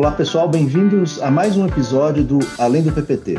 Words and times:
Olá 0.00 0.12
pessoal, 0.12 0.48
bem-vindos 0.48 1.20
a 1.20 1.30
mais 1.30 1.58
um 1.58 1.66
episódio 1.66 2.24
do 2.24 2.38
Além 2.56 2.82
do 2.82 2.90
PPT. 2.90 3.34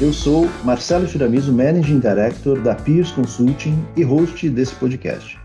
Eu 0.00 0.14
sou 0.14 0.48
Marcelo 0.64 1.06
Chiramizo, 1.06 1.52
Managing 1.52 1.98
Director 1.98 2.58
da 2.62 2.74
Peers 2.74 3.10
Consulting 3.10 3.84
e 3.94 4.02
host 4.02 4.48
desse 4.48 4.74
podcast. 4.76 5.38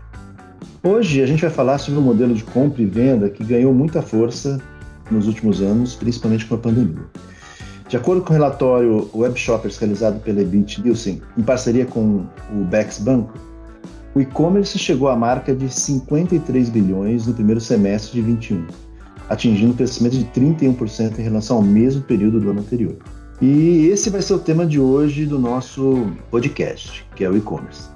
Hoje 0.82 1.22
a 1.22 1.26
gente 1.26 1.42
vai 1.42 1.50
falar 1.50 1.76
sobre 1.76 2.00
um 2.00 2.02
modelo 2.02 2.32
de 2.32 2.42
compra 2.42 2.80
e 2.80 2.86
venda 2.86 3.28
que 3.28 3.44
ganhou 3.44 3.74
muita 3.74 4.00
força 4.00 4.58
nos 5.10 5.26
últimos 5.26 5.60
anos, 5.60 5.94
principalmente 5.94 6.46
com 6.46 6.54
a 6.54 6.58
pandemia. 6.58 7.04
De 7.86 7.98
acordo 7.98 8.22
com 8.22 8.30
o 8.30 8.32
relatório 8.32 9.10
Web 9.14 9.38
Shoppers 9.38 9.76
realizado 9.76 10.20
pela 10.20 10.40
Ebit 10.40 10.80
Nielsen, 10.80 11.20
em 11.36 11.42
parceria 11.42 11.84
com 11.84 12.24
o 12.50 12.64
Bex 12.64 12.98
Banco, 12.98 13.34
o 14.14 14.20
e-commerce 14.20 14.78
chegou 14.78 15.08
à 15.08 15.16
marca 15.16 15.54
de 15.54 15.68
53 15.68 16.68
bilhões 16.68 17.26
no 17.26 17.34
primeiro 17.34 17.60
semestre 17.60 18.12
de 18.14 18.22
21, 18.22 18.66
atingindo 19.28 19.72
um 19.72 19.76
crescimento 19.76 20.18
de 20.18 20.24
31% 20.26 21.18
em 21.18 21.22
relação 21.22 21.58
ao 21.58 21.62
mesmo 21.62 22.02
período 22.02 22.40
do 22.40 22.50
ano 22.50 22.60
anterior. 22.60 22.96
E 23.40 23.86
esse 23.86 24.10
vai 24.10 24.20
ser 24.20 24.34
o 24.34 24.38
tema 24.38 24.66
de 24.66 24.80
hoje 24.80 25.24
do 25.24 25.38
nosso 25.38 26.12
podcast, 26.30 27.06
que 27.14 27.24
é 27.24 27.30
o 27.30 27.36
e-commerce. 27.36 27.88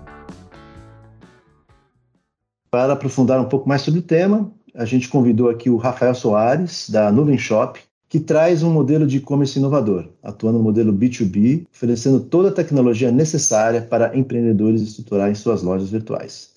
Para 2.71 2.95
aprofundar 2.95 3.41
um 3.41 3.49
pouco 3.49 3.69
mais 3.69 3.83
sobre 3.83 4.01
o 4.01 4.02
tema, 4.02 4.51
a 4.74 4.85
gente 4.85 5.09
convidou 5.09 5.51
aqui 5.51 5.69
o 5.69 5.77
Rafael 5.77 6.15
Soares, 6.15 6.88
da 6.88 7.12
Nuvem 7.12 7.38
Shop, 7.38 7.79
que 8.09 8.21
traz 8.21 8.63
um 8.63 8.71
modelo 8.71 9.07
de 9.07 9.17
e-commerce 9.17 9.59
inovador, 9.59 10.09
atuando 10.23 10.59
no 10.59 10.65
modelo 10.65 10.93
B2B, 10.93 11.67
oferecendo 11.75 12.21
toda 12.21 12.49
a 12.49 12.53
tecnologia 12.53 13.11
necessária 13.11 13.83
para 13.83 14.17
empreendedores 14.17 14.83
estruturarem 14.83 15.35
suas 15.35 15.63
lojas 15.63 15.91
virtuais. 15.91 16.55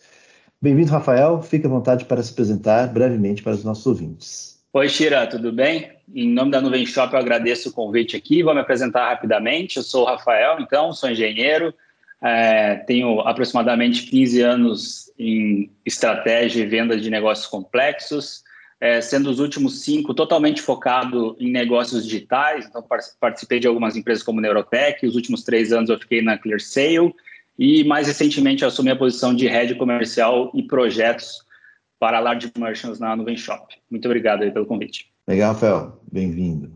Bem-vindo, 0.62 0.92
Rafael. 0.92 1.42
Fique 1.42 1.66
à 1.66 1.70
vontade 1.70 2.06
para 2.06 2.22
se 2.22 2.32
apresentar 2.32 2.88
brevemente 2.88 3.44
para 3.44 3.54
os 3.54 3.64
nossos 3.64 3.86
ouvintes. 3.86 4.58
Oi, 4.74 4.90
Shira, 4.90 5.26
tudo 5.26 5.52
bem? 5.52 5.92
Em 6.14 6.30
nome 6.30 6.52
da 6.52 6.62
Nuvem 6.62 6.86
Shop, 6.86 7.14
eu 7.14 7.20
agradeço 7.20 7.70
o 7.70 7.74
convite 7.74 8.16
aqui. 8.16 8.44
Vou 8.44 8.54
me 8.54 8.60
apresentar 8.60 9.10
rapidamente. 9.10 9.78
Eu 9.78 9.84
sou 9.84 10.04
o 10.04 10.06
Rafael, 10.06 10.60
então, 10.60 10.94
sou 10.94 11.10
engenheiro, 11.10 11.74
é, 12.22 12.76
tenho 12.88 13.22
aproximadamente 13.22 14.04
15 14.04 14.42
anos 14.42 15.12
em 15.18 15.72
estratégia 15.86 16.62
e 16.62 16.66
venda 16.66 16.98
de 17.00 17.10
negócios 17.10 17.48
complexos 17.48 18.44
é, 18.80 19.02
sendo 19.02 19.30
os 19.30 19.40
últimos 19.40 19.82
cinco 19.82 20.14
totalmente 20.14 20.62
focado 20.62 21.36
em 21.40 21.52
negócios 21.52 22.04
digitais. 22.04 22.66
Então, 22.68 22.84
participei 23.20 23.60
de 23.60 23.68
algumas 23.68 23.96
empresas 23.96 24.24
como 24.24 24.42
Neurotech, 24.42 25.06
os 25.06 25.16
últimos 25.16 25.44
três 25.44 25.72
anos 25.72 25.90
eu 25.90 26.00
fiquei 26.00 26.22
na 26.22 26.38
ClearSale 26.38 27.14
e, 27.58 27.84
mais 27.84 28.08
recentemente, 28.08 28.62
eu 28.62 28.68
assumi 28.68 28.92
a 28.92 28.96
posição 28.96 29.34
de 29.34 29.48
Head 29.48 29.76
Comercial 29.76 30.52
e 30.54 30.62
Projetos 30.62 31.44
para 32.00 32.20
Large 32.20 32.52
Merchants 32.58 33.00
na 33.00 33.16
Nuvem 33.16 33.36
Shop. 33.36 33.74
Muito 33.90 34.06
obrigado 34.06 34.44
aí 34.44 34.52
pelo 34.52 34.68
convite. 34.68 35.12
Legal, 35.28 35.54
Rafael. 35.54 36.00
Bem-vindo. 36.12 36.72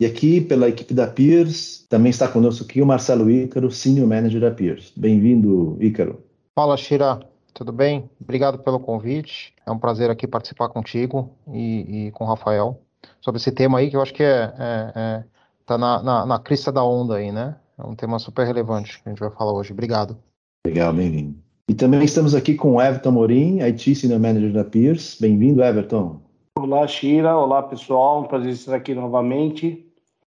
E 0.00 0.04
aqui, 0.04 0.40
pela 0.40 0.68
equipe 0.68 0.92
da 0.92 1.06
Peers, 1.06 1.86
também 1.88 2.10
está 2.10 2.26
conosco 2.26 2.64
aqui 2.64 2.82
o 2.82 2.86
Marcelo 2.86 3.30
Ícaro, 3.30 3.70
Senior 3.70 4.08
Manager 4.08 4.40
da 4.40 4.50
Peers. 4.50 4.92
Bem-vindo, 4.96 5.78
Ícaro. 5.80 6.20
Fala, 6.52 6.76
Shira. 6.76 7.20
Tudo 7.54 7.72
bem? 7.72 8.10
Obrigado 8.20 8.58
pelo 8.58 8.80
convite. 8.80 9.54
É 9.64 9.70
um 9.70 9.78
prazer 9.78 10.10
aqui 10.10 10.26
participar 10.26 10.68
contigo 10.68 11.30
e, 11.52 12.08
e 12.08 12.10
com 12.10 12.24
o 12.24 12.26
Rafael 12.26 12.80
sobre 13.20 13.40
esse 13.40 13.52
tema 13.52 13.78
aí 13.78 13.88
que 13.88 13.96
eu 13.96 14.02
acho 14.02 14.12
que 14.12 14.24
é, 14.24 14.52
é, 14.58 14.92
é 14.96 15.24
tá 15.64 15.78
na, 15.78 16.02
na, 16.02 16.26
na, 16.26 16.38
crista 16.40 16.72
da 16.72 16.84
onda 16.84 17.16
aí, 17.16 17.30
né? 17.30 17.56
É 17.78 17.86
um 17.86 17.94
tema 17.94 18.18
super 18.18 18.44
relevante 18.44 19.00
que 19.00 19.08
a 19.08 19.10
gente 19.10 19.20
vai 19.20 19.30
falar 19.30 19.52
hoje. 19.52 19.72
Obrigado. 19.72 20.16
Legal, 20.66 20.92
bem-vindo. 20.92 21.36
E 21.68 21.74
também 21.74 22.02
estamos 22.02 22.34
aqui 22.34 22.54
com 22.54 22.74
o 22.74 22.82
Everton 22.82 23.12
Morim, 23.12 23.60
IT 23.62 23.94
Senior 23.94 24.20
Manager 24.20 24.52
da 24.52 24.64
Peers. 24.64 25.16
Bem-vindo, 25.20 25.62
Everton. 25.62 26.20
Olá, 26.58 26.86
Shira. 26.86 27.36
Olá, 27.36 27.62
pessoal. 27.62 28.22
Um 28.22 28.26
prazer 28.26 28.52
estar 28.52 28.74
aqui 28.74 28.94
novamente. 28.94 29.86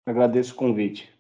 Agradeço 0.06 0.52
o 0.52 0.56
convite. 0.56 1.14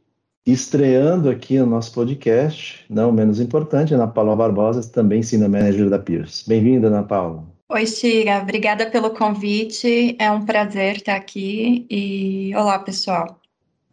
Estreando 0.46 1.30
aqui 1.30 1.58
no 1.58 1.64
nosso 1.64 1.90
podcast, 1.94 2.84
não 2.90 3.10
menos 3.10 3.40
importante, 3.40 3.94
Ana 3.94 4.06
Paula 4.06 4.36
Barbosa, 4.36 4.86
também 4.92 5.22
Senior 5.22 5.48
Manager 5.48 5.88
da 5.88 5.98
Peers. 5.98 6.44
Bem-vinda, 6.46 6.88
Ana 6.88 7.02
Paula. 7.02 7.46
Oi, 7.70 7.84
Tira, 7.86 8.42
obrigada 8.42 8.90
pelo 8.90 9.08
convite. 9.08 10.14
É 10.18 10.30
um 10.30 10.44
prazer 10.44 10.96
estar 10.96 11.16
aqui 11.16 11.86
e 11.88 12.54
olá, 12.54 12.78
pessoal. 12.78 13.40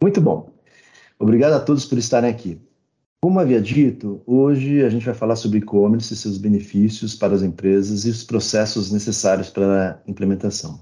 Muito 0.01 0.19
bom. 0.19 0.49
Obrigado 1.17 1.53
a 1.53 1.59
todos 1.61 1.85
por 1.85 1.97
estarem 1.97 2.29
aqui. 2.29 2.59
Como 3.21 3.39
havia 3.39 3.61
dito, 3.61 4.21
hoje 4.25 4.83
a 4.83 4.89
gente 4.89 5.05
vai 5.05 5.15
falar 5.15 5.37
sobre 5.37 5.59
e-commerce 5.59 6.13
e 6.13 6.17
seus 6.17 6.37
benefícios 6.37 7.15
para 7.15 7.33
as 7.33 7.43
empresas 7.43 8.03
e 8.03 8.09
os 8.09 8.25
processos 8.25 8.91
necessários 8.91 9.49
para 9.49 10.01
a 10.05 10.11
implementação. 10.11 10.81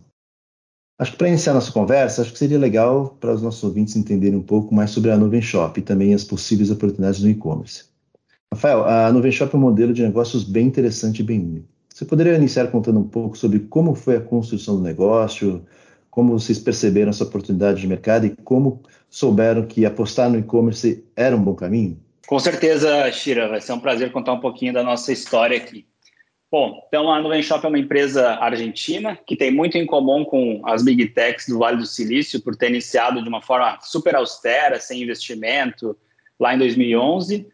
Acho 1.00 1.14
que 1.14 1.18
para 1.18 1.30
iniciar 1.30 1.54
nossa 1.54 1.72
conversa, 1.72 2.22
acho 2.22 2.34
que 2.34 2.38
seria 2.38 2.60
legal 2.60 3.16
para 3.22 3.34
os 3.34 3.42
nossos 3.42 3.64
ouvintes 3.64 3.96
entenderem 3.96 4.38
um 4.38 4.44
pouco 4.44 4.76
mais 4.76 4.92
sobre 4.92 5.10
a 5.10 5.18
Nuvem 5.18 5.42
Shop 5.42 5.80
e 5.80 5.82
também 5.82 6.14
as 6.14 6.26
possíveis 6.26 6.70
oportunidades 6.70 7.22
no 7.22 7.30
e-commerce. 7.30 7.86
Rafael, 8.54 8.84
a 8.84 9.10
Nuvem 9.10 9.32
Shop 9.32 9.56
é 9.56 9.58
um 9.58 9.62
modelo 9.62 9.94
de 9.94 10.04
negócios 10.04 10.44
bem 10.44 10.68
interessante 10.68 11.20
e 11.20 11.24
bem 11.24 11.40
único. 11.40 11.68
Você 11.88 12.04
poderia 12.04 12.36
iniciar 12.36 12.68
contando 12.68 13.00
um 13.00 13.08
pouco 13.08 13.38
sobre 13.38 13.60
como 13.60 13.96
foi 13.96 14.18
a 14.18 14.22
construção 14.22 14.76
do 14.76 14.82
negócio, 14.82 15.66
como 16.12 16.38
vocês 16.38 16.60
perceberam 16.60 17.12
essa 17.12 17.24
oportunidade 17.24 17.80
de 17.80 17.88
mercado 17.88 18.26
e 18.26 18.36
como 18.44 18.82
souberam 19.10 19.66
que 19.66 19.86
apostar 19.86 20.30
no 20.30 20.38
e-commerce 20.38 21.06
era 21.16 21.34
um 21.34 21.42
bom 21.42 21.56
caminho? 21.56 21.98
Com 22.28 22.40
certeza, 22.40 23.10
Shira, 23.14 23.48
vai 23.48 23.62
ser 23.62 23.72
um 23.72 23.80
prazer 23.80 24.12
contar 24.12 24.34
um 24.34 24.40
pouquinho 24.42 24.74
da 24.74 24.84
nossa 24.84 25.14
história 25.14 25.56
aqui. 25.56 25.86
Bom, 26.52 26.84
então 26.88 27.12
a 27.12 27.22
Nuvem 27.22 27.44
Shop 27.44 27.64
é 27.64 27.70
uma 27.70 27.78
empresa 27.78 28.32
argentina 28.40 29.16
que 29.16 29.36
tem 29.36 29.52
muito 29.52 29.78
em 29.78 29.86
comum 29.86 30.26
com 30.26 30.62
as 30.66 30.84
Big 30.84 31.10
Techs 31.10 31.48
do 31.48 31.60
Vale 31.60 31.78
do 31.78 31.86
Silício 31.86 32.42
por 32.42 32.56
ter 32.56 32.70
iniciado 32.70 33.22
de 33.22 33.30
uma 33.30 33.40
forma 33.40 33.78
super 33.82 34.16
austera, 34.16 34.80
sem 34.80 35.04
investimento, 35.04 35.96
lá 36.40 36.56
em 36.56 36.58
2011. 36.58 37.48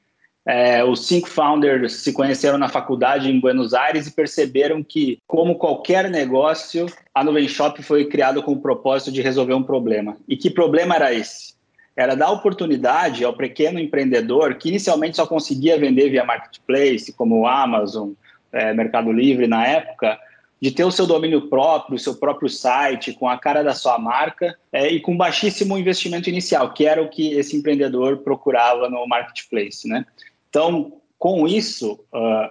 É, 0.48 0.82
os 0.82 1.08
cinco 1.08 1.28
founders 1.28 1.92
se 1.92 2.14
conheceram 2.14 2.58
na 2.58 2.70
faculdade 2.70 3.30
em 3.30 3.38
Buenos 3.38 3.74
Aires 3.74 4.08
e 4.08 4.16
perceberam 4.16 4.82
que, 4.82 5.20
como 5.28 5.58
qualquer 5.58 6.10
negócio, 6.10 6.86
a 7.14 7.22
Nuvem 7.22 7.50
Shop 7.50 7.82
foi 7.84 8.06
criada 8.06 8.42
com 8.42 8.54
o 8.54 8.62
propósito 8.62 9.12
de 9.12 9.22
resolver 9.22 9.56
um 9.56 9.64
problema. 9.64 10.16
E 10.26 10.38
que 10.38 10.50
problema 10.50 10.96
era 10.96 11.14
esse? 11.14 11.56
Era 11.98 12.16
dar 12.16 12.32
oportunidade 12.32 13.26
ao 13.26 13.36
pequeno 13.36 13.78
empreendedor 13.78 14.56
que 14.56 14.70
inicialmente 14.70 15.18
só 15.18 15.26
conseguia 15.26 15.78
vender 15.78 16.10
via 16.10 16.24
marketplace, 16.24 17.12
como 17.12 17.42
o 17.42 17.48
Amazon, 17.48 18.12
é, 18.56 18.74
Mercado 18.74 19.12
Livre 19.12 19.48
na 19.48 19.68
época, 19.68 20.18
de 20.62 20.72
ter 20.72 20.86
o 20.86 20.92
seu 20.92 21.06
domínio 21.06 21.50
próprio, 21.50 21.96
o 21.96 22.00
seu 22.00 22.16
próprio 22.16 22.50
site, 22.50 23.14
com 23.14 23.28
a 23.28 23.38
cara 23.38 23.62
da 23.62 23.74
sua 23.76 24.00
marca 24.00 24.58
é, 24.72 24.88
e 24.88 25.02
com 25.02 25.16
baixíssimo 25.16 25.78
investimento 25.78 26.30
inicial, 26.30 26.74
que 26.74 26.86
era 26.86 27.04
o 27.04 27.10
que 27.10 27.34
esse 27.34 27.56
empreendedor 27.58 28.20
procurava 28.20 28.90
no 28.90 29.06
marketplace. 29.06 29.88
Né? 29.88 30.06
Então, 30.50 30.94
com 31.20 31.46
isso, 31.48 32.00
uh, 32.14 32.50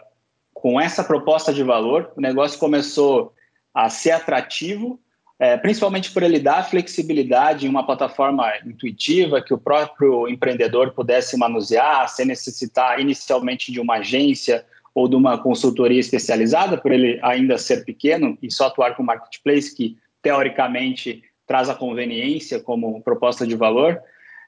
com 0.53 0.81
essa 0.81 1.03
proposta 1.03 1.53
de 1.53 1.63
valor, 1.63 2.13
o 2.17 2.21
negócio 2.21 2.59
começou 2.59 3.33
a 3.73 3.89
ser 3.89 4.13
atrativo, 4.13 5.01
é, 5.39 5.57
principalmente 5.57 6.13
por 6.13 6.23
ele 6.23 6.39
dar 6.39 6.69
flexibilidade 6.71 7.67
em 7.67 7.69
uma 7.69 7.85
plataforma 7.85 8.51
intuitiva 8.65 9.43
que 9.43 9.53
o 9.53 9.59
próprio 9.59 10.29
empreendedor 10.29 10.93
pudesse 10.93 11.37
manusear, 11.37 12.09
sem 12.09 12.27
necessitar 12.27 13.01
inicialmente 13.01 13.73
de 13.73 13.81
uma 13.81 13.97
agência 13.97 14.65
ou 14.95 15.09
de 15.09 15.17
uma 15.17 15.37
consultoria 15.37 15.99
especializada, 15.99 16.79
por 16.79 16.93
ele 16.93 17.19
ainda 17.23 17.59
ser 17.59 17.85
pequeno 17.85 18.39
e 18.41 18.51
só 18.51 18.67
atuar 18.67 18.97
com 18.97 19.03
marketplace, 19.03 19.75
que 19.75 19.97
teoricamente 20.23 21.23
traz 21.47 21.69
a 21.69 21.75
conveniência 21.75 22.61
como 22.61 23.03
proposta 23.03 23.47
de 23.47 23.57
valor, 23.57 24.01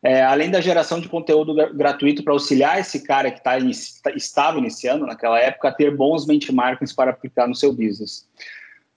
é, 0.02 0.22
além 0.22 0.50
da 0.50 0.60
geração 0.60 1.00
de 1.00 1.08
conteúdo 1.08 1.54
gratuito 1.74 2.22
para 2.22 2.32
auxiliar 2.32 2.78
esse 2.78 3.02
cara 3.02 3.30
que 3.30 3.42
tá, 3.42 3.58
estava 4.14 4.58
iniciando 4.58 5.04
naquela 5.04 5.38
época 5.38 5.68
a 5.68 5.72
ter 5.72 5.94
bons 5.94 6.24
benchmarks 6.24 6.92
para 6.92 7.10
aplicar 7.10 7.48
no 7.48 7.54
seu 7.54 7.72
business. 7.72 8.28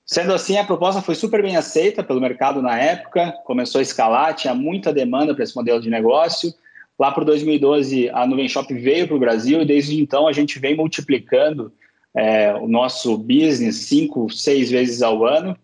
Sendo 0.06 0.34
assim, 0.34 0.58
a 0.58 0.64
proposta 0.64 1.02
foi 1.02 1.16
super 1.16 1.42
bem 1.42 1.56
aceita 1.56 2.04
pelo 2.04 2.22
mercado 2.22 2.62
na 2.62 2.80
época, 2.80 3.32
começou 3.44 3.80
a 3.80 3.82
escalar, 3.82 4.34
tinha 4.34 4.56
muita 4.56 4.94
demanda 4.94 5.34
para 5.34 5.44
esse 5.44 5.56
modelo 5.56 5.80
de 5.80 5.90
negócio, 5.90 6.54
Lá 7.00 7.14
por 7.14 7.24
2012, 7.24 8.10
a 8.10 8.28
Nuvem 8.28 8.50
Shop 8.50 8.72
veio 8.74 9.08
para 9.08 9.16
o 9.16 9.20
Brasil 9.20 9.62
e 9.62 9.66
desde 9.66 9.98
então 9.98 10.28
a 10.28 10.34
gente 10.34 10.60
vem 10.60 10.76
multiplicando 10.76 11.72
é, 12.14 12.54
o 12.56 12.68
nosso 12.68 13.18
business 13.18 13.78
cinco, 13.78 14.30
seis 14.30 14.70
vezes 14.70 15.02
ao 15.02 15.26
ano. 15.26 15.58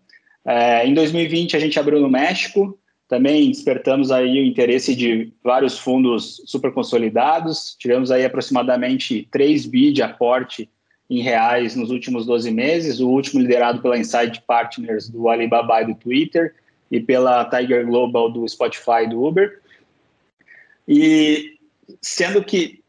É, 0.46 0.86
em 0.86 0.94
2020, 0.94 1.54
a 1.54 1.60
gente 1.60 1.78
abriu 1.78 2.00
no 2.00 2.08
México, 2.08 2.78
também 3.06 3.50
despertamos 3.50 4.10
aí 4.10 4.40
o 4.40 4.46
interesse 4.46 4.94
de 4.96 5.30
vários 5.44 5.78
fundos 5.78 6.40
super 6.46 6.72
consolidados. 6.72 7.76
Tivemos 7.78 8.10
aí 8.10 8.24
aproximadamente 8.24 9.28
3 9.30 9.66
bi 9.66 9.92
de 9.92 10.02
aporte 10.02 10.70
em 11.08 11.20
reais 11.20 11.76
nos 11.76 11.90
últimos 11.90 12.24
12 12.24 12.50
meses, 12.50 12.98
o 12.98 13.10
último 13.10 13.42
liderado 13.42 13.82
pela 13.82 13.98
Inside 13.98 14.42
Partners 14.46 15.08
do 15.08 15.28
Alibaba 15.28 15.82
e 15.82 15.86
do 15.86 15.94
Twitter 15.94 16.54
e 16.90 16.98
pela 16.98 17.44
Tiger 17.44 17.86
Global 17.86 18.30
do 18.30 18.48
Spotify 18.48 19.04
e 19.04 19.08
do 19.08 19.22
Uber. 19.22 19.60
E 20.88 21.56
sendo 22.00 22.42
que 22.44 22.82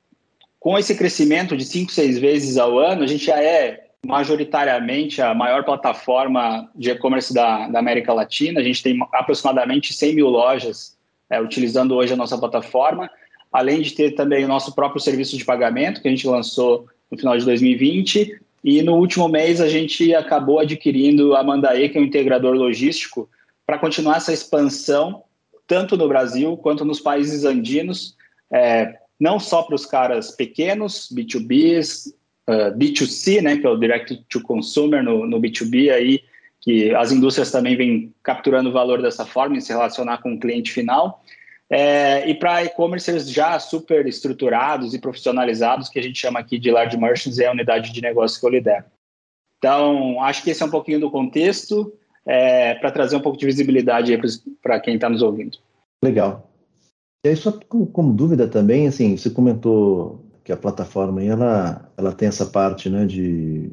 com 0.59 0.77
esse 0.77 0.95
crescimento 0.95 1.55
de 1.55 1.65
5, 1.65 1.91
6 1.91 2.19
vezes 2.19 2.57
ao 2.57 2.77
ano, 2.77 3.03
a 3.03 3.07
gente 3.07 3.25
já 3.25 3.41
é 3.41 3.87
majoritariamente 4.05 5.21
a 5.21 5.33
maior 5.33 5.63
plataforma 5.63 6.69
de 6.75 6.91
e-commerce 6.91 7.33
da, 7.33 7.67
da, 7.67 7.79
América 7.79 8.13
Latina. 8.13 8.59
A 8.59 8.63
gente 8.63 8.83
tem 8.83 8.97
aproximadamente 9.13 9.93
100 9.93 10.15
mil 10.15 10.29
lojas 10.29 10.97
é, 11.29 11.41
utilizando 11.41 11.95
hoje 11.95 12.13
a 12.13 12.17
nossa 12.17 12.37
plataforma, 12.37 13.09
além 13.51 13.81
de 13.81 13.93
ter 13.93 14.11
também 14.11 14.45
o 14.45 14.47
nosso 14.47 14.73
próprio 14.73 15.01
serviço 15.01 15.37
de 15.37 15.45
pagamento, 15.45 16.01
que 16.01 16.07
a 16.07 16.11
gente 16.11 16.27
lançou 16.27 16.85
no 17.11 17.17
final 17.17 17.37
de 17.37 17.45
2020. 17.45 18.39
E 18.63 18.81
no 18.81 18.95
último 18.95 19.27
mês 19.27 19.61
a 19.61 19.67
gente 19.67 20.13
acabou 20.13 20.59
adquirindo 20.59 21.35
a 21.35 21.43
Mandae, 21.43 21.89
que 21.89 21.97
é 21.97 22.01
um 22.01 22.05
integrador 22.05 22.55
logístico, 22.55 23.29
para 23.65 23.77
continuar 23.77 24.17
essa 24.17 24.33
expansão, 24.33 25.23
tanto 25.67 25.97
no 25.97 26.07
Brasil 26.07 26.55
quanto 26.57 26.85
nos 26.85 26.99
países 26.99 27.43
andinos, 27.43 28.15
é, 28.51 28.97
não 29.19 29.39
só 29.39 29.63
para 29.63 29.75
os 29.75 29.85
caras 29.85 30.31
pequenos, 30.31 31.09
B2Bs, 31.13 32.13
uh, 32.47 32.77
B2C, 32.77 33.41
né, 33.41 33.57
que 33.57 33.65
é 33.65 33.69
o 33.69 33.77
Direct 33.77 34.15
to 34.29 34.41
Consumer 34.41 35.03
no, 35.03 35.27
no 35.27 35.39
B2B, 35.39 35.91
aí, 35.91 36.23
que 36.61 36.93
as 36.95 37.11
indústrias 37.11 37.51
também 37.51 37.75
vêm 37.75 38.13
capturando 38.23 38.71
valor 38.71 39.01
dessa 39.01 39.25
forma, 39.25 39.57
em 39.57 39.61
se 39.61 39.73
relacionar 39.73 40.19
com 40.19 40.33
o 40.33 40.39
cliente 40.39 40.71
final, 40.71 41.23
é, 41.69 42.29
e 42.29 42.33
para 42.33 42.63
e-commerces 42.63 43.29
já 43.29 43.59
super 43.59 44.07
estruturados 44.07 44.93
e 44.93 44.99
profissionalizados, 44.99 45.89
que 45.89 45.99
a 45.99 46.01
gente 46.01 46.17
chama 46.17 46.39
aqui 46.39 46.57
de 46.57 46.71
large 46.71 46.97
merchants, 46.97 47.39
é 47.39 47.47
a 47.47 47.51
unidade 47.51 47.91
de 47.91 48.01
negócio 48.01 48.39
que 48.39 48.45
eu 48.45 48.51
lidero. 48.51 48.85
Então, 49.57 50.21
acho 50.21 50.43
que 50.43 50.51
esse 50.51 50.63
é 50.63 50.65
um 50.65 50.71
pouquinho 50.71 50.99
do 50.99 51.11
contexto, 51.11 51.91
é, 52.27 52.75
para 52.75 52.91
trazer 52.91 53.15
um 53.15 53.21
pouco 53.21 53.37
de 53.37 53.45
visibilidade 53.45 54.19
para 54.61 54.79
quem 54.79 54.95
está 54.95 55.09
nos 55.09 55.21
ouvindo. 55.21 55.57
Legal. 56.03 56.51
E 57.25 57.29
aí, 57.29 57.35
só 57.35 57.51
como, 57.67 57.87
como, 57.87 58.13
dúvida 58.13 58.47
também, 58.47 58.87
assim, 58.87 59.17
você 59.17 59.29
comentou 59.29 60.23
que 60.43 60.51
a 60.51 60.57
plataforma 60.57 61.21
aí, 61.21 61.27
ela, 61.27 61.89
ela 61.97 62.11
tem 62.11 62.27
essa 62.27 62.45
parte 62.45 62.89
né, 62.89 63.05
de, 63.05 63.71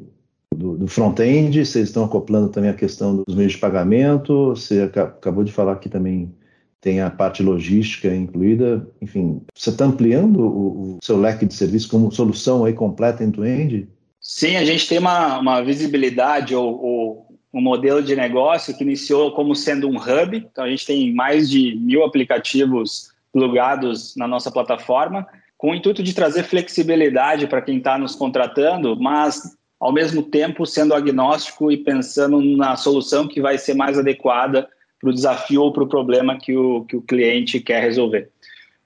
do, 0.53 0.77
do 0.77 0.87
front-end, 0.87 1.65
vocês 1.65 1.89
estão 1.89 2.05
acoplando 2.05 2.49
também 2.49 2.69
a 2.69 2.75
questão 2.75 3.23
dos 3.23 3.35
meios 3.35 3.53
de 3.53 3.59
pagamento, 3.59 4.49
você 4.49 4.81
acabou 4.81 5.43
de 5.43 5.51
falar 5.51 5.75
que 5.77 5.89
também 5.89 6.33
tem 6.81 7.01
a 7.01 7.09
parte 7.09 7.41
logística 7.41 8.13
incluída, 8.13 8.87
enfim, 9.01 9.41
você 9.55 9.69
está 9.71 9.85
ampliando 9.85 10.39
o, 10.39 10.97
o, 10.97 10.99
seu 11.01 11.19
leque 11.19 11.45
de 11.45 11.53
serviço 11.53 11.89
como 11.89 12.11
solução 12.11 12.65
aí 12.65 12.73
completa 12.73 13.23
end-to-end? 13.23 13.87
Sim, 14.21 14.55
a 14.55 14.65
gente 14.65 14.87
tem 14.87 14.99
uma, 14.99 15.39
uma 15.39 15.61
visibilidade 15.63 16.53
ou, 16.53 16.83
ou 16.83 17.24
um 17.55 17.61
modelo 17.61 18.03
de 18.03 18.17
negócio 18.17 18.75
que 18.75 18.83
iniciou 18.83 19.31
como 19.31 19.55
sendo 19.55 19.87
um 19.87 19.95
hub, 19.95 20.35
então 20.35 20.65
a 20.65 20.69
gente 20.69 20.85
tem 20.85 21.13
mais 21.13 21.49
de 21.49 21.73
mil 21.75 22.03
aplicativos 22.03 23.13
plugados 23.31 24.13
na 24.17 24.27
nossa 24.27 24.51
plataforma, 24.51 25.25
com 25.57 25.71
o 25.71 25.75
intuito 25.75 26.03
de 26.03 26.13
trazer 26.13 26.43
flexibilidade 26.43 27.47
para 27.47 27.61
quem 27.61 27.77
está 27.77 27.97
nos 27.97 28.13
contratando, 28.13 28.99
mas 28.99 29.55
ao 29.79 29.93
mesmo 29.93 30.21
tempo 30.21 30.65
sendo 30.65 30.93
agnóstico 30.93 31.71
e 31.71 31.77
pensando 31.77 32.41
na 32.41 32.75
solução 32.75 33.25
que 33.25 33.39
vai 33.39 33.57
ser 33.57 33.73
mais 33.73 33.97
adequada 33.97 34.67
para 34.99 35.09
o 35.09 35.13
desafio 35.13 35.61
ou 35.61 35.71
para 35.71 35.83
o 35.83 35.87
problema 35.87 36.37
que 36.37 36.57
o, 36.57 36.83
que 36.83 36.97
o 36.97 37.01
cliente 37.01 37.61
quer 37.61 37.81
resolver. 37.81 38.29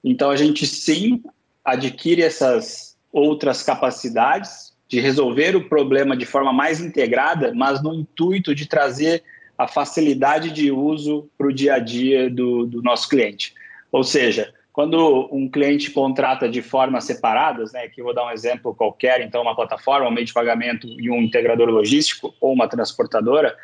Então 0.04 0.30
a 0.30 0.36
gente 0.36 0.64
sim 0.64 1.20
adquire 1.64 2.22
essas 2.22 2.96
outras 3.12 3.64
capacidades 3.64 4.69
de 4.90 4.98
resolver 4.98 5.54
o 5.54 5.68
problema 5.68 6.16
de 6.16 6.26
forma 6.26 6.52
mais 6.52 6.80
integrada, 6.80 7.52
mas 7.54 7.80
no 7.80 7.94
intuito 7.94 8.52
de 8.52 8.66
trazer 8.66 9.22
a 9.56 9.68
facilidade 9.68 10.50
de 10.50 10.72
uso 10.72 11.30
para 11.38 11.46
o 11.46 11.52
dia 11.52 11.74
a 11.74 11.78
dia 11.78 12.28
do, 12.28 12.66
do, 12.66 12.82
nosso 12.82 13.08
cliente. 13.08 13.54
Ou 13.92 14.02
seja, 14.02 14.52
quando 14.72 15.28
um 15.30 15.48
cliente 15.48 15.92
contrata 15.92 16.48
de 16.48 16.60
formas 16.60 17.04
separadas, 17.04 17.72
né, 17.72 17.86
que 17.88 18.00
eu 18.00 18.04
vou 18.04 18.14
dar 18.14 18.26
um 18.26 18.32
exemplo 18.32 18.74
qualquer, 18.74 19.20
então 19.20 19.42
uma 19.42 19.54
plataforma, 19.54 20.08
um 20.08 20.10
meio 20.10 20.26
de 20.26 20.32
pagamento 20.32 20.88
e 20.88 21.08
um 21.08 21.22
integrador 21.22 21.68
logístico 21.68 22.34
ou 22.40 22.52
uma 22.52 22.66
transportadora, 22.66 23.56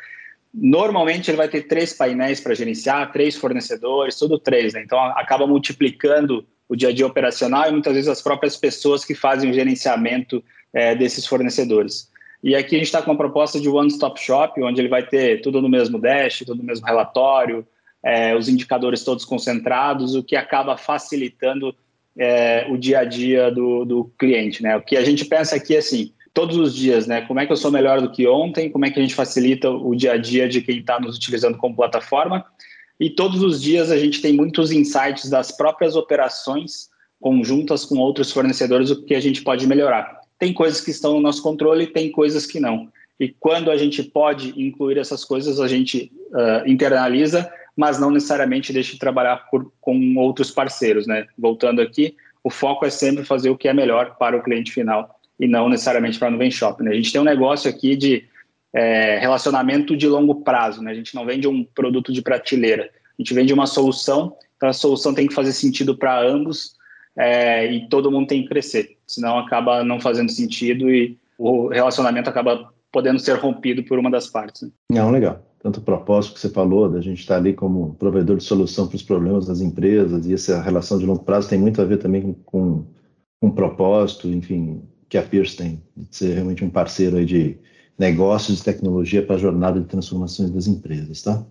normalmente 0.53 1.29
ele 1.29 1.37
vai 1.37 1.49
ter 1.49 1.63
três 1.63 1.91
painéis 1.91 2.39
para 2.39 2.55
gerenciar, 2.55 3.11
três 3.11 3.35
fornecedores, 3.35 4.15
tudo 4.15 4.39
três, 4.39 4.73
né? 4.73 4.81
então 4.81 4.97
acaba 4.97 5.45
multiplicando 5.45 6.47
o 6.69 6.75
dia 6.75 6.89
a 6.89 6.93
dia 6.93 7.05
operacional 7.05 7.67
e 7.67 7.71
muitas 7.71 7.93
vezes 7.93 8.07
as 8.07 8.21
próprias 8.21 8.55
pessoas 8.55 9.03
que 9.03 9.13
fazem 9.13 9.49
o 9.49 9.53
gerenciamento 9.53 10.41
é, 10.73 10.95
desses 10.95 11.25
fornecedores. 11.25 12.09
E 12.43 12.55
aqui 12.55 12.75
a 12.75 12.79
gente 12.79 12.87
está 12.87 13.01
com 13.01 13.11
uma 13.11 13.17
proposta 13.17 13.59
de 13.59 13.67
one-stop 13.67 14.19
shop, 14.19 14.61
onde 14.61 14.79
ele 14.79 14.89
vai 14.89 15.05
ter 15.05 15.41
tudo 15.41 15.61
no 15.61 15.69
mesmo 15.69 15.99
dash, 15.99 16.39
tudo 16.39 16.55
no 16.55 16.63
mesmo 16.63 16.85
relatório, 16.85 17.65
é, 18.03 18.35
os 18.35 18.47
indicadores 18.47 19.03
todos 19.03 19.25
concentrados, 19.25 20.15
o 20.15 20.23
que 20.23 20.35
acaba 20.35 20.77
facilitando 20.77 21.75
é, 22.17 22.67
o 22.69 22.77
dia 22.77 22.99
a 22.99 23.05
dia 23.05 23.51
do, 23.51 23.85
do 23.85 24.05
cliente. 24.17 24.61
Né? 24.61 24.75
O 24.75 24.81
que 24.81 24.95
a 24.95 25.03
gente 25.03 25.25
pensa 25.25 25.55
aqui 25.55 25.75
é 25.75 25.79
assim, 25.79 26.13
todos 26.33 26.55
os 26.55 26.75
dias, 26.75 27.07
né? 27.07 27.21
Como 27.21 27.39
é 27.39 27.47
que 27.47 27.51
eu 27.51 27.57
sou 27.57 27.71
melhor 27.71 27.99
do 27.99 28.11
que 28.11 28.27
ontem? 28.27 28.69
Como 28.69 28.85
é 28.85 28.91
que 28.91 28.99
a 28.99 29.01
gente 29.01 29.15
facilita 29.15 29.71
o 29.71 29.95
dia 29.95 30.13
a 30.13 30.17
dia 30.17 30.47
de 30.47 30.61
quem 30.61 30.77
está 30.77 30.99
nos 30.99 31.17
utilizando 31.17 31.57
como 31.57 31.75
plataforma? 31.75 32.45
E 32.99 33.09
todos 33.09 33.41
os 33.41 33.61
dias 33.61 33.89
a 33.89 33.97
gente 33.97 34.21
tem 34.21 34.33
muitos 34.33 34.71
insights 34.71 35.29
das 35.29 35.51
próprias 35.51 35.95
operações 35.95 36.89
conjuntas 37.19 37.83
com 37.85 37.97
outros 37.97 38.31
fornecedores, 38.31 38.91
o 38.91 39.03
que 39.03 39.15
a 39.15 39.19
gente 39.19 39.41
pode 39.41 39.65
melhorar. 39.65 40.16
Tem 40.39 40.53
coisas 40.53 40.81
que 40.81 40.91
estão 40.91 41.13
no 41.13 41.21
nosso 41.21 41.41
controle, 41.41 41.87
tem 41.87 42.11
coisas 42.11 42.45
que 42.45 42.59
não. 42.59 42.89
E 43.19 43.29
quando 43.39 43.71
a 43.71 43.77
gente 43.77 44.03
pode 44.03 44.53
incluir 44.61 44.97
essas 44.97 45.25
coisas, 45.25 45.59
a 45.59 45.67
gente 45.67 46.11
uh, 46.31 46.69
internaliza, 46.69 47.51
mas 47.75 47.99
não 47.99 48.11
necessariamente 48.11 48.71
deixa 48.71 48.93
de 48.93 48.99
trabalhar 48.99 49.49
por, 49.49 49.71
com 49.81 50.15
outros 50.17 50.51
parceiros. 50.51 51.07
Né? 51.07 51.25
Voltando 51.37 51.81
aqui, 51.81 52.15
o 52.43 52.49
foco 52.49 52.85
é 52.85 52.89
sempre 52.89 53.23
fazer 53.23 53.49
o 53.49 53.57
que 53.57 53.67
é 53.67 53.73
melhor 53.73 54.15
para 54.17 54.37
o 54.37 54.43
cliente 54.43 54.71
final 54.71 55.19
e 55.39 55.47
não 55.47 55.69
necessariamente 55.69 56.17
para 56.17 56.27
a 56.27 56.31
Nuvem 56.31 56.51
Shop. 56.51 56.81
Né? 56.83 56.91
A 56.91 56.95
gente 56.95 57.11
tem 57.11 57.21
um 57.21 57.25
negócio 57.25 57.69
aqui 57.69 57.95
de 57.95 58.25
é, 58.73 59.19
relacionamento 59.19 59.95
de 59.95 60.07
longo 60.07 60.41
prazo. 60.41 60.81
Né? 60.81 60.91
A 60.91 60.95
gente 60.95 61.13
não 61.15 61.25
vende 61.25 61.47
um 61.47 61.63
produto 61.63 62.11
de 62.11 62.21
prateleira, 62.21 62.89
a 63.17 63.21
gente 63.21 63.33
vende 63.33 63.53
uma 63.53 63.67
solução, 63.67 64.35
então 64.55 64.69
a 64.69 64.73
solução 64.73 65.13
tem 65.13 65.27
que 65.27 65.33
fazer 65.33 65.53
sentido 65.53 65.95
para 65.95 66.19
ambos 66.19 66.75
é, 67.17 67.71
e 67.71 67.87
todo 67.87 68.11
mundo 68.11 68.27
tem 68.27 68.43
que 68.43 68.49
crescer, 68.49 68.96
senão 69.07 69.39
acaba 69.39 69.83
não 69.83 69.99
fazendo 69.99 70.31
sentido 70.31 70.89
e 70.89 71.17
o 71.37 71.69
relacionamento 71.69 72.29
acaba 72.29 72.69
podendo 72.91 73.19
ser 73.19 73.37
rompido 73.37 73.83
por 73.83 73.99
uma 73.99 74.11
das 74.11 74.27
partes. 74.27 74.63
Né? 74.63 74.69
Não, 74.91 75.11
legal. 75.11 75.43
Tanto 75.59 75.79
o 75.79 75.83
propósito 75.83 76.35
que 76.35 76.39
você 76.39 76.49
falou, 76.49 76.89
da 76.89 77.01
gente 77.01 77.19
estar 77.19 77.37
ali 77.37 77.53
como 77.53 77.95
provedor 77.95 78.37
de 78.37 78.43
solução 78.43 78.87
para 78.87 78.95
os 78.95 79.03
problemas 79.03 79.45
das 79.45 79.59
empresas, 79.59 80.25
e 80.25 80.33
essa 80.33 80.61
relação 80.61 80.97
de 80.97 81.05
longo 81.05 81.23
prazo 81.23 81.49
tem 81.49 81.59
muito 81.59 81.81
a 81.81 81.85
ver 81.85 81.97
também 81.97 82.35
com, 82.45 82.85
um 83.41 83.51
propósito, 83.51 84.27
enfim, 84.27 84.81
que 85.09 85.17
a 85.17 85.21
Pierce 85.21 85.55
tem, 85.55 85.81
de 85.95 86.15
ser 86.15 86.33
realmente 86.33 86.65
um 86.65 86.69
parceiro 86.69 87.17
aí 87.17 87.25
de 87.25 87.57
negócios 87.97 88.59
e 88.59 88.63
tecnologia 88.63 89.23
para 89.23 89.35
a 89.35 89.39
jornada 89.39 89.79
de 89.79 89.87
transformações 89.87 90.51
das 90.51 90.67
empresas, 90.67 91.21
tá? 91.21 91.43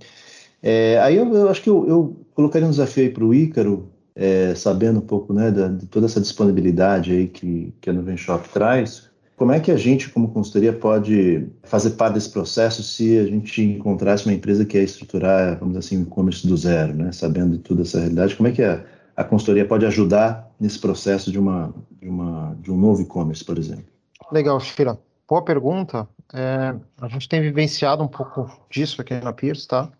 É, 0.62 0.98
aí 1.00 1.16
eu, 1.16 1.32
eu, 1.34 1.48
acho 1.48 1.62
que 1.62 1.70
eu, 1.70 1.86
eu 1.88 2.26
colocaria 2.34 2.66
um 2.66 2.70
desafio 2.70 3.04
aí 3.04 3.10
para 3.10 3.24
o 3.24 3.34
Ícaro, 3.34 3.88
é, 4.16 4.54
sabendo 4.54 4.98
um 4.98 5.06
pouco 5.06 5.34
né, 5.34 5.50
da, 5.50 5.68
de 5.68 5.86
toda 5.86 6.06
essa 6.06 6.20
disponibilidade 6.20 7.12
aí 7.12 7.28
que, 7.28 7.74
que 7.80 7.90
a 7.90 7.92
Nuvem 7.92 8.16
Shop 8.16 8.48
traz, 8.48 9.10
como 9.36 9.52
é 9.52 9.60
que 9.60 9.70
a 9.70 9.76
gente, 9.76 10.08
como 10.08 10.32
consultoria, 10.32 10.72
pode 10.72 11.46
fazer 11.62 11.90
parte 11.90 12.14
desse 12.14 12.30
processo 12.30 12.82
se 12.82 13.18
a 13.18 13.24
gente 13.26 13.62
encontrasse 13.62 14.24
uma 14.24 14.32
empresa 14.32 14.64
que 14.64 14.72
quer 14.72 14.82
estruturar, 14.82 15.58
vamos 15.58 15.74
dizer 15.74 15.86
assim, 15.86 15.98
o 16.02 16.06
e-commerce 16.06 16.46
do 16.46 16.56
zero, 16.56 16.94
né? 16.94 17.12
sabendo 17.12 17.58
de 17.58 17.62
toda 17.62 17.82
essa 17.82 17.98
realidade, 17.98 18.34
como 18.34 18.48
é 18.48 18.52
que 18.52 18.62
a, 18.62 18.82
a 19.14 19.22
consultoria 19.22 19.66
pode 19.66 19.84
ajudar 19.84 20.50
nesse 20.58 20.78
processo 20.78 21.30
de, 21.30 21.38
uma, 21.38 21.74
de, 22.00 22.08
uma, 22.08 22.56
de 22.62 22.72
um 22.72 22.78
novo 22.78 23.02
e-commerce, 23.02 23.44
por 23.44 23.58
exemplo? 23.58 23.84
Legal, 24.32 24.58
Shira. 24.58 24.98
Boa 25.28 25.42
pergunta. 25.42 26.08
É, 26.32 26.74
a 27.00 27.08
gente 27.08 27.28
tem 27.28 27.42
vivenciado 27.42 28.02
um 28.02 28.08
pouco 28.08 28.50
disso 28.70 29.02
aqui 29.02 29.14
na 29.14 29.34
Pierce, 29.34 29.68
tá? 29.68 29.90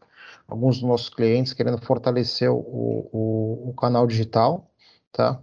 Alguns 0.49 0.79
dos 0.79 0.89
nossos 0.89 1.09
clientes 1.09 1.53
querendo 1.53 1.79
fortalecer 1.79 2.51
o, 2.51 2.57
o, 2.59 3.71
o 3.71 3.75
canal 3.75 4.07
digital, 4.07 4.71
tá? 5.13 5.41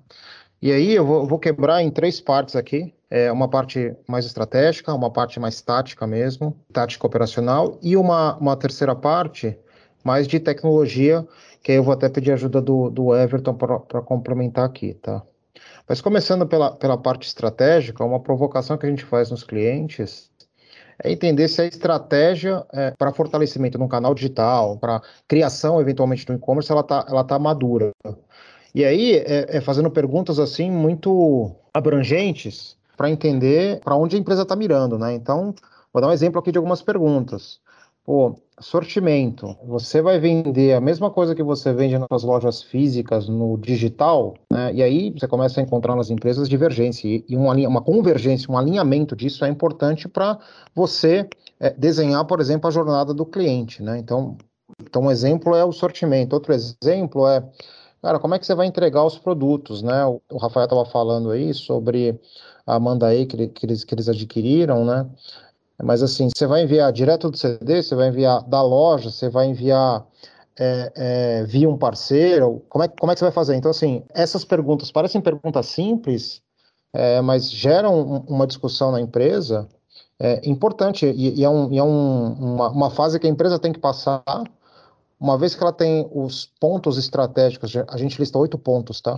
E 0.61 0.71
aí 0.71 0.93
eu 0.93 1.05
vou, 1.05 1.27
vou, 1.27 1.39
quebrar 1.39 1.81
em 1.81 1.91
três 1.91 2.21
partes 2.21 2.55
aqui. 2.55 2.93
É 3.09 3.31
uma 3.31 3.49
parte 3.49 3.93
mais 4.07 4.25
estratégica, 4.25 4.93
uma 4.93 5.11
parte 5.11 5.39
mais 5.39 5.61
tática 5.61 6.07
mesmo, 6.07 6.57
tática 6.71 7.05
operacional, 7.05 7.77
e 7.81 7.97
uma, 7.97 8.37
uma 8.37 8.55
terceira 8.55 8.95
parte 8.95 9.57
mais 10.03 10.27
de 10.27 10.39
tecnologia, 10.39 11.27
que 11.61 11.71
aí 11.71 11.77
eu 11.77 11.83
vou 11.83 11.93
até 11.93 12.09
pedir 12.09 12.31
ajuda 12.31 12.61
do, 12.61 12.89
do 12.89 13.15
Everton 13.15 13.53
para 13.55 14.01
complementar 14.01 14.65
aqui, 14.65 14.93
tá? 14.95 15.21
Mas 15.87 16.01
começando 16.01 16.47
pela, 16.47 16.71
pela 16.71 16.97
parte 16.97 17.27
estratégica, 17.27 18.03
uma 18.03 18.19
provocação 18.19 18.77
que 18.77 18.85
a 18.85 18.89
gente 18.89 19.03
faz 19.03 19.29
nos 19.29 19.43
clientes 19.43 20.31
é 21.03 21.11
entender 21.11 21.47
se 21.49 21.61
a 21.61 21.65
estratégia 21.65 22.65
é, 22.71 22.91
para 22.91 23.11
fortalecimento 23.11 23.77
no 23.77 23.89
canal 23.89 24.15
digital, 24.15 24.77
para 24.77 25.01
criação 25.27 25.81
eventualmente 25.81 26.25
do 26.25 26.33
e-commerce, 26.33 26.71
ela 26.71 26.81
está 26.81 27.05
ela 27.07 27.23
tá 27.23 27.37
madura. 27.37 27.91
E 28.73 28.83
aí, 28.85 29.17
é, 29.17 29.57
é 29.57 29.61
fazendo 29.61 29.91
perguntas 29.91 30.39
assim 30.39 30.71
muito 30.71 31.55
abrangentes 31.73 32.77
para 32.95 33.09
entender 33.09 33.79
para 33.81 33.95
onde 33.95 34.15
a 34.15 34.19
empresa 34.19 34.43
está 34.43 34.55
mirando, 34.55 34.97
né? 34.97 35.13
Então, 35.13 35.53
vou 35.91 36.01
dar 36.01 36.07
um 36.07 36.11
exemplo 36.11 36.39
aqui 36.39 36.51
de 36.51 36.57
algumas 36.57 36.81
perguntas. 36.81 37.59
Pô, 38.05 38.35
sortimento. 38.59 39.57
Você 39.63 40.01
vai 40.01 40.19
vender 40.19 40.73
a 40.73 40.81
mesma 40.81 41.09
coisa 41.09 41.33
que 41.33 41.41
você 41.41 41.73
vende 41.73 41.97
nas 41.97 42.23
lojas 42.23 42.61
físicas 42.61 43.29
no 43.29 43.57
digital, 43.57 44.33
né? 44.51 44.73
E 44.73 44.83
aí 44.83 45.11
você 45.11 45.25
começa 45.27 45.61
a 45.61 45.63
encontrar 45.63 45.95
nas 45.95 46.09
empresas 46.09 46.49
divergência 46.49 47.07
e 47.07 47.35
uma, 47.35 47.53
uma 47.53 47.81
convergência, 47.81 48.51
um 48.51 48.57
alinhamento 48.57 49.15
disso 49.15 49.45
é 49.45 49.49
importante 49.49 50.09
para 50.09 50.37
você 50.75 51.29
é, 51.59 51.69
desenhar, 51.71 52.25
por 52.25 52.41
exemplo, 52.41 52.67
a 52.67 52.71
jornada 52.71 53.13
do 53.13 53.25
cliente, 53.25 53.81
né? 53.81 53.97
Então, 53.97 54.37
então, 54.81 55.03
um 55.03 55.11
exemplo 55.11 55.55
é 55.55 55.63
o 55.63 55.71
sortimento. 55.71 56.33
Outro 56.33 56.53
exemplo 56.53 57.27
é, 57.27 57.41
cara, 58.01 58.19
como 58.19 58.35
é 58.35 58.39
que 58.39 58.45
você 58.45 58.55
vai 58.55 58.67
entregar 58.67 59.05
os 59.05 59.17
produtos, 59.17 59.81
né? 59.81 60.05
O, 60.05 60.21
o 60.31 60.37
Rafael 60.37 60.65
estava 60.65 60.85
falando 60.85 61.31
aí 61.31 61.53
sobre 61.53 62.19
a 62.65 62.79
Mandae 62.79 63.25
que, 63.25 63.47
que, 63.47 63.65
eles, 63.65 63.83
que 63.83 63.95
eles 63.95 64.09
adquiriram, 64.09 64.83
né? 64.85 65.09
Mas 65.83 66.01
assim, 66.01 66.29
você 66.35 66.47
vai 66.47 66.63
enviar 66.63 66.91
direto 66.91 67.29
do 67.29 67.37
CD, 67.37 67.81
você 67.81 67.95
vai 67.95 68.07
enviar 68.07 68.43
da 68.43 68.61
loja, 68.61 69.11
você 69.11 69.29
vai 69.29 69.47
enviar 69.47 70.05
é, 70.57 70.91
é, 70.95 71.43
via 71.45 71.69
um 71.69 71.77
parceiro, 71.77 72.63
como 72.69 72.83
é, 72.83 72.87
como 72.87 73.11
é 73.11 73.15
que 73.15 73.19
você 73.19 73.25
vai 73.25 73.31
fazer? 73.31 73.55
Então, 73.55 73.71
assim, 73.71 74.03
essas 74.13 74.45
perguntas 74.45 74.91
parecem 74.91 75.21
perguntas 75.21 75.67
simples, 75.67 76.41
é, 76.93 77.21
mas 77.21 77.51
geram 77.51 78.23
uma 78.27 78.45
discussão 78.45 78.91
na 78.91 79.01
empresa 79.01 79.67
é, 80.19 80.47
importante 80.47 81.05
e, 81.05 81.39
e 81.39 81.43
é, 81.43 81.49
um, 81.49 81.73
e 81.73 81.77
é 81.77 81.83
um, 81.83 82.33
uma, 82.33 82.69
uma, 82.69 82.89
fase 82.91 83.19
que 83.19 83.27
a 83.27 83.29
empresa 83.29 83.57
tem 83.57 83.73
que 83.73 83.79
passar, 83.79 84.23
uma 85.19 85.37
vez 85.37 85.55
que 85.55 85.63
ela 85.63 85.73
tem 85.73 86.07
os 86.13 86.45
pontos 86.59 86.97
estratégicos, 86.97 87.73
a 87.87 87.97
gente 87.97 88.19
lista 88.19 88.37
oito 88.37 88.57
pontos, 88.57 89.01
tá? 89.01 89.17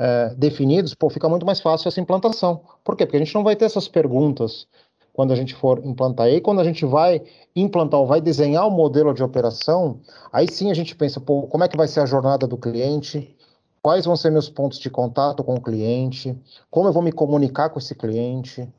É, 0.00 0.32
definidos, 0.36 0.94
pô, 0.94 1.10
fica 1.10 1.28
muito 1.28 1.44
mais 1.44 1.60
fácil 1.60 1.88
essa 1.88 2.00
implantação. 2.00 2.60
Por 2.84 2.96
quê? 2.96 3.04
Porque 3.04 3.16
a 3.16 3.20
gente 3.20 3.34
não 3.34 3.42
vai 3.42 3.56
ter 3.56 3.64
essas 3.64 3.88
perguntas 3.88 4.68
quando 5.18 5.32
a 5.32 5.34
gente 5.34 5.52
for 5.52 5.84
implantar. 5.84 6.28
E 6.28 6.40
quando 6.40 6.60
a 6.60 6.64
gente 6.64 6.86
vai 6.86 7.20
implantar 7.56 7.98
ou 7.98 8.06
vai 8.06 8.20
desenhar 8.20 8.68
o 8.68 8.70
modelo 8.70 9.12
de 9.12 9.20
operação, 9.20 9.98
aí 10.32 10.46
sim 10.48 10.70
a 10.70 10.74
gente 10.74 10.94
pensa, 10.94 11.20
pô, 11.20 11.42
como 11.48 11.64
é 11.64 11.68
que 11.68 11.76
vai 11.76 11.88
ser 11.88 11.98
a 11.98 12.06
jornada 12.06 12.46
do 12.46 12.56
cliente? 12.56 13.36
Quais 13.82 14.04
vão 14.04 14.14
ser 14.14 14.30
meus 14.30 14.48
pontos 14.48 14.78
de 14.78 14.88
contato 14.88 15.42
com 15.42 15.54
o 15.54 15.60
cliente? 15.60 16.38
Como 16.70 16.86
eu 16.88 16.92
vou 16.92 17.02
me 17.02 17.10
comunicar 17.10 17.68
com 17.70 17.80
esse 17.80 17.96
cliente? 17.96 18.72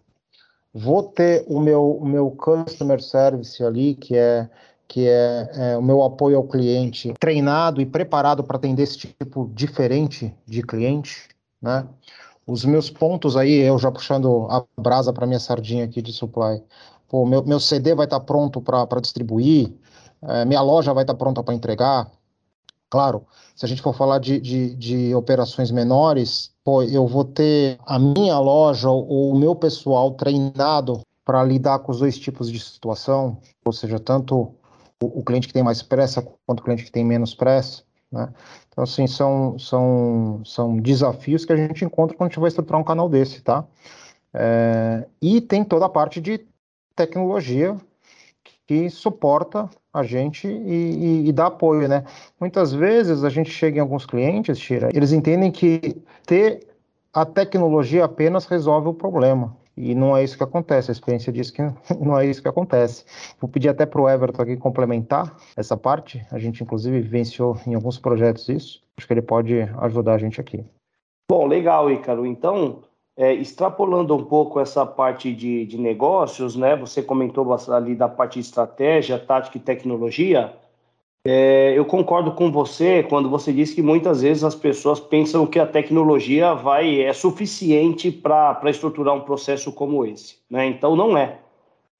Vou 0.73 1.03
ter 1.03 1.43
o 1.45 1.59
meu, 1.59 1.97
o 1.97 2.05
meu 2.05 2.31
customer 2.31 3.01
service 3.01 3.61
ali, 3.61 3.95
que 3.95 4.15
é 4.15 4.49
que 4.87 5.09
é, 5.09 5.49
é, 5.53 5.77
o 5.77 5.81
meu 5.81 6.01
apoio 6.01 6.37
ao 6.37 6.47
cliente 6.47 7.13
treinado 7.19 7.81
e 7.81 7.85
preparado 7.85 8.45
para 8.45 8.55
atender 8.55 8.83
esse 8.83 8.97
tipo 8.97 9.51
diferente 9.53 10.33
de 10.47 10.63
cliente, 10.63 11.27
né? 11.61 11.85
Os 12.49 12.65
meus 12.65 12.89
pontos 12.89 13.37
aí, 13.37 13.53
eu 13.59 13.77
já 13.77 13.91
puxando 13.91 14.47
a 14.49 14.65
brasa 14.75 15.13
para 15.13 15.27
minha 15.27 15.39
sardinha 15.39 15.85
aqui 15.85 16.01
de 16.01 16.11
supply. 16.11 16.63
Pô, 17.07 17.23
meu, 17.23 17.43
meu 17.45 17.59
CD 17.59 17.93
vai 17.93 18.07
estar 18.07 18.19
tá 18.19 18.25
pronto 18.25 18.59
para 18.59 18.99
distribuir, 18.99 19.71
é, 20.23 20.45
minha 20.45 20.61
loja 20.61 20.91
vai 20.91 21.03
estar 21.03 21.13
tá 21.13 21.17
pronta 21.17 21.43
para 21.43 21.53
entregar. 21.53 22.09
Claro, 22.89 23.23
se 23.55 23.65
a 23.65 23.67
gente 23.67 23.83
for 23.83 23.93
falar 23.93 24.17
de, 24.17 24.39
de, 24.39 24.75
de, 24.75 25.13
operações 25.13 25.69
menores, 25.69 26.51
pô, 26.63 26.81
eu 26.81 27.05
vou 27.05 27.23
ter 27.23 27.77
a 27.85 27.99
minha 27.99 28.39
loja 28.39 28.89
ou 28.89 29.31
o 29.31 29.37
meu 29.37 29.53
pessoal 29.53 30.11
treinado 30.15 31.01
para 31.23 31.43
lidar 31.43 31.77
com 31.79 31.91
os 31.91 31.99
dois 31.99 32.17
tipos 32.17 32.51
de 32.51 32.59
situação, 32.59 33.37
ou 33.63 33.71
seja, 33.71 33.99
tanto 33.99 34.55
o, 34.99 35.19
o 35.19 35.23
cliente 35.23 35.47
que 35.47 35.53
tem 35.53 35.61
mais 35.61 35.83
pressa 35.83 36.27
quanto 36.47 36.61
o 36.61 36.63
cliente 36.63 36.83
que 36.83 36.91
tem 36.91 37.05
menos 37.05 37.35
pressa. 37.35 37.83
Né? 38.11 38.27
Então, 38.79 38.83
assim, 38.83 39.07
são, 39.07 39.59
são, 39.59 40.41
são 40.45 40.77
desafios 40.77 41.43
que 41.43 41.51
a 41.51 41.55
gente 41.57 41.83
encontra 41.83 42.15
quando 42.15 42.29
a 42.29 42.31
gente 42.31 42.39
vai 42.39 42.47
estruturar 42.47 42.79
um 42.79 42.83
canal 42.83 43.09
desse, 43.09 43.41
tá? 43.41 43.65
É, 44.33 45.05
e 45.21 45.41
tem 45.41 45.65
toda 45.65 45.85
a 45.85 45.89
parte 45.89 46.21
de 46.21 46.45
tecnologia 46.95 47.75
que 48.65 48.89
suporta 48.89 49.69
a 49.93 50.03
gente 50.03 50.47
e, 50.47 50.51
e, 50.53 51.27
e, 51.27 51.31
dá 51.33 51.47
apoio, 51.47 51.89
né? 51.89 52.05
Muitas 52.39 52.71
vezes 52.71 53.25
a 53.25 53.29
gente 53.29 53.49
chega 53.49 53.79
em 53.79 53.81
alguns 53.81 54.05
clientes, 54.05 54.57
Tira, 54.57 54.89
eles 54.93 55.11
entendem 55.11 55.51
que 55.51 56.01
ter 56.25 56.65
a 57.13 57.25
tecnologia 57.25 58.05
apenas 58.05 58.45
resolve 58.45 58.87
o 58.87 58.93
problema. 58.93 59.57
E 59.81 59.95
não 59.95 60.15
é 60.15 60.21
isso 60.21 60.35
que 60.35 60.43
acontece. 60.43 60.91
A 60.91 60.93
experiência 60.93 61.31
diz 61.31 61.49
que 61.49 61.61
não 62.01 62.19
é 62.19 62.25
isso 62.25 62.41
que 62.41 62.49
acontece. 62.49 63.05
Vou 63.39 63.49
pedir 63.49 63.69
até 63.69 63.85
para 63.85 64.01
o 64.01 64.09
Everton 64.09 64.41
aqui 64.41 64.57
complementar 64.57 65.37
essa 65.55 65.77
parte. 65.77 66.21
A 66.29 66.37
gente, 66.37 66.61
inclusive, 66.61 66.99
vivenciou 66.99 67.57
em 67.65 67.75
alguns 67.75 67.97
projetos 67.97 68.49
isso. 68.49 68.81
Acho 68.97 69.07
que 69.07 69.13
ele 69.13 69.21
pode 69.21 69.61
ajudar 69.79 70.15
a 70.15 70.17
gente 70.17 70.41
aqui. 70.41 70.65
Bom, 71.31 71.47
legal, 71.47 71.89
Ícaro. 71.89 72.25
Então, 72.25 72.83
é, 73.17 73.33
extrapolando 73.33 74.13
um 74.13 74.25
pouco 74.25 74.59
essa 74.59 74.85
parte 74.85 75.33
de, 75.33 75.65
de 75.65 75.77
negócios, 75.77 76.57
né? 76.57 76.75
Você 76.75 77.01
comentou 77.01 77.47
ali 77.69 77.95
da 77.95 78.09
parte 78.09 78.33
de 78.33 78.41
estratégia, 78.41 79.17
tática 79.17 79.57
e 79.57 79.61
tecnologia. 79.61 80.53
É, 81.31 81.77
eu 81.77 81.85
concordo 81.85 82.31
com 82.31 82.51
você 82.51 83.03
quando 83.03 83.29
você 83.29 83.53
diz 83.53 83.71
que 83.71 83.83
muitas 83.83 84.23
vezes 84.23 84.43
as 84.43 84.55
pessoas 84.55 84.99
pensam 84.99 85.45
que 85.45 85.59
a 85.59 85.65
tecnologia 85.67 86.55
vai 86.55 87.01
é 87.01 87.13
suficiente 87.13 88.11
para 88.11 88.59
estruturar 88.65 89.13
um 89.13 89.21
processo 89.21 89.71
como 89.71 90.03
esse. 90.03 90.37
Né? 90.49 90.65
Então, 90.65 90.95
não 90.95 91.15
é. 91.15 91.37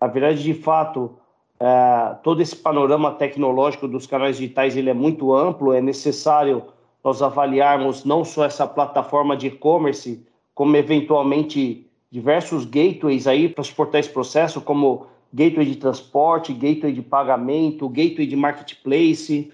Na 0.02 0.08
verdade, 0.08 0.42
de 0.42 0.56
fato, 0.56 1.12
é, 1.60 2.16
todo 2.24 2.42
esse 2.42 2.56
panorama 2.56 3.12
tecnológico 3.12 3.88
dos 3.88 4.08
canais 4.08 4.38
digitais 4.38 4.76
ele 4.76 4.90
é 4.90 4.96
muito 4.96 5.32
amplo, 5.32 5.74
é 5.74 5.80
necessário 5.80 6.64
nós 7.04 7.22
avaliarmos 7.22 8.04
não 8.04 8.26
só 8.26 8.46
essa 8.46 8.66
plataforma 8.66 9.38
de 9.38 9.46
e-commerce, 9.46 10.26
como 10.56 10.76
eventualmente 10.76 11.86
diversos 12.10 12.66
gateways 12.66 13.28
aí 13.28 13.48
para 13.48 13.64
suportar 13.64 14.00
esse 14.00 14.10
processo, 14.10 14.60
como 14.60 15.06
gateway 15.34 15.66
de 15.66 15.76
transporte, 15.76 16.54
gateway 16.54 16.92
de 16.92 17.02
pagamento, 17.02 17.88
gateway 17.88 18.26
de 18.26 18.36
marketplace, 18.36 19.52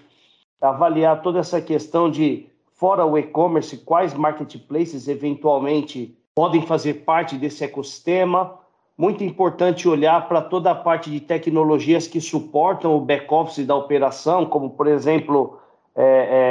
avaliar 0.60 1.22
toda 1.22 1.38
essa 1.38 1.60
questão 1.60 2.10
de, 2.10 2.46
fora 2.74 3.04
o 3.04 3.18
e-commerce, 3.18 3.76
quais 3.78 4.14
marketplaces 4.14 5.08
eventualmente 5.08 6.16
podem 6.34 6.62
fazer 6.62 6.94
parte 7.04 7.36
desse 7.36 7.64
ecossistema. 7.64 8.58
Muito 8.96 9.22
importante 9.24 9.88
olhar 9.88 10.26
para 10.28 10.40
toda 10.40 10.70
a 10.70 10.74
parte 10.74 11.10
de 11.10 11.20
tecnologias 11.20 12.06
que 12.06 12.20
suportam 12.20 12.96
o 12.96 13.00
back-office 13.00 13.66
da 13.66 13.74
operação, 13.74 14.46
como, 14.46 14.70
por 14.70 14.86
exemplo, 14.86 15.58
é, 15.94 16.02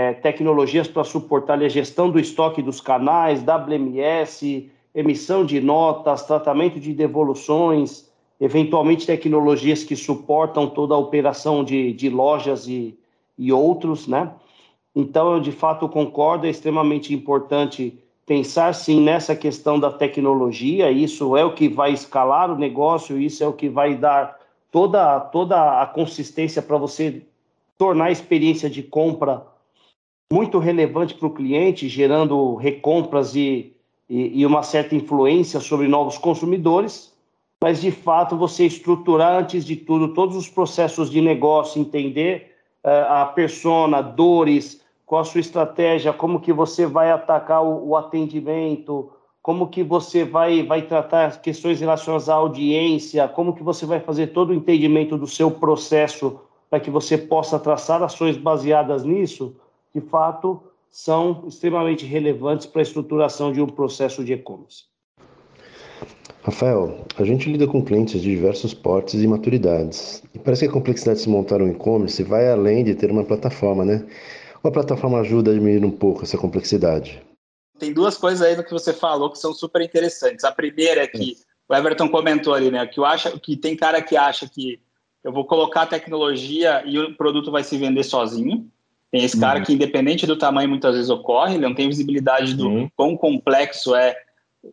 é, 0.10 0.14
tecnologias 0.14 0.88
para 0.88 1.04
suportar 1.04 1.62
a 1.62 1.70
gestão 1.70 2.10
do 2.10 2.20
estoque 2.20 2.62
dos 2.62 2.82
canais, 2.82 3.44
WMS, 3.44 4.70
emissão 4.94 5.46
de 5.46 5.62
notas, 5.62 6.26
tratamento 6.26 6.80
de 6.80 6.94
devoluções, 6.94 8.05
eventualmente 8.40 9.06
tecnologias 9.06 9.84
que 9.84 9.96
suportam 9.96 10.68
toda 10.68 10.94
a 10.94 10.98
operação 10.98 11.64
de, 11.64 11.94
de 11.94 12.10
lojas 12.10 12.68
e, 12.68 12.98
e 13.38 13.52
outros, 13.52 14.08
né? 14.08 14.32
Então, 14.96 15.34
eu 15.34 15.40
de 15.40 15.52
fato 15.52 15.90
concordo, 15.90 16.48
é 16.48 16.50
extremamente 16.50 17.14
importante 17.14 17.98
pensar 18.26 18.74
sim 18.74 19.02
nessa 19.02 19.36
questão 19.36 19.80
da 19.80 19.92
tecnologia, 19.92 20.90
isso 20.90 21.38
é 21.38 21.46
o 21.46 21.54
que 21.54 21.68
vai 21.68 21.94
escalar 21.94 22.52
o 22.52 22.58
negócio, 22.58 23.20
isso 23.20 23.44
é 23.44 23.48
o 23.48 23.54
que 23.54 23.70
vai 23.70 23.96
dar 23.96 24.40
toda, 24.72 25.20
toda 25.20 25.82
a 25.82 25.86
consistência 25.86 26.62
para 26.62 26.78
você 26.78 27.22
tornar 27.78 28.06
a 28.06 28.12
experiência 28.12 28.70
de 28.70 28.82
compra 28.82 29.46
muito 30.32 30.58
relevante 30.58 31.14
para 31.14 31.28
o 31.28 31.34
cliente, 31.34 31.88
gerando 31.88 32.56
recompras 32.56 33.36
e, 33.36 33.74
e, 34.10 34.42
e 34.42 34.46
uma 34.46 34.64
certa 34.64 34.96
influência 34.96 35.60
sobre 35.60 35.88
novos 35.88 36.18
consumidores 36.18 37.15
mas 37.62 37.82
de 37.82 37.92
fato 37.92 38.38
você 38.38 38.66
estruturar 38.66 39.40
antes 39.40 39.66
de 39.66 39.76
tudo 39.76 40.14
todos 40.14 40.36
os 40.36 40.50
processos 40.50 41.10
de 41.10 41.22
negócio, 41.22 41.82
entender 41.82 42.56
uh, 42.84 43.12
a 43.12 43.26
persona, 43.26 44.02
dores, 44.02 44.82
qual 45.06 45.22
a 45.22 45.26
sua 45.26 45.42
estratégia, 45.42 46.14
como 46.14 46.40
que 46.40 46.52
você 46.52 46.86
vai 46.86 47.12
atacar 47.12 47.64
o, 47.64 47.90
o 47.90 47.96
atendimento, 47.96 49.12
como 49.42 49.68
que 49.68 49.84
você 49.84 50.24
vai, 50.26 50.64
vai 50.64 50.82
tratar 50.82 51.40
questões 51.40 51.80
relacionadas 51.80 52.30
à 52.30 52.34
audiência, 52.34 53.28
como 53.28 53.54
que 53.54 53.62
você 53.62 53.86
vai 53.86 54.00
fazer 54.00 54.28
todo 54.28 54.50
o 54.50 54.54
entendimento 54.54 55.18
do 55.18 55.28
seu 55.28 55.52
processo 55.52 56.40
para 56.70 56.80
que 56.80 56.90
você 56.90 57.18
possa 57.18 57.60
traçar 57.60 58.02
ações 58.02 58.38
baseadas 58.38 59.04
nisso, 59.04 59.56
de 59.94 60.02
fato, 60.02 60.62
são 60.90 61.44
extremamente 61.48 62.06
relevantes 62.06 62.66
para 62.66 62.82
a 62.82 62.84
estruturação 62.84 63.52
de 63.52 63.62
um 63.62 63.68
processo 63.68 64.24
de 64.24 64.34
e-commerce. 64.34 64.86
Rafael, 66.44 67.06
a 67.18 67.24
gente 67.24 67.52
lida 67.52 67.66
com 67.66 67.84
clientes 67.84 68.22
de 68.22 68.30
diversos 68.30 68.74
portes 68.74 69.16
e 69.16 69.28
maturidades. 69.28 70.22
E 70.34 70.38
parece 70.38 70.64
que 70.64 70.70
a 70.70 70.74
complexidade 70.74 71.18
de 71.18 71.24
se 71.24 71.30
montar 71.30 71.62
um 71.62 71.72
e-commerce 71.72 72.22
vai 72.22 72.52
além 72.52 72.84
de 72.84 72.94
ter 72.94 73.10
uma 73.10 73.24
plataforma, 73.24 73.84
né? 73.84 74.06
Uma 74.64 74.72
plataforma 74.72 75.20
ajuda 75.22 75.50
a 75.50 75.54
diminuir 75.54 75.84
um 75.84 75.92
pouco 75.92 76.24
essa 76.24 76.38
complexidade. 76.38 77.22
Tem 77.80 77.92
duas 77.92 78.18
coisas 78.18 78.42
aí 78.42 78.56
do 78.56 78.64
que 78.64 78.72
você 78.72 78.94
falou 78.94 79.32
que 79.32 79.40
são 79.40 79.54
super 79.54 79.82
interessantes. 79.82 80.46
A 80.46 80.52
primeira 80.52 81.02
é 81.02 81.08
que 81.08 81.36
o 81.68 81.76
Everton 81.76 82.10
comentou 82.10 82.54
ali, 82.54 82.70
né? 82.70 82.86
Que, 82.86 83.00
eu 83.00 83.06
acho, 83.06 83.40
que 83.40 83.58
tem 83.58 83.76
cara 83.76 84.02
que 84.02 84.16
acha 84.16 84.48
que 84.48 84.80
eu 85.24 85.34
vou 85.34 85.46
colocar 85.46 85.82
a 85.82 85.88
tecnologia 85.88 86.84
e 86.86 87.00
o 87.00 87.16
produto 87.16 87.50
vai 87.50 87.64
se 87.64 87.76
vender 87.76 88.04
sozinho. 88.04 88.70
Tem 89.12 89.24
esse 89.24 89.40
cara 89.40 89.60
uhum. 89.60 89.66
que, 89.66 89.74
independente 89.74 90.28
do 90.28 90.38
tamanho, 90.38 90.70
muitas 90.70 90.94
vezes 90.94 91.10
ocorre, 91.10 91.56
ele 91.56 91.66
não 91.66 91.74
tem 91.74 91.88
visibilidade 91.88 92.54
do 92.54 92.68
uhum. 92.68 92.90
quão 92.96 93.18
complexo 93.18 93.96
é 93.96 94.16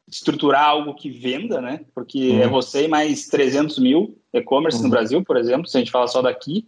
estruturar 0.08 0.64
algo 0.64 0.94
que 0.94 1.10
venda, 1.10 1.60
né? 1.60 1.80
Porque 1.94 2.30
uhum. 2.30 2.42
é 2.42 2.48
você 2.48 2.84
e 2.84 2.88
mais 2.88 3.28
300 3.28 3.78
mil 3.78 4.18
e-commerce 4.32 4.78
uhum. 4.78 4.84
no 4.84 4.90
Brasil, 4.90 5.24
por 5.24 5.36
exemplo, 5.36 5.66
se 5.66 5.76
a 5.76 5.80
gente 5.80 5.90
fala 5.90 6.06
só 6.06 6.22
daqui. 6.22 6.66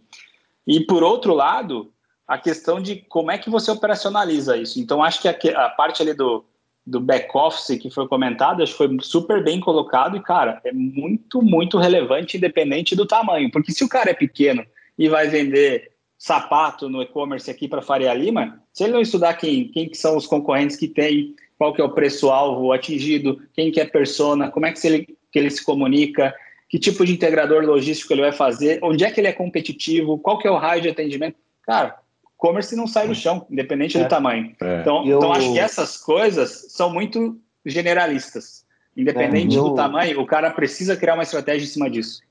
E 0.67 0.81
por 0.81 1.03
outro 1.03 1.33
lado, 1.33 1.91
a 2.27 2.37
questão 2.37 2.81
de 2.81 2.97
como 3.07 3.31
é 3.31 3.37
que 3.37 3.49
você 3.49 3.71
operacionaliza 3.71 4.57
isso. 4.57 4.79
Então, 4.79 5.03
acho 5.03 5.21
que 5.21 5.27
a, 5.27 5.65
a 5.65 5.69
parte 5.69 6.01
ali 6.01 6.13
do, 6.13 6.43
do 6.85 6.99
back-office 6.99 7.79
que 7.79 7.89
foi 7.89 8.07
comentado, 8.07 8.61
acho 8.61 8.71
que 8.71 8.77
foi 8.77 8.97
super 9.01 9.43
bem 9.43 9.59
colocado 9.59 10.17
e, 10.17 10.21
cara, 10.21 10.61
é 10.63 10.71
muito, 10.71 11.41
muito 11.41 11.77
relevante, 11.77 12.37
independente 12.37 12.95
do 12.95 13.05
tamanho. 13.05 13.51
Porque 13.51 13.71
se 13.71 13.83
o 13.83 13.89
cara 13.89 14.11
é 14.11 14.13
pequeno 14.13 14.65
e 14.97 15.09
vai 15.09 15.27
vender 15.27 15.91
sapato 16.17 16.89
no 16.89 17.01
e-commerce 17.01 17.51
aqui 17.51 17.67
para 17.67 17.81
Faria 17.81 18.13
Lima, 18.13 18.61
se 18.73 18.83
ele 18.83 18.93
não 18.93 19.01
estudar 19.01 19.33
quem, 19.35 19.67
quem 19.67 19.89
que 19.89 19.97
são 19.97 20.15
os 20.15 20.25
concorrentes 20.25 20.77
que 20.77 20.87
tem, 20.87 21.35
qual 21.57 21.73
que 21.73 21.81
é 21.81 21.83
o 21.83 21.93
preço-alvo 21.93 22.71
atingido, 22.71 23.41
quem 23.53 23.71
que 23.71 23.79
é 23.79 23.85
persona, 23.85 24.49
como 24.51 24.65
é 24.65 24.71
que, 24.71 24.85
ele, 24.85 25.17
que 25.31 25.39
ele 25.39 25.49
se 25.49 25.63
comunica, 25.63 26.33
que 26.69 26.79
tipo 26.79 27.05
de 27.05 27.13
integrador 27.13 27.63
logístico 27.63 28.13
ele 28.13 28.21
vai 28.21 28.31
fazer, 28.31 28.79
onde 28.83 29.03
é 29.03 29.11
que 29.11 29.19
ele 29.19 29.27
é 29.27 29.33
competitivo, 29.33 30.17
qual 30.17 30.37
que 30.37 30.47
é 30.47 30.51
o 30.51 30.57
raio 30.57 30.81
de 30.81 30.89
atendimento. 30.89 31.37
Cara, 31.63 31.97
e-commerce 32.45 32.75
não 32.75 32.85
sai 32.85 33.07
do 33.07 33.15
chão, 33.15 33.45
independente 33.49 33.97
é. 33.97 34.03
do 34.03 34.09
tamanho. 34.09 34.55
É. 34.61 34.81
Então, 34.81 35.05
eu... 35.05 35.17
então, 35.17 35.33
acho 35.33 35.51
que 35.51 35.59
essas 35.59 35.97
coisas 35.97 36.67
são 36.69 36.93
muito 36.93 37.39
generalistas. 37.65 38.65
Independente 38.95 39.55
é, 39.55 39.59
eu... 39.59 39.63
do 39.69 39.75
tamanho, 39.75 40.21
o 40.21 40.25
cara 40.25 40.51
precisa 40.51 40.95
criar 40.95 41.15
uma 41.15 41.23
estratégia 41.23 41.65
em 41.65 41.69
cima 41.69 41.89
disso. 41.89 42.21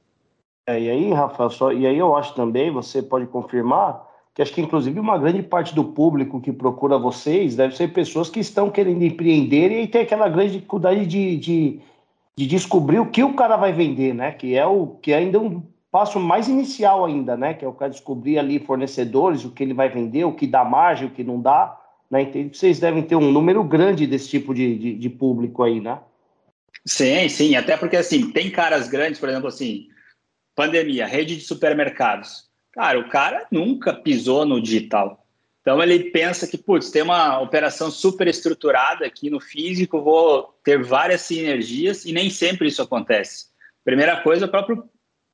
É, 0.67 0.81
e 0.81 0.89
aí, 0.89 1.13
Rafael, 1.13 1.51
só, 1.51 1.73
e 1.73 1.87
aí 1.87 1.99
eu 1.99 2.17
acho 2.17 2.35
também, 2.35 2.71
você 2.71 3.03
pode 3.03 3.27
confirmar, 3.27 4.04
que 4.35 4.43
acho 4.43 4.53
que 4.53 4.61
inclusive 4.61 4.99
uma 4.99 5.17
grande 5.17 5.43
parte 5.43 5.75
do 5.75 5.85
público 5.85 6.41
que 6.41 6.53
procura 6.53 6.99
vocês 6.99 7.55
deve 7.55 7.77
ser 7.77 7.93
pessoas 7.93 8.29
que 8.29 8.41
estão 8.41 8.69
querendo 8.69 9.05
empreender 9.05 9.71
e 9.71 9.87
tem 9.87 10.03
aquela 10.03 10.29
grande 10.29 10.55
dificuldade 10.55 11.07
de, 11.07 11.37
de, 11.37 11.81
de 12.37 12.47
descobrir 12.47 12.99
o 12.99 13.07
que 13.07 13.23
o 13.23 13.35
cara 13.35 13.57
vai 13.57 13.73
vender, 13.73 14.13
né? 14.13 14.33
Que 14.33 14.57
é 14.57 14.67
o 14.67 14.89
que 15.01 15.13
é 15.13 15.19
ainda 15.19 15.39
um 15.39 15.63
passo 15.91 16.19
mais 16.19 16.49
inicial 16.49 17.05
ainda, 17.05 17.37
né? 17.37 17.55
Que 17.55 17.65
é 17.65 17.69
o 17.69 17.73
cara 17.73 17.93
descobrir 17.93 18.37
ali 18.37 18.59
fornecedores, 18.59 19.45
o 19.45 19.53
que 19.53 19.63
ele 19.63 19.73
vai 19.73 19.89
vender, 19.89 20.25
o 20.25 20.33
que 20.33 20.49
dá 20.49 20.65
margem, 20.65 21.07
o 21.07 21.13
que 21.13 21.23
não 21.23 21.41
dá. 21.41 21.81
Né? 22.11 22.25
Que 22.25 22.51
vocês 22.53 22.81
devem 22.81 23.05
ter 23.05 23.15
um 23.15 23.31
número 23.31 23.63
grande 23.63 24.05
desse 24.05 24.29
tipo 24.29 24.53
de, 24.53 24.77
de, 24.77 24.95
de 24.95 25.09
público 25.09 25.63
aí, 25.63 25.81
né? 25.81 26.01
Sim, 26.85 27.29
sim. 27.29 27.55
Até 27.55 27.77
porque 27.77 27.97
assim, 27.97 28.33
tem 28.33 28.51
caras 28.51 28.89
grandes, 28.89 29.21
por 29.21 29.29
exemplo, 29.29 29.47
assim, 29.47 29.87
pandemia, 30.57 31.07
rede 31.07 31.37
de 31.37 31.43
supermercados. 31.43 32.53
Cara, 32.75 32.99
o 32.99 33.09
cara 33.09 33.47
nunca 33.51 33.95
pisou 33.95 34.45
no 34.45 34.61
digital. 34.61 35.25
Então 35.61 35.83
ele 35.83 36.11
pensa 36.11 36.47
que, 36.47 36.59
putz, 36.59 36.91
tem 36.91 37.03
uma 37.03 37.41
operação 37.41 37.91
super 37.91 38.27
estruturada 38.27 39.07
aqui 39.07 39.31
no 39.31 39.41
físico, 39.41 40.03
vou 40.03 40.59
ter 40.63 40.83
várias 40.83 41.23
sinergias 41.23 42.05
e 42.05 42.13
nem 42.13 42.29
sempre 42.29 42.69
isso 42.69 42.83
acontece. 42.83 43.47
Primeira 43.85 44.21
coisa, 44.21 44.45
o 44.45 44.49
próprio 44.49 44.85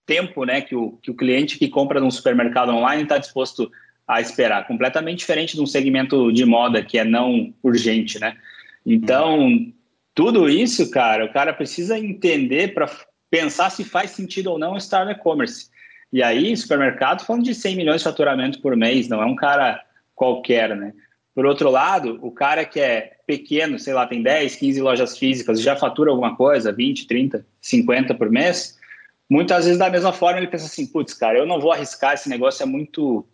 tempo 0.06 0.44
né, 0.44 0.61
que, 0.61 0.76
o, 0.76 0.99
que 1.02 1.11
o 1.11 1.16
cliente 1.16 1.59
que 1.59 1.68
compra 1.68 1.99
num 1.99 2.11
supermercado 2.11 2.70
online 2.70 3.02
está 3.02 3.18
disposto 3.18 3.70
a 4.06 4.20
esperar. 4.20 4.66
Completamente 4.66 5.18
diferente 5.18 5.56
de 5.56 5.62
um 5.62 5.66
segmento 5.66 6.32
de 6.32 6.44
moda 6.44 6.82
que 6.82 6.99
é 6.99 7.04
não 7.04 7.54
urgente, 7.62 8.18
né? 8.20 8.37
Então, 8.85 9.73
tudo 10.14 10.49
isso, 10.49 10.90
cara, 10.90 11.25
o 11.25 11.32
cara 11.32 11.52
precisa 11.52 11.99
entender 11.99 12.75
para 12.75 12.90
pensar 13.30 13.70
se 13.70 13.85
faz 13.85 14.11
sentido 14.11 14.50
ou 14.50 14.59
não 14.59 14.76
estar 14.76 15.04
no 15.04 15.12
e-commerce. 15.12 15.70
E 16.12 16.23
aí, 16.23 16.57
supermercado, 16.57 17.25
falando 17.25 17.45
de 17.45 17.55
100 17.55 17.76
milhões 17.76 18.00
de 18.00 18.05
faturamento 18.05 18.61
por 18.61 18.76
mês, 18.76 19.09
não 19.09 19.23
é 19.23 19.26
um 19.26 19.37
cara 19.37 19.83
qualquer, 20.14 20.76
né? 20.76 20.93
Por 21.35 21.47
outro 21.47 21.71
lado, 21.71 22.19
o 22.21 22.33
cara 22.33 22.64
que 22.64 22.81
é 22.81 23.12
pequeno, 23.26 23.79
sei 23.79 23.95
lá, 23.95 24.07
tem 24.07 24.23
10, 24.23 24.57
15 24.57 24.81
lojas 24.83 25.17
físicas, 25.17 25.61
já 25.61 25.76
fatura 25.76 26.11
alguma 26.11 26.37
coisa, 26.37 26.73
20, 26.73 27.07
30, 27.07 27.47
50 27.61 28.14
por 28.17 28.29
mês, 28.29 28.76
muitas 29.29 29.64
vezes 29.64 29.79
da 29.79 29.88
mesma 29.88 30.12
forma 30.12 30.38
ele 30.38 30.49
pensa 30.49 30.67
assim, 30.67 30.87
putz, 30.87 31.14
cara, 31.14 31.38
eu 31.38 31.47
não 31.47 31.61
vou 31.61 31.73
arriscar, 31.73 32.14
esse 32.14 32.29
negócio 32.29 32.62
é 32.62 32.67
muito 32.67 33.25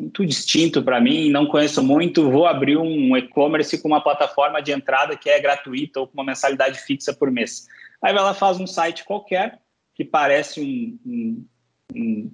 muito 0.00 0.26
distinto 0.26 0.82
para 0.82 1.00
mim, 1.00 1.30
não 1.30 1.46
conheço 1.46 1.82
muito, 1.82 2.28
vou 2.28 2.46
abrir 2.46 2.76
um 2.76 3.16
e-commerce 3.16 3.80
com 3.80 3.88
uma 3.88 4.02
plataforma 4.02 4.60
de 4.60 4.72
entrada 4.72 5.16
que 5.16 5.30
é 5.30 5.40
gratuita 5.40 6.00
ou 6.00 6.08
com 6.08 6.14
uma 6.14 6.24
mensalidade 6.24 6.80
fixa 6.80 7.12
por 7.12 7.30
mês. 7.30 7.68
Aí 8.02 8.14
ela 8.14 8.34
faz 8.34 8.58
um 8.58 8.66
site 8.66 9.04
qualquer, 9.04 9.60
que 9.94 10.04
parece 10.04 10.60
um, 10.60 10.98
um, 11.06 11.46
um, 11.92 12.30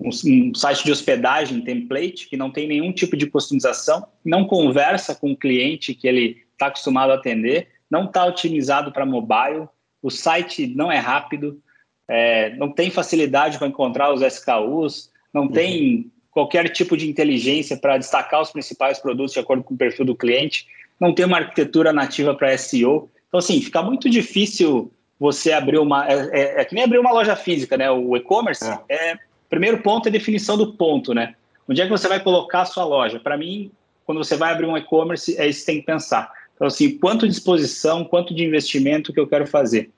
um, 0.00 0.54
site 0.54 0.84
de 0.84 0.92
hospedagem 0.92 1.62
template, 1.62 2.28
que 2.28 2.36
não 2.36 2.50
tem 2.50 2.68
nenhum 2.68 2.92
tipo 2.92 3.16
de 3.16 3.26
customização, 3.26 4.06
não 4.24 4.46
conversa 4.46 5.14
com 5.14 5.32
o 5.32 5.36
cliente 5.36 5.94
que 5.94 6.06
ele 6.06 6.44
está 6.52 6.66
acostumado 6.66 7.10
a 7.10 7.14
atender, 7.14 7.68
não 7.90 8.04
está 8.04 8.24
otimizado 8.24 8.92
para 8.92 9.06
mobile, 9.06 9.68
o 10.02 10.10
site 10.10 10.66
não 10.66 10.90
é 10.90 10.98
rápido, 10.98 11.60
é, 12.06 12.54
não 12.56 12.72
tem 12.72 12.90
facilidade 12.90 13.58
para 13.58 13.66
encontrar 13.66 14.12
os 14.12 14.22
SKUs, 14.22 15.10
não 15.32 15.42
uhum. 15.42 15.52
tem 15.52 16.12
qualquer 16.30 16.68
tipo 16.70 16.96
de 16.96 17.08
inteligência 17.08 17.76
para 17.76 17.98
destacar 17.98 18.40
os 18.40 18.50
principais 18.50 18.98
produtos 18.98 19.32
de 19.32 19.40
acordo 19.40 19.64
com 19.64 19.74
o 19.74 19.78
perfil 19.78 20.04
do 20.04 20.16
cliente, 20.16 20.66
não 21.00 21.14
tem 21.14 21.24
uma 21.24 21.38
arquitetura 21.38 21.92
nativa 21.92 22.34
para 22.34 22.56
SEO. 22.56 23.10
Então, 23.28 23.38
assim, 23.38 23.60
fica 23.60 23.82
muito 23.82 24.08
difícil 24.08 24.92
você 25.18 25.52
abrir 25.52 25.78
uma. 25.78 26.06
É, 26.08 26.30
é, 26.32 26.60
é 26.60 26.64
que 26.64 26.74
nem 26.74 26.84
abrir 26.84 26.98
uma 26.98 27.12
loja 27.12 27.34
física, 27.34 27.76
né? 27.76 27.90
O 27.90 28.16
e-commerce 28.16 28.64
é. 28.88 29.10
é. 29.10 29.18
Primeiro 29.48 29.78
ponto 29.82 30.06
é 30.06 30.08
a 30.10 30.12
definição 30.12 30.56
do 30.56 30.74
ponto, 30.74 31.14
né? 31.14 31.34
Onde 31.68 31.80
é 31.80 31.84
que 31.84 31.90
você 31.90 32.06
vai 32.08 32.20
colocar 32.20 32.62
a 32.62 32.66
sua 32.66 32.84
loja? 32.84 33.18
Para 33.18 33.36
mim, 33.36 33.70
quando 34.04 34.18
você 34.18 34.36
vai 34.36 34.52
abrir 34.52 34.66
um 34.66 34.76
e-commerce, 34.76 35.36
é 35.38 35.46
isso 35.46 35.60
que 35.60 35.66
tem 35.66 35.80
que 35.80 35.86
pensar. 35.86 36.30
Então, 36.54 36.66
assim, 36.66 36.98
quanto 36.98 37.26
de 37.26 37.32
exposição, 37.32 38.04
quanto 38.04 38.34
de 38.34 38.44
investimento 38.44 39.12
que 39.12 39.20
eu 39.20 39.26
quero 39.26 39.46
fazer? 39.46 39.90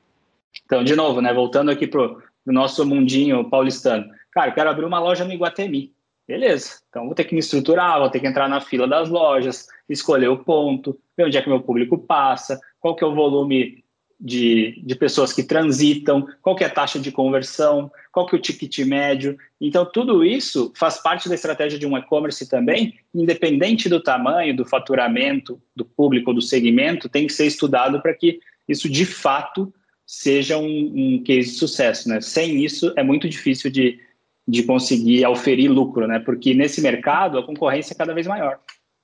Então, 0.64 0.84
de 0.84 0.94
novo, 0.94 1.20
né? 1.20 1.32
Voltando 1.32 1.70
aqui 1.70 1.86
para 1.86 2.02
o 2.02 2.22
nosso 2.46 2.84
mundinho 2.84 3.48
paulistano. 3.48 4.06
Cara, 4.32 4.50
eu 4.50 4.54
quero 4.54 4.70
abrir 4.70 4.84
uma 4.84 5.00
loja 5.00 5.24
no 5.24 5.32
Iguatemi. 5.32 5.92
Beleza. 6.26 6.80
Então, 6.88 7.06
vou 7.06 7.14
ter 7.14 7.24
que 7.24 7.34
me 7.34 7.40
estruturar, 7.40 7.98
vou 7.98 8.08
ter 8.08 8.20
que 8.20 8.26
entrar 8.26 8.48
na 8.48 8.60
fila 8.60 8.86
das 8.86 9.08
lojas, 9.08 9.66
escolher 9.88 10.28
o 10.28 10.38
ponto, 10.38 10.98
ver 11.16 11.26
onde 11.26 11.36
é 11.36 11.42
que 11.42 11.48
meu 11.48 11.60
público 11.60 11.98
passa, 11.98 12.60
qual 12.78 12.94
que 12.94 13.02
é 13.02 13.06
o 13.06 13.14
volume 13.14 13.82
de, 14.20 14.82
de 14.84 14.94
pessoas 14.94 15.32
que 15.32 15.42
transitam, 15.42 16.28
qual 16.42 16.54
que 16.54 16.62
é 16.62 16.66
a 16.66 16.70
taxa 16.70 16.98
de 16.98 17.10
conversão, 17.10 17.90
qual 18.12 18.26
que 18.26 18.36
é 18.36 18.38
o 18.38 18.42
ticket 18.42 18.80
médio. 18.80 19.38
Então, 19.58 19.86
tudo 19.86 20.22
isso 20.22 20.72
faz 20.76 20.98
parte 20.98 21.28
da 21.28 21.34
estratégia 21.34 21.78
de 21.78 21.86
um 21.86 21.96
e-commerce 21.96 22.46
também, 22.46 22.98
independente 23.14 23.88
do 23.88 24.02
tamanho, 24.02 24.54
do 24.54 24.64
faturamento, 24.64 25.60
do 25.74 25.84
público, 25.84 26.34
do 26.34 26.42
segmento, 26.42 27.08
tem 27.08 27.26
que 27.26 27.32
ser 27.32 27.46
estudado 27.46 28.02
para 28.02 28.14
que 28.14 28.40
isso, 28.68 28.88
de 28.88 29.06
fato, 29.06 29.72
seja 30.06 30.58
um, 30.58 30.92
um 31.14 31.22
case 31.22 31.50
de 31.52 31.56
sucesso. 31.56 32.08
Né? 32.08 32.20
Sem 32.20 32.62
isso, 32.62 32.92
é 32.96 33.02
muito 33.02 33.28
difícil 33.28 33.70
de, 33.70 33.98
de 34.46 34.62
conseguir 34.64 35.26
oferir 35.26 35.70
lucro, 35.70 36.06
né? 36.06 36.18
porque 36.18 36.52
nesse 36.52 36.82
mercado 36.82 37.38
a 37.38 37.46
concorrência 37.46 37.94
é 37.94 37.96
cada 37.96 38.12
vez 38.12 38.26
maior. 38.26 38.58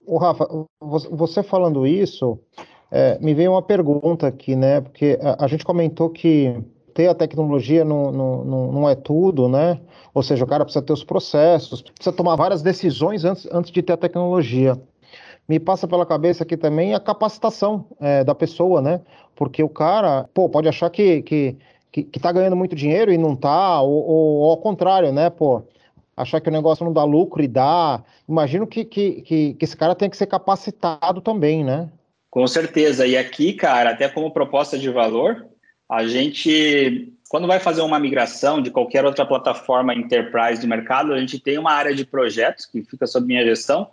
O 0.05 0.19
Rafa, 0.19 0.47
você 0.81 1.43
falando 1.43 1.87
isso, 1.87 2.39
é, 2.91 3.19
me 3.21 3.35
veio 3.35 3.53
uma 3.53 3.63
pergunta 3.63 4.27
aqui, 4.27 4.55
né? 4.55 4.81
Porque 4.81 5.19
a, 5.21 5.45
a 5.45 5.49
gente 5.49 5.65
comentou 5.65 6.11
que 6.11 6.57
ter 6.95 7.09
a 7.09 7.15
tecnologia 7.15 7.85
não, 7.85 8.11
não, 8.11 8.73
não, 8.73 8.89
é 8.89 8.95
tudo, 8.95 9.49
né? 9.49 9.79
Ou 10.15 10.23
seja, 10.23 10.45
o 10.45 10.47
cara 10.47 10.65
precisa 10.65 10.85
ter 10.85 10.93
os 10.93 11.05
processos, 11.05 11.83
precisa 11.83 12.17
tomar 12.17 12.37
várias 12.37 12.63
decisões 12.63 13.25
antes, 13.25 13.47
antes 13.53 13.71
de 13.71 13.83
ter 13.83 13.93
a 13.93 13.99
tecnologia. 13.99 14.81
Me 15.47 15.61
passa 15.61 15.87
pela 15.87 16.07
cabeça 16.07 16.43
aqui 16.43 16.57
também 16.57 16.95
a 16.95 17.01
capacitação 17.01 17.85
é, 18.01 18.25
da 18.25 18.35
pessoa, 18.35 18.81
né? 18.81 19.01
Porque 19.35 19.63
o 19.63 19.69
cara, 19.69 20.29
pô, 20.33 20.49
pode 20.49 20.69
achar 20.69 20.89
que, 20.89 21.23
que, 21.23 21.57
que, 21.93 22.03
que 22.03 22.19
tá 22.19 22.33
ganhando 22.33 22.57
muito 22.57 22.75
dinheiro 22.75 23.13
e 23.13 23.19
não 23.19 23.37
tá, 23.37 23.81
ou, 23.83 24.09
ou, 24.09 24.37
ou 24.39 24.51
ao 24.51 24.57
contrário, 24.57 25.13
né? 25.13 25.29
Pô, 25.29 25.63
achar 26.17 26.41
que 26.41 26.49
o 26.49 26.53
negócio 26.53 26.85
não 26.85 26.93
dá 26.93 27.05
lucro 27.05 27.43
e 27.43 27.49
dá. 27.49 28.03
Imagino 28.27 28.67
que, 28.67 28.85
que, 28.85 29.23
que, 29.23 29.55
que 29.55 29.65
esse 29.65 29.77
cara 29.77 29.95
tem 29.95 30.09
que 30.09 30.17
ser 30.17 30.27
capacitado 30.27 31.21
também, 31.21 31.63
né? 31.63 31.91
Com 32.31 32.47
certeza. 32.47 33.07
E 33.07 33.17
aqui, 33.17 33.53
cara, 33.53 33.91
até 33.91 34.09
como 34.09 34.31
proposta 34.31 34.79
de 34.79 34.91
valor, 34.91 35.47
a 35.89 36.07
gente, 36.07 37.13
quando 37.29 37.47
vai 37.47 37.61
fazer 37.61 37.81
uma 37.83 37.99
migração 37.99 38.61
de 38.61 38.71
qualquer 38.71 39.05
outra 39.05 39.25
plataforma 39.25 39.95
enterprise 39.95 40.61
de 40.61 40.67
mercado, 40.67 41.13
a 41.13 41.19
gente 41.19 41.39
tem 41.39 41.59
uma 41.59 41.73
área 41.73 41.95
de 41.95 42.05
projetos 42.05 42.67
que 42.67 42.83
fica 42.83 43.07
sob 43.07 43.27
minha 43.27 43.45
gestão 43.45 43.89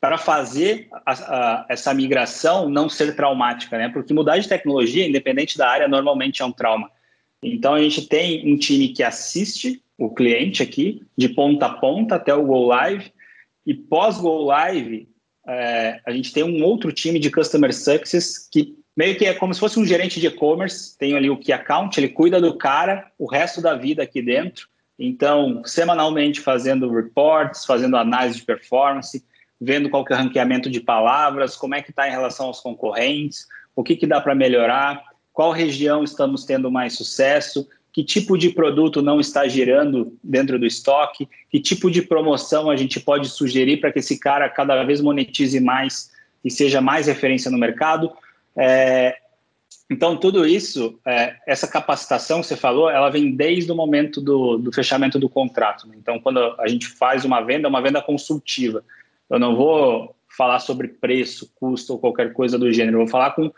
para 0.00 0.18
fazer 0.18 0.88
a, 1.06 1.12
a, 1.12 1.66
essa 1.68 1.94
migração 1.94 2.68
não 2.68 2.88
ser 2.88 3.16
traumática, 3.16 3.78
né? 3.78 3.88
Porque 3.88 4.12
mudar 4.12 4.38
de 4.38 4.48
tecnologia, 4.48 5.06
independente 5.06 5.56
da 5.56 5.68
área, 5.68 5.88
normalmente 5.88 6.42
é 6.42 6.44
um 6.44 6.52
trauma. 6.52 6.90
Então 7.42 7.74
a 7.74 7.80
gente 7.80 8.06
tem 8.06 8.52
um 8.52 8.56
time 8.56 8.88
que 8.88 9.02
assiste 9.02 9.82
o 9.96 10.10
cliente 10.10 10.62
aqui 10.62 11.02
de 11.16 11.28
ponta 11.28 11.66
a 11.66 11.70
ponta 11.70 12.16
até 12.16 12.34
o 12.34 12.44
go 12.44 12.66
live 12.66 13.12
e 13.66 13.72
pós 13.72 14.18
go 14.18 14.42
live 14.42 15.08
é, 15.46 16.00
a 16.04 16.10
gente 16.10 16.32
tem 16.32 16.42
um 16.42 16.62
outro 16.64 16.92
time 16.92 17.18
de 17.18 17.30
Customer 17.30 17.74
Success 17.74 18.48
que 18.50 18.76
meio 18.96 19.16
que 19.16 19.26
é 19.26 19.34
como 19.34 19.52
se 19.52 19.60
fosse 19.60 19.78
um 19.78 19.84
gerente 19.84 20.20
de 20.20 20.26
e-commerce, 20.26 20.96
tem 20.96 21.16
ali 21.16 21.28
o 21.28 21.36
Key 21.36 21.52
Account, 21.52 21.98
ele 21.98 22.08
cuida 22.08 22.40
do 22.40 22.56
cara 22.56 23.10
o 23.18 23.26
resto 23.26 23.60
da 23.60 23.74
vida 23.74 24.02
aqui 24.02 24.22
dentro. 24.22 24.68
Então, 24.98 25.62
semanalmente 25.64 26.40
fazendo 26.40 26.92
reports, 26.92 27.64
fazendo 27.64 27.96
análise 27.96 28.38
de 28.38 28.44
performance, 28.44 29.24
vendo 29.60 29.90
qual 29.90 30.04
que 30.04 30.12
é 30.12 30.16
o 30.16 30.18
ranqueamento 30.18 30.70
de 30.70 30.80
palavras, 30.80 31.56
como 31.56 31.74
é 31.74 31.82
que 31.82 31.90
está 31.90 32.06
em 32.06 32.12
relação 32.12 32.46
aos 32.46 32.60
concorrentes, 32.60 33.46
o 33.74 33.82
que, 33.82 33.96
que 33.96 34.06
dá 34.06 34.20
para 34.20 34.34
melhorar, 34.34 35.02
qual 35.32 35.50
região 35.50 36.04
estamos 36.04 36.44
tendo 36.44 36.70
mais 36.70 36.94
sucesso, 36.94 37.68
que 37.94 38.02
tipo 38.02 38.36
de 38.36 38.50
produto 38.50 39.00
não 39.00 39.20
está 39.20 39.46
girando 39.46 40.18
dentro 40.20 40.58
do 40.58 40.66
estoque, 40.66 41.28
que 41.48 41.60
tipo 41.60 41.88
de 41.88 42.02
promoção 42.02 42.68
a 42.68 42.76
gente 42.76 42.98
pode 42.98 43.28
sugerir 43.28 43.76
para 43.76 43.92
que 43.92 44.00
esse 44.00 44.18
cara 44.18 44.48
cada 44.48 44.82
vez 44.82 45.00
monetize 45.00 45.60
mais 45.60 46.10
e 46.44 46.50
seja 46.50 46.80
mais 46.80 47.06
referência 47.06 47.52
no 47.52 47.56
mercado. 47.56 48.10
É, 48.56 49.16
então, 49.88 50.16
tudo 50.16 50.44
isso, 50.44 50.98
é, 51.06 51.36
essa 51.46 51.68
capacitação 51.68 52.40
que 52.40 52.48
você 52.48 52.56
falou, 52.56 52.90
ela 52.90 53.10
vem 53.10 53.30
desde 53.30 53.70
o 53.70 53.76
momento 53.76 54.20
do, 54.20 54.58
do 54.58 54.72
fechamento 54.72 55.16
do 55.16 55.28
contrato. 55.28 55.86
Né? 55.86 55.94
Então, 55.96 56.18
quando 56.18 56.40
a 56.58 56.66
gente 56.66 56.88
faz 56.88 57.24
uma 57.24 57.42
venda, 57.42 57.68
é 57.68 57.70
uma 57.70 57.80
venda 57.80 58.02
consultiva. 58.02 58.84
Eu 59.30 59.38
não 59.38 59.54
vou 59.54 60.16
falar 60.36 60.58
sobre 60.58 60.88
preço, 60.88 61.48
custo 61.54 61.92
ou 61.92 62.00
qualquer 62.00 62.32
coisa 62.32 62.58
do 62.58 62.72
gênero, 62.72 62.96
eu 62.96 63.02
vou 63.02 63.08
falar 63.08 63.30
com, 63.30 63.52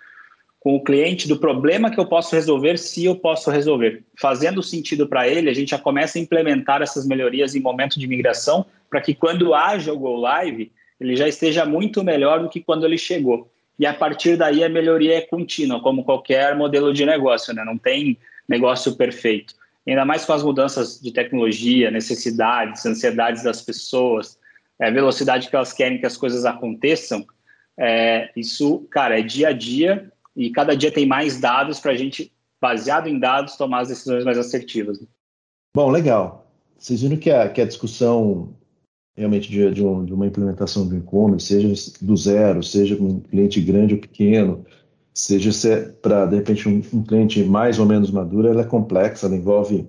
com 0.67 0.75
o 0.75 0.83
cliente 0.83 1.29
do 1.29 1.39
problema 1.39 1.93
que 1.93 2.01
eu 2.01 2.07
posso 2.07 2.35
resolver, 2.35 2.77
se 2.77 3.05
eu 3.05 3.15
posso 3.15 3.53
resolver. 3.53 4.03
Fazendo 4.19 4.61
sentido 4.65 5.07
para 5.07 5.29
ele, 5.29 5.49
a 5.49 5.55
gente 5.55 5.71
já 5.71 5.79
começa 5.79 6.19
a 6.19 6.21
implementar 6.21 6.83
essas 6.83 7.07
melhorias 7.07 7.55
em 7.55 7.61
momento 7.61 8.01
de 8.01 8.09
migração, 8.09 8.67
para 8.91 9.01
que 9.01 9.15
quando 9.15 9.55
haja 9.55 9.93
o 9.93 9.97
Go 9.97 10.17
Live, 10.17 10.73
ele 10.99 11.15
já 11.15 11.29
esteja 11.29 11.65
muito 11.65 12.03
melhor 12.03 12.41
do 12.41 12.49
que 12.49 12.61
quando 12.61 12.85
ele 12.85 12.99
chegou 12.99 13.49
e 13.79 13.87
a 13.87 13.95
partir 13.95 14.37
daí 14.37 14.65
a 14.65 14.69
melhoria 14.69 15.19
é 15.19 15.21
contínua, 15.21 15.81
como 15.81 16.03
qualquer 16.03 16.57
modelo 16.57 16.93
de 16.93 17.07
negócio, 17.07 17.55
né? 17.55 17.65
não 17.65 17.79
tem 17.79 18.19
negócio 18.49 18.97
perfeito. 18.97 19.55
Ainda 19.87 20.05
mais 20.05 20.25
com 20.25 20.33
as 20.33 20.43
mudanças 20.43 21.01
de 21.01 21.13
tecnologia, 21.13 21.93
necessidades, 21.93 22.85
ansiedades 22.85 23.45
das 23.45 23.63
pessoas, 23.63 24.37
a 24.81 24.89
é, 24.89 24.91
velocidade 24.91 25.49
que 25.49 25.55
elas 25.55 25.73
querem 25.73 26.01
que 26.01 26.07
as 26.07 26.17
coisas 26.17 26.45
aconteçam, 26.45 27.25
é, 27.79 28.31
isso, 28.35 28.85
cara, 28.91 29.21
é 29.21 29.23
dia 29.23 29.51
a 29.51 29.53
dia 29.53 30.11
e 30.37 30.51
cada 30.51 30.77
dia 30.77 30.93
tem 30.93 31.07
mais 31.07 31.41
dados 31.41 31.81
para 31.81 31.93
a 31.93 31.97
gente, 31.97 32.33
baseado 32.61 33.09
em 33.09 33.19
dados, 33.19 33.57
tomar 33.57 33.81
as 33.81 33.89
decisões 33.89 34.25
mais 34.25 34.37
assertivas. 34.37 35.03
Bom, 35.75 35.91
legal. 35.91 36.51
Vocês 36.79 37.01
viram 37.01 37.17
que 37.17 37.31
a, 37.31 37.49
que 37.49 37.61
a 37.61 37.67
discussão 37.67 38.55
realmente 39.17 39.51
de, 39.51 39.73
de, 39.73 39.85
um, 39.85 40.05
de 40.05 40.13
uma 40.13 40.27
implementação 40.27 40.87
do 40.87 40.97
e-commerce, 40.97 41.47
seja 41.47 41.93
do 42.03 42.17
zero, 42.17 42.63
seja 42.63 42.95
com 42.97 43.05
um 43.05 43.21
cliente 43.21 43.61
grande 43.61 43.95
ou 43.95 44.01
pequeno, 44.01 44.65
seja 45.15 45.51
se 45.51 45.71
é 45.71 45.89
para, 45.89 46.27
de 46.27 46.37
repente, 46.37 46.69
um, 46.69 46.83
um, 46.93 47.03
cliente 47.03 47.43
mais 47.43 47.79
ou 47.79 47.87
menos 47.87 48.11
maduro, 48.11 48.49
ela 48.49 48.61
é 48.61 48.67
complexa, 48.67 49.27
ela 49.27 49.37
envolve 49.37 49.89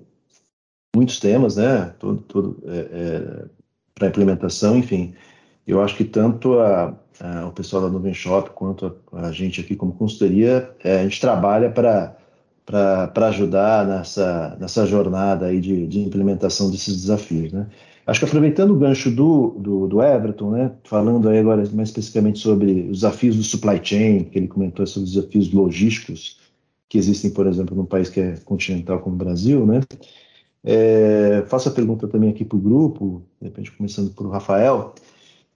muitos 0.96 1.20
temas, 1.20 1.56
né? 1.56 1.94
Tudo, 1.98 2.22
tudo 2.22 2.62
é, 2.66 2.78
é, 2.78 3.44
para 3.94 4.08
implementação, 4.08 4.78
enfim. 4.78 5.14
Eu 5.68 5.82
acho 5.82 5.94
que 5.96 6.04
tanto 6.04 6.58
a, 6.58 6.96
a, 7.20 7.46
o 7.46 7.52
pessoal 7.52 7.82
da 7.82 7.90
Nuvem 7.90 8.14
Shop 8.14 8.50
quanto 8.50 8.96
a, 9.12 9.26
a 9.26 9.32
gente 9.32 9.60
aqui 9.60 9.76
como 9.76 9.92
consultoria, 9.92 10.74
é, 10.82 11.00
a 11.00 11.02
gente 11.02 11.20
trabalha 11.20 11.70
para 11.70 12.16
para 12.64 13.28
ajudar 13.28 13.86
nessa, 13.86 14.54
nessa 14.60 14.84
jornada 14.84 15.46
aí 15.46 15.58
de, 15.58 15.86
de 15.86 16.00
implementação 16.00 16.70
desses 16.70 17.00
desafios, 17.00 17.50
né? 17.50 17.66
Acho 18.06 18.20
que 18.20 18.26
aproveitando 18.26 18.72
o 18.72 18.76
gancho 18.76 19.10
do, 19.10 19.56
do, 19.58 19.86
do, 19.86 20.02
Everton, 20.02 20.50
né, 20.50 20.72
falando 20.84 21.30
aí 21.30 21.38
agora 21.38 21.66
mais 21.72 21.88
especificamente 21.88 22.38
sobre 22.38 22.88
os 22.90 23.00
desafios 23.00 23.36
do 23.36 23.42
supply 23.42 23.80
chain, 23.82 24.24
que 24.24 24.38
ele 24.38 24.48
comentou 24.48 24.86
sobre 24.86 25.08
os 25.08 25.14
desafios 25.14 25.50
logísticos 25.50 26.38
que 26.90 26.98
existem, 26.98 27.30
por 27.30 27.46
exemplo, 27.46 27.74
num 27.74 27.86
país 27.86 28.10
que 28.10 28.20
é 28.20 28.36
continental 28.44 28.98
como 29.00 29.14
o 29.14 29.18
Brasil, 29.18 29.64
né, 29.64 29.80
é, 30.64 31.44
faço 31.48 31.70
a 31.70 31.72
pergunta 31.72 32.06
também 32.06 32.30
aqui 32.30 32.44
para 32.44 32.56
o 32.56 32.60
grupo, 32.60 33.22
de 33.40 33.48
repente 33.48 33.72
começando 33.72 34.10
por 34.10 34.28
Rafael, 34.30 34.94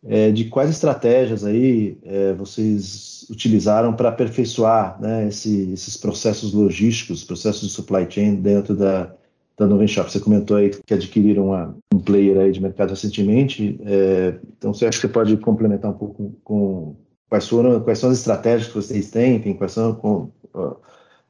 é, 0.05 0.31
de 0.33 0.47
quais 0.47 0.71
estratégias 0.71 1.45
aí 1.45 1.97
é, 2.03 2.33
vocês 2.35 3.27
utilizaram 3.31 3.95
para 3.95 4.09
aperfeiçoar 4.09 5.01
né, 5.01 5.29
esse, 5.29 5.71
esses 5.73 5.97
processos 5.97 6.53
logísticos, 6.53 7.25
processos 7.25 7.69
de 7.69 7.75
supply 7.75 8.07
chain 8.11 8.35
dentro 8.37 8.75
da, 8.75 9.15
da 9.57 9.67
Nuvem 9.67 9.87
Shop. 9.87 10.11
Você 10.11 10.19
comentou 10.19 10.57
aí 10.57 10.71
que 10.71 10.95
adquiriram 10.95 11.47
uma, 11.47 11.77
um 11.95 11.99
player 11.99 12.39
aí 12.39 12.51
de 12.51 12.61
mercado 12.61 12.91
recentemente, 12.91 13.79
é, 13.85 14.35
então 14.59 14.75
você 14.75 14.87
acha 14.87 15.01
que 15.01 15.09
pode 15.09 15.37
complementar 15.37 15.91
um 15.91 15.95
pouco 15.95 16.35
com, 16.43 16.97
quais, 17.29 17.49
foram, 17.49 17.81
quais 17.81 17.99
são 17.99 18.11
as 18.11 18.19
estratégias 18.19 18.69
que 18.69 18.75
vocês 18.75 19.11
têm, 19.11 19.37
enfim, 19.37 19.55
quais 19.55 19.73
são 19.73 19.95
com, 19.95 20.31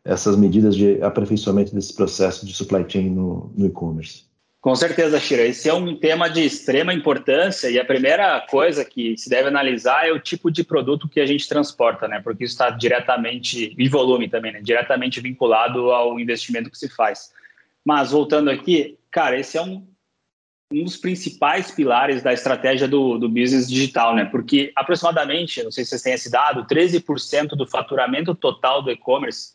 essas 0.04 0.36
medidas 0.36 0.74
de 0.74 1.00
aperfeiçoamento 1.02 1.74
desse 1.74 1.94
processo 1.94 2.44
de 2.46 2.52
supply 2.52 2.84
chain 2.88 3.10
no, 3.10 3.52
no 3.56 3.66
e-commerce? 3.66 4.31
Com 4.62 4.76
certeza, 4.76 5.18
Shira. 5.18 5.42
Esse 5.42 5.68
é 5.68 5.74
um 5.74 5.96
tema 5.96 6.30
de 6.30 6.40
extrema 6.40 6.94
importância 6.94 7.68
e 7.68 7.80
a 7.80 7.84
primeira 7.84 8.40
coisa 8.48 8.84
que 8.84 9.18
se 9.18 9.28
deve 9.28 9.48
analisar 9.48 10.06
é 10.06 10.12
o 10.12 10.20
tipo 10.20 10.52
de 10.52 10.62
produto 10.62 11.08
que 11.08 11.18
a 11.18 11.26
gente 11.26 11.48
transporta, 11.48 12.06
né? 12.06 12.20
Porque 12.22 12.44
isso 12.44 12.54
está 12.54 12.70
diretamente, 12.70 13.74
e 13.76 13.88
volume 13.88 14.28
também, 14.28 14.52
né? 14.52 14.60
Diretamente 14.62 15.20
vinculado 15.20 15.90
ao 15.90 16.18
investimento 16.20 16.70
que 16.70 16.78
se 16.78 16.88
faz. 16.88 17.32
Mas 17.84 18.12
voltando 18.12 18.50
aqui, 18.50 18.96
cara, 19.10 19.36
esse 19.36 19.58
é 19.58 19.62
um, 19.62 19.84
um 20.72 20.84
dos 20.84 20.96
principais 20.96 21.72
pilares 21.72 22.22
da 22.22 22.32
estratégia 22.32 22.86
do, 22.86 23.18
do 23.18 23.28
business 23.28 23.68
digital, 23.68 24.14
né? 24.14 24.26
Porque 24.26 24.70
aproximadamente, 24.76 25.60
não 25.64 25.72
sei 25.72 25.82
se 25.82 25.90
vocês 25.90 26.02
têm 26.02 26.12
esse 26.12 26.30
dado, 26.30 26.68
13% 26.68 27.56
do 27.56 27.66
faturamento 27.66 28.32
total 28.32 28.80
do 28.80 28.92
e-commerce 28.92 29.54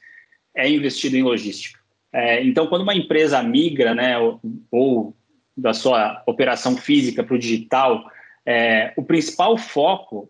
é 0.54 0.70
investido 0.70 1.16
em 1.16 1.24
logística. 1.24 1.77
É, 2.18 2.44
então, 2.44 2.66
quando 2.66 2.82
uma 2.82 2.96
empresa 2.96 3.44
migra, 3.44 3.94
né, 3.94 4.18
ou, 4.18 4.42
ou 4.72 5.14
da 5.56 5.72
sua 5.72 6.24
operação 6.26 6.76
física 6.76 7.24
para 7.24 7.36
o 7.36 7.38
digital, 7.38 8.10
é, 8.44 8.92
o 8.98 9.04
principal 9.04 9.56
foco 9.56 10.28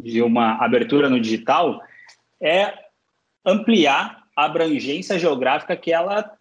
de 0.00 0.22
uma 0.22 0.52
abertura 0.64 1.10
no 1.10 1.20
digital 1.20 1.82
é 2.40 2.72
ampliar 3.44 4.22
a 4.36 4.44
abrangência 4.44 5.18
geográfica 5.18 5.76
que 5.76 5.92
ela 5.92 6.32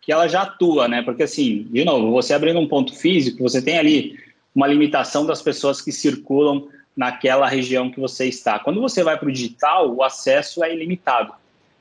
que 0.00 0.10
ela 0.10 0.26
já 0.26 0.42
atua, 0.42 0.88
né? 0.88 1.02
Porque 1.02 1.22
assim, 1.22 1.62
de 1.70 1.84
novo, 1.84 2.10
você 2.10 2.34
abrindo 2.34 2.58
um 2.58 2.66
ponto 2.66 2.92
físico, 2.92 3.44
você 3.44 3.62
tem 3.62 3.78
ali 3.78 4.18
uma 4.52 4.66
limitação 4.66 5.24
das 5.24 5.40
pessoas 5.40 5.80
que 5.80 5.92
circulam 5.92 6.66
naquela 6.96 7.46
região 7.46 7.92
que 7.92 8.00
você 8.00 8.26
está. 8.26 8.58
Quando 8.58 8.80
você 8.80 9.04
vai 9.04 9.16
para 9.16 9.28
o 9.28 9.32
digital, 9.32 9.94
o 9.94 10.02
acesso 10.02 10.64
é 10.64 10.74
ilimitado. 10.74 11.32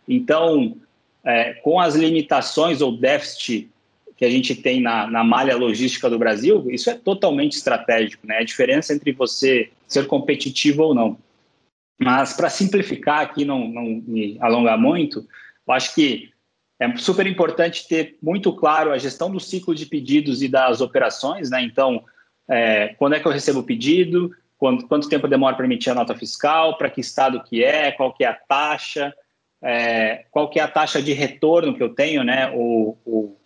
Então, 0.07 0.77
é, 1.23 1.53
com 1.55 1.79
as 1.79 1.95
limitações 1.95 2.81
ou 2.81 2.97
déficit 2.97 3.69
que 4.17 4.25
a 4.25 4.29
gente 4.29 4.53
tem 4.53 4.81
na, 4.81 5.07
na 5.07 5.23
malha 5.23 5.57
logística 5.57 6.09
do 6.09 6.19
Brasil, 6.19 6.69
isso 6.69 6.89
é 6.89 6.93
totalmente 6.93 7.53
estratégico, 7.53 8.27
né? 8.27 8.37
A 8.37 8.43
diferença 8.43 8.93
entre 8.93 9.11
você 9.11 9.71
ser 9.87 10.05
competitivo 10.05 10.83
ou 10.83 10.93
não. 10.93 11.17
Mas 11.99 12.33
para 12.33 12.49
simplificar 12.49 13.21
aqui, 13.21 13.43
não, 13.45 13.67
não 13.67 13.83
me 13.83 14.37
alongar 14.39 14.77
muito, 14.77 15.25
eu 15.67 15.73
acho 15.73 15.95
que 15.95 16.31
é 16.79 16.97
super 16.97 17.27
importante 17.27 17.87
ter 17.87 18.17
muito 18.21 18.51
claro 18.53 18.91
a 18.91 18.97
gestão 18.97 19.31
do 19.31 19.39
ciclo 19.39 19.75
de 19.75 19.85
pedidos 19.85 20.41
e 20.41 20.47
das 20.47 20.81
operações, 20.81 21.49
né? 21.49 21.61
Então, 21.61 22.03
é, 22.47 22.95
quando 22.97 23.13
é 23.13 23.19
que 23.19 23.27
eu 23.27 23.31
recebo 23.31 23.59
o 23.59 23.63
pedido, 23.63 24.35
quanto, 24.57 24.87
quanto 24.87 25.09
tempo 25.09 25.27
demora 25.27 25.55
para 25.55 25.65
emitir 25.65 25.91
a 25.91 25.95
nota 25.95 26.15
fiscal, 26.15 26.77
para 26.77 26.89
que 26.89 27.01
estado 27.01 27.43
que 27.43 27.63
é, 27.63 27.91
qual 27.91 28.13
que 28.13 28.23
é 28.23 28.27
a 28.27 28.33
taxa, 28.33 29.13
é, 29.61 30.25
qual 30.31 30.49
que 30.49 30.59
é 30.59 30.63
a 30.63 30.67
taxa 30.67 31.01
de 31.01 31.13
retorno 31.13 31.75
que 31.75 31.83
eu 31.83 31.93
tenho, 31.93 32.23
né? 32.23 32.51
O, 32.53 32.97
o, 33.05 33.37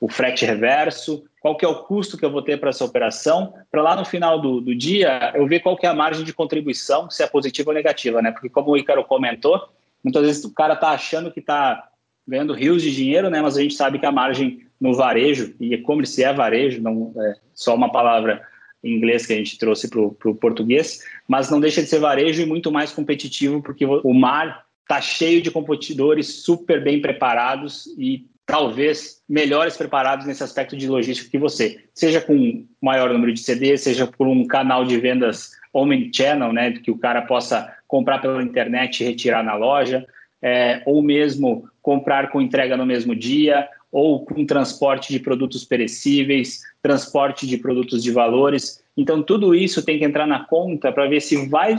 o 0.00 0.08
frete 0.08 0.44
reverso, 0.44 1.24
qual 1.40 1.56
que 1.56 1.64
é 1.64 1.68
o 1.68 1.82
custo 1.84 2.16
que 2.16 2.24
eu 2.24 2.30
vou 2.30 2.42
ter 2.42 2.58
para 2.58 2.70
essa 2.70 2.84
operação, 2.84 3.54
para 3.70 3.82
lá 3.82 3.94
no 3.94 4.04
final 4.04 4.40
do, 4.40 4.60
do 4.60 4.74
dia 4.74 5.32
eu 5.34 5.46
ver 5.46 5.60
qual 5.60 5.76
que 5.76 5.86
é 5.86 5.88
a 5.88 5.94
margem 5.94 6.24
de 6.24 6.32
contribuição, 6.32 7.10
se 7.10 7.22
é 7.22 7.26
positiva 7.26 7.70
ou 7.70 7.74
negativa, 7.74 8.20
né? 8.20 8.32
Porque 8.32 8.48
como 8.48 8.70
o 8.70 8.76
Ícaro 8.76 9.04
comentou, 9.04 9.68
muitas 10.02 10.22
vezes 10.22 10.44
o 10.44 10.52
cara 10.52 10.74
está 10.74 10.90
achando 10.90 11.30
que 11.30 11.40
está 11.40 11.88
ganhando 12.26 12.52
rios 12.52 12.82
de 12.82 12.94
dinheiro, 12.94 13.30
né? 13.30 13.40
Mas 13.40 13.56
a 13.56 13.62
gente 13.62 13.74
sabe 13.74 13.98
que 13.98 14.06
a 14.06 14.12
margem 14.12 14.66
no 14.80 14.94
varejo, 14.94 15.54
e 15.60 15.74
e-commerce 15.74 16.22
é 16.22 16.32
varejo, 16.32 16.80
não 16.80 17.12
é 17.16 17.34
só 17.54 17.74
uma 17.74 17.92
palavra 17.92 18.42
em 18.82 18.96
inglês 18.96 19.26
que 19.26 19.34
a 19.34 19.36
gente 19.36 19.58
trouxe 19.58 19.88
para 19.88 20.00
o 20.00 20.34
português, 20.34 21.04
mas 21.28 21.50
não 21.50 21.60
deixa 21.60 21.82
de 21.82 21.88
ser 21.88 21.98
varejo 21.98 22.40
e 22.40 22.46
muito 22.46 22.72
mais 22.72 22.90
competitivo, 22.90 23.62
porque 23.62 23.84
o 23.84 24.14
mar 24.14 24.64
está 24.90 25.00
cheio 25.00 25.40
de 25.40 25.52
competidores 25.52 26.42
super 26.42 26.82
bem 26.82 27.00
preparados 27.00 27.86
e 27.96 28.26
talvez 28.44 29.22
melhores 29.28 29.76
preparados 29.76 30.26
nesse 30.26 30.42
aspecto 30.42 30.76
de 30.76 30.88
logística 30.88 31.30
que 31.30 31.38
você, 31.38 31.84
seja 31.94 32.20
com 32.20 32.66
maior 32.82 33.12
número 33.12 33.32
de 33.32 33.38
CDs, 33.38 33.82
seja 33.82 34.08
por 34.08 34.26
um 34.26 34.44
canal 34.44 34.84
de 34.84 34.98
vendas 34.98 35.52
omnichannel, 35.72 36.52
né, 36.52 36.72
que 36.72 36.90
o 36.90 36.98
cara 36.98 37.22
possa 37.22 37.72
comprar 37.86 38.18
pela 38.18 38.42
internet 38.42 39.00
e 39.00 39.06
retirar 39.06 39.44
na 39.44 39.54
loja, 39.54 40.04
é, 40.42 40.82
ou 40.84 41.00
mesmo 41.00 41.68
comprar 41.80 42.32
com 42.32 42.40
entrega 42.40 42.76
no 42.76 42.84
mesmo 42.84 43.14
dia, 43.14 43.68
ou 43.92 44.24
com 44.24 44.44
transporte 44.44 45.12
de 45.12 45.20
produtos 45.20 45.64
perecíveis, 45.64 46.62
transporte 46.82 47.46
de 47.46 47.56
produtos 47.56 48.02
de 48.02 48.10
valores. 48.10 48.82
Então, 48.96 49.22
tudo 49.22 49.54
isso 49.54 49.84
tem 49.84 50.00
que 50.00 50.04
entrar 50.04 50.26
na 50.26 50.44
conta 50.44 50.90
para 50.90 51.08
ver 51.08 51.20
se 51.20 51.48
vai, 51.48 51.76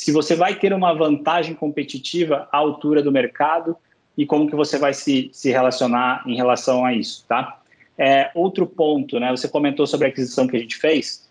se 0.00 0.12
você 0.12 0.34
vai 0.34 0.54
ter 0.54 0.72
uma 0.72 0.94
vantagem 0.94 1.54
competitiva 1.54 2.48
à 2.50 2.56
altura 2.56 3.02
do 3.02 3.12
mercado 3.12 3.76
e 4.16 4.24
como 4.24 4.48
que 4.48 4.56
você 4.56 4.78
vai 4.78 4.94
se, 4.94 5.28
se 5.30 5.50
relacionar 5.50 6.24
em 6.26 6.34
relação 6.34 6.86
a 6.86 6.94
isso, 6.94 7.26
tá? 7.28 7.60
É, 7.98 8.30
outro 8.34 8.66
ponto, 8.66 9.20
né? 9.20 9.30
Você 9.30 9.46
comentou 9.46 9.86
sobre 9.86 10.06
a 10.06 10.08
aquisição 10.08 10.46
que 10.46 10.56
a 10.56 10.58
gente 10.58 10.78
fez. 10.78 11.28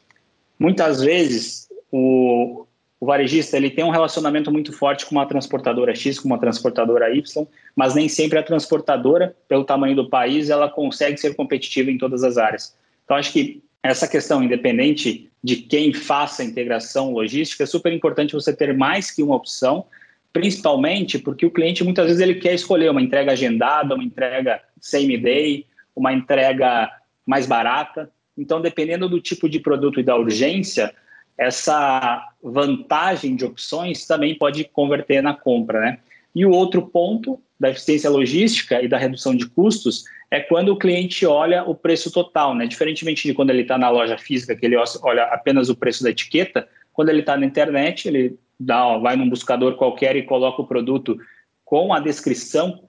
Muitas 0.59 1.01
vezes 1.01 1.67
o, 1.91 2.67
o 2.99 3.07
varejista 3.07 3.57
ele 3.57 3.71
tem 3.71 3.83
um 3.83 3.89
relacionamento 3.89 4.51
muito 4.51 4.71
forte 4.71 5.03
com 5.03 5.15
uma 5.15 5.25
transportadora 5.25 5.95
X, 5.95 6.19
com 6.19 6.27
uma 6.27 6.37
transportadora 6.37 7.11
Y, 7.11 7.47
mas 7.75 7.95
nem 7.95 8.07
sempre 8.07 8.37
a 8.37 8.43
transportadora, 8.43 9.35
pelo 9.47 9.63
tamanho 9.63 9.95
do 9.95 10.07
país, 10.11 10.47
ela 10.51 10.69
consegue 10.69 11.17
ser 11.17 11.35
competitiva 11.35 11.89
em 11.89 11.97
todas 11.97 12.23
as 12.23 12.37
áreas. 12.37 12.77
Então, 13.03 13.17
acho 13.17 13.33
que 13.33 13.63
essa 13.81 14.07
questão, 14.07 14.43
independente 14.43 15.29
de 15.43 15.55
quem 15.57 15.93
faça 15.93 16.41
a 16.41 16.45
integração 16.45 17.11
logística, 17.11 17.63
é 17.63 17.67
super 17.67 17.93
importante 17.93 18.33
você 18.33 18.53
ter 18.53 18.75
mais 18.75 19.09
que 19.09 19.23
uma 19.23 19.35
opção, 19.35 19.85
principalmente 20.33 21.17
porque 21.17 21.45
o 21.45 21.51
cliente 21.51 21.83
muitas 21.83 22.07
vezes 22.07 22.21
ele 22.21 22.35
quer 22.35 22.53
escolher 22.53 22.91
uma 22.91 23.01
entrega 23.01 23.31
agendada, 23.31 23.95
uma 23.95 24.03
entrega 24.03 24.61
same 24.79 25.17
day, 25.17 25.65
uma 25.95 26.13
entrega 26.13 26.91
mais 27.25 27.45
barata. 27.45 28.11
Então, 28.37 28.61
dependendo 28.61 29.07
do 29.07 29.21
tipo 29.21 29.47
de 29.49 29.59
produto 29.59 29.99
e 29.99 30.03
da 30.03 30.15
urgência, 30.15 30.93
essa 31.37 32.33
vantagem 32.43 33.35
de 33.35 33.45
opções 33.45 34.05
também 34.05 34.37
pode 34.37 34.65
converter 34.65 35.23
na 35.23 35.33
compra, 35.33 35.79
né? 35.79 35.99
E 36.35 36.45
o 36.45 36.51
outro 36.51 36.85
ponto 36.85 37.41
da 37.59 37.69
eficiência 37.69 38.09
logística 38.09 38.81
e 38.81 38.87
da 38.87 38.97
redução 38.97 39.35
de 39.35 39.47
custos 39.47 40.05
é 40.31 40.39
quando 40.39 40.69
o 40.69 40.77
cliente 40.77 41.25
olha 41.25 41.63
o 41.63 41.75
preço 41.75 42.11
total, 42.11 42.55
né? 42.55 42.67
Diferentemente 42.67 43.27
de 43.27 43.33
quando 43.33 43.49
ele 43.49 43.63
está 43.63 43.77
na 43.77 43.89
loja 43.89 44.17
física, 44.17 44.55
que 44.55 44.65
ele 44.65 44.77
olha 45.01 45.23
apenas 45.25 45.69
o 45.69 45.75
preço 45.75 46.03
da 46.03 46.11
etiqueta, 46.11 46.67
quando 46.93 47.09
ele 47.09 47.21
está 47.21 47.35
na 47.35 47.45
internet, 47.45 48.07
ele 48.07 48.37
dá, 48.59 48.97
vai 48.97 49.15
num 49.15 49.29
buscador 49.29 49.75
qualquer 49.75 50.15
e 50.15 50.23
coloca 50.23 50.61
o 50.61 50.67
produto 50.67 51.17
com 51.65 51.93
a 51.93 51.99
descrição, 51.99 52.83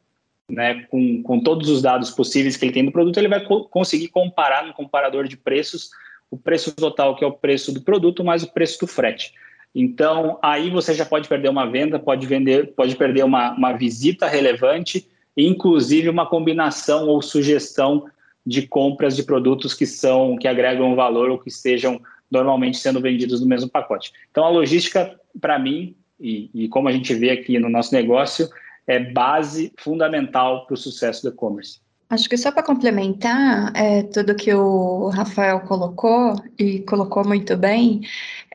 né, 0.50 0.86
com, 0.90 1.22
com 1.22 1.40
todos 1.40 1.68
os 1.68 1.80
dados 1.80 2.10
possíveis 2.10 2.56
que 2.56 2.64
ele 2.64 2.72
tem 2.72 2.84
do 2.84 2.92
produto, 2.92 3.18
ele 3.18 3.28
vai 3.28 3.44
co 3.44 3.64
conseguir 3.64 4.08
comparar 4.08 4.66
no 4.66 4.74
comparador 4.74 5.28
de 5.28 5.36
preços 5.36 5.90
o 6.30 6.36
preço 6.36 6.74
total, 6.74 7.16
que 7.16 7.24
é 7.24 7.26
o 7.26 7.32
preço 7.32 7.72
do 7.72 7.82
produto, 7.82 8.24
mais 8.24 8.42
o 8.42 8.52
preço 8.52 8.80
do 8.80 8.86
frete. 8.86 9.32
Então, 9.74 10.38
aí 10.42 10.70
você 10.70 10.94
já 10.94 11.04
pode 11.04 11.28
perder 11.28 11.48
uma 11.48 11.66
venda, 11.70 11.98
pode, 11.98 12.26
vender, 12.26 12.74
pode 12.74 12.96
perder 12.96 13.24
uma, 13.24 13.52
uma 13.52 13.72
visita 13.72 14.26
relevante, 14.26 15.08
inclusive 15.36 16.08
uma 16.08 16.26
combinação 16.26 17.08
ou 17.08 17.22
sugestão 17.22 18.06
de 18.44 18.66
compras 18.66 19.14
de 19.14 19.22
produtos 19.22 19.74
que 19.74 19.86
são 19.86 20.36
que 20.36 20.48
agregam 20.48 20.96
valor 20.96 21.30
ou 21.30 21.38
que 21.38 21.48
estejam 21.48 22.00
normalmente 22.30 22.78
sendo 22.78 23.00
vendidos 23.00 23.40
no 23.40 23.46
mesmo 23.46 23.68
pacote. 23.68 24.12
Então, 24.30 24.44
a 24.44 24.48
logística, 24.48 25.18
para 25.40 25.58
mim, 25.58 25.94
e, 26.18 26.50
e, 26.54 26.68
como 26.68 26.88
a 26.88 26.92
gente 26.92 27.14
vê 27.14 27.30
aqui 27.30 27.58
no 27.58 27.68
nosso 27.68 27.94
negócio, 27.94 28.48
é 28.86 28.98
base 28.98 29.72
fundamental 29.78 30.66
para 30.66 30.74
o 30.74 30.76
sucesso 30.76 31.22
do 31.22 31.28
e-commerce. 31.34 31.80
Acho 32.08 32.28
que 32.28 32.36
só 32.36 32.50
para 32.50 32.64
complementar 32.64 33.72
é, 33.74 34.02
tudo 34.02 34.34
que 34.34 34.52
o 34.52 35.08
Rafael 35.08 35.60
colocou, 35.60 36.34
e 36.58 36.80
colocou 36.80 37.24
muito 37.24 37.56
bem, 37.56 38.00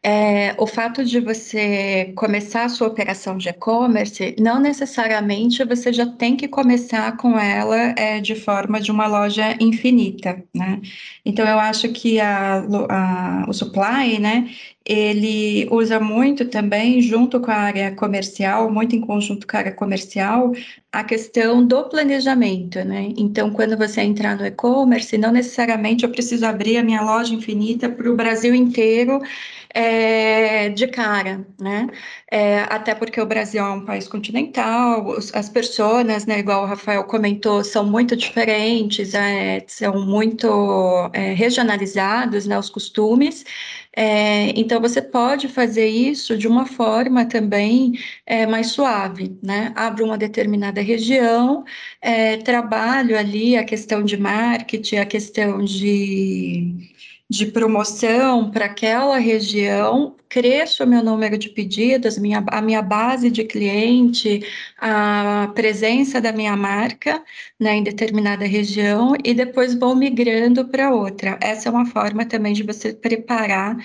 é, 0.07 0.53
o 0.59 0.67
fato 0.67 1.03
de 1.03 1.19
você 1.19 2.13
começar 2.15 2.65
a 2.65 2.69
sua 2.69 2.87
operação 2.87 3.37
de 3.37 3.49
e-commerce, 3.49 4.35
não 4.39 4.59
necessariamente 4.59 5.63
você 5.63 5.91
já 5.91 6.05
tem 6.05 6.37
que 6.37 6.47
começar 6.47 7.17
com 7.17 7.39
ela 7.39 7.75
é, 7.97 8.21
de 8.21 8.35
forma 8.35 8.79
de 8.79 8.91
uma 8.91 9.07
loja 9.07 9.57
infinita, 9.59 10.43
né? 10.53 10.79
Então, 11.25 11.47
eu 11.47 11.57
acho 11.57 11.89
que 11.89 12.19
a, 12.19 12.63
a, 12.87 13.45
o 13.47 13.53
supply, 13.53 14.19
né, 14.19 14.47
ele 14.85 15.67
usa 15.71 15.99
muito 15.99 16.45
também, 16.45 17.01
junto 17.01 17.39
com 17.39 17.49
a 17.49 17.55
área 17.55 17.95
comercial, 17.95 18.71
muito 18.71 18.95
em 18.95 19.01
conjunto 19.01 19.47
com 19.47 19.57
a 19.57 19.59
área 19.61 19.71
comercial, 19.71 20.51
a 20.91 21.03
questão 21.03 21.65
do 21.65 21.89
planejamento, 21.89 22.77
né? 22.85 23.11
Então, 23.17 23.49
quando 23.49 23.75
você 23.75 24.01
entrar 24.01 24.37
no 24.37 24.45
e-commerce, 24.45 25.17
não 25.17 25.31
necessariamente 25.31 26.03
eu 26.03 26.11
preciso 26.11 26.45
abrir 26.45 26.77
a 26.77 26.83
minha 26.83 27.01
loja 27.01 27.33
infinita 27.33 27.89
para 27.89 28.07
o 28.07 28.15
Brasil 28.15 28.53
inteiro 28.53 29.19
é, 29.75 30.69
de 30.69 30.87
cara, 30.87 31.45
né? 31.59 31.87
É, 32.31 32.59
até 32.69 32.95
porque 32.95 33.19
o 33.19 33.25
Brasil 33.25 33.61
é 33.61 33.69
um 33.69 33.85
país 33.85 34.07
continental, 34.07 35.17
as 35.33 35.49
pessoas, 35.49 36.25
né, 36.25 36.39
igual 36.39 36.63
o 36.63 36.65
Rafael 36.65 37.03
comentou, 37.03 37.61
são 37.63 37.85
muito 37.85 38.15
diferentes, 38.15 39.13
é, 39.13 39.63
são 39.67 40.05
muito 40.05 41.09
é, 41.13 41.33
regionalizados, 41.33 42.47
né, 42.47 42.57
os 42.57 42.69
costumes. 42.69 43.43
É, 43.95 44.49
então, 44.59 44.79
você 44.81 45.01
pode 45.01 45.49
fazer 45.49 45.87
isso 45.87 46.37
de 46.37 46.47
uma 46.47 46.65
forma 46.65 47.25
também 47.25 47.93
é, 48.25 48.45
mais 48.45 48.67
suave, 48.67 49.37
né? 49.43 49.73
Abro 49.75 50.05
uma 50.05 50.17
determinada 50.17 50.81
região, 50.81 51.63
trabalho 52.43 53.17
ali 53.17 53.57
a 53.57 53.63
questão 53.63 54.03
de 54.03 54.17
marketing, 54.17 54.97
a 54.97 55.05
questão 55.05 55.63
de 55.63 56.94
de 57.29 57.47
promoção 57.47 58.51
para 58.51 58.65
aquela 58.65 59.17
região, 59.17 60.15
cresço 60.29 60.83
o 60.83 60.87
meu 60.87 61.03
número 61.03 61.37
de 61.37 61.49
pedidos, 61.49 62.17
minha, 62.19 62.43
a 62.47 62.61
minha 62.61 62.81
base 62.81 63.31
de 63.31 63.43
cliente, 63.43 64.41
a 64.77 65.51
presença 65.55 66.21
da 66.21 66.31
minha 66.31 66.55
marca 66.55 67.23
né, 67.59 67.75
em 67.75 67.83
determinada 67.83 68.45
região 68.45 69.13
e 69.23 69.33
depois 69.33 69.73
vou 69.73 69.95
migrando 69.95 70.67
para 70.67 70.93
outra. 70.93 71.37
Essa 71.41 71.69
é 71.69 71.71
uma 71.71 71.85
forma 71.87 72.25
também 72.25 72.53
de 72.53 72.63
você 72.63 72.93
preparar 72.93 73.75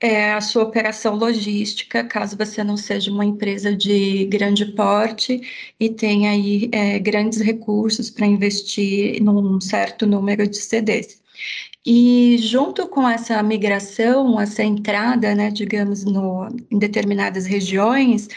é, 0.00 0.32
a 0.32 0.40
sua 0.40 0.64
operação 0.64 1.14
logística, 1.14 2.02
caso 2.04 2.36
você 2.36 2.64
não 2.64 2.76
seja 2.76 3.10
uma 3.10 3.24
empresa 3.24 3.74
de 3.76 4.24
grande 4.26 4.64
porte 4.66 5.40
e 5.78 5.90
tenha 5.90 6.30
aí 6.30 6.70
é, 6.72 6.98
grandes 6.98 7.40
recursos 7.40 8.10
para 8.10 8.26
investir 8.26 9.22
num 9.22 9.60
certo 9.60 10.06
número 10.06 10.46
de 10.48 10.56
CDs. 10.56 11.20
E 11.84 12.36
junto 12.38 12.88
com 12.88 13.08
essa 13.08 13.42
migração, 13.42 14.40
essa 14.40 14.62
entrada, 14.62 15.34
né, 15.34 15.50
digamos, 15.50 16.04
no, 16.04 16.48
em 16.70 16.78
determinadas 16.78 17.46
regiões, 17.46 18.28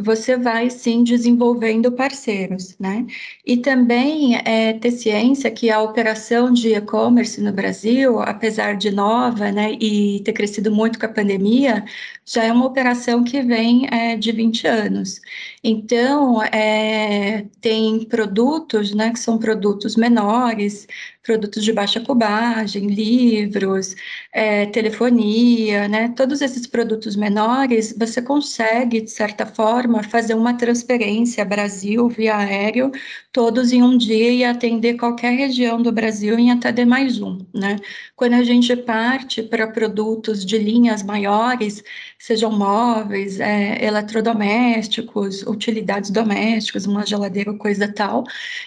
você 0.00 0.36
vai 0.36 0.70
sim 0.70 1.02
desenvolvendo 1.04 1.92
parceiros, 1.92 2.76
né? 2.78 3.06
E 3.44 3.56
também 3.56 4.36
é, 4.36 4.72
ter 4.74 4.90
ciência 4.92 5.50
que 5.50 5.70
a 5.70 5.80
operação 5.82 6.52
de 6.52 6.74
e-commerce 6.74 7.40
no 7.40 7.52
Brasil, 7.52 8.20
apesar 8.20 8.76
de 8.76 8.90
nova, 8.90 9.50
né, 9.50 9.72
e 9.80 10.20
ter 10.24 10.32
crescido 10.32 10.70
muito 10.70 10.98
com 10.98 11.06
a 11.06 11.08
pandemia, 11.08 11.84
já 12.24 12.44
é 12.44 12.52
uma 12.52 12.66
operação 12.66 13.24
que 13.24 13.42
vem 13.42 13.86
é, 13.90 14.16
de 14.16 14.32
20 14.32 14.66
anos. 14.66 15.20
Então, 15.62 16.40
é, 16.44 17.46
tem 17.60 18.04
produtos, 18.04 18.94
né, 18.94 19.10
que 19.12 19.18
são 19.18 19.38
produtos 19.38 19.96
menores, 19.96 20.86
produtos 21.22 21.64
de 21.64 21.72
baixa 21.72 22.00
cubagem, 22.00 22.86
livros, 22.86 23.94
é, 24.32 24.66
telefonia, 24.66 25.88
né, 25.88 26.08
todos 26.16 26.40
esses 26.40 26.66
produtos 26.66 27.16
menores, 27.16 27.94
você 27.98 28.22
consegue, 28.22 29.00
de 29.00 29.10
certa 29.10 29.44
forma, 29.44 30.02
fazer 30.04 30.34
uma 30.34 30.54
transferência 30.56 31.44
Brasil 31.44 32.08
via 32.08 32.36
aéreo, 32.36 32.90
todos 33.32 33.72
em 33.72 33.82
um 33.82 33.96
dia 33.98 34.30
e 34.32 34.44
atender 34.44 34.94
qualquer 34.96 35.32
região 35.32 35.82
do 35.82 35.92
Brasil 35.92 36.38
em 36.38 36.50
até 36.50 36.84
mais 36.84 37.20
um, 37.20 37.38
né? 37.54 37.76
Quando 38.16 38.34
a 38.34 38.42
gente 38.42 38.74
parte 38.76 39.42
para 39.42 39.66
produtos 39.66 40.44
de 40.44 40.56
linhas 40.58 41.02
maiores, 41.02 41.82
sejam 42.18 42.50
móveis, 42.50 43.38
é, 43.40 43.84
eletrodomésticos, 43.84 45.42
utilidades 45.48 46.10
domésticas, 46.10 46.86
uma 46.86 47.04
geladeira, 47.06 47.52
coisa 47.54 47.92
tal, 47.92 48.24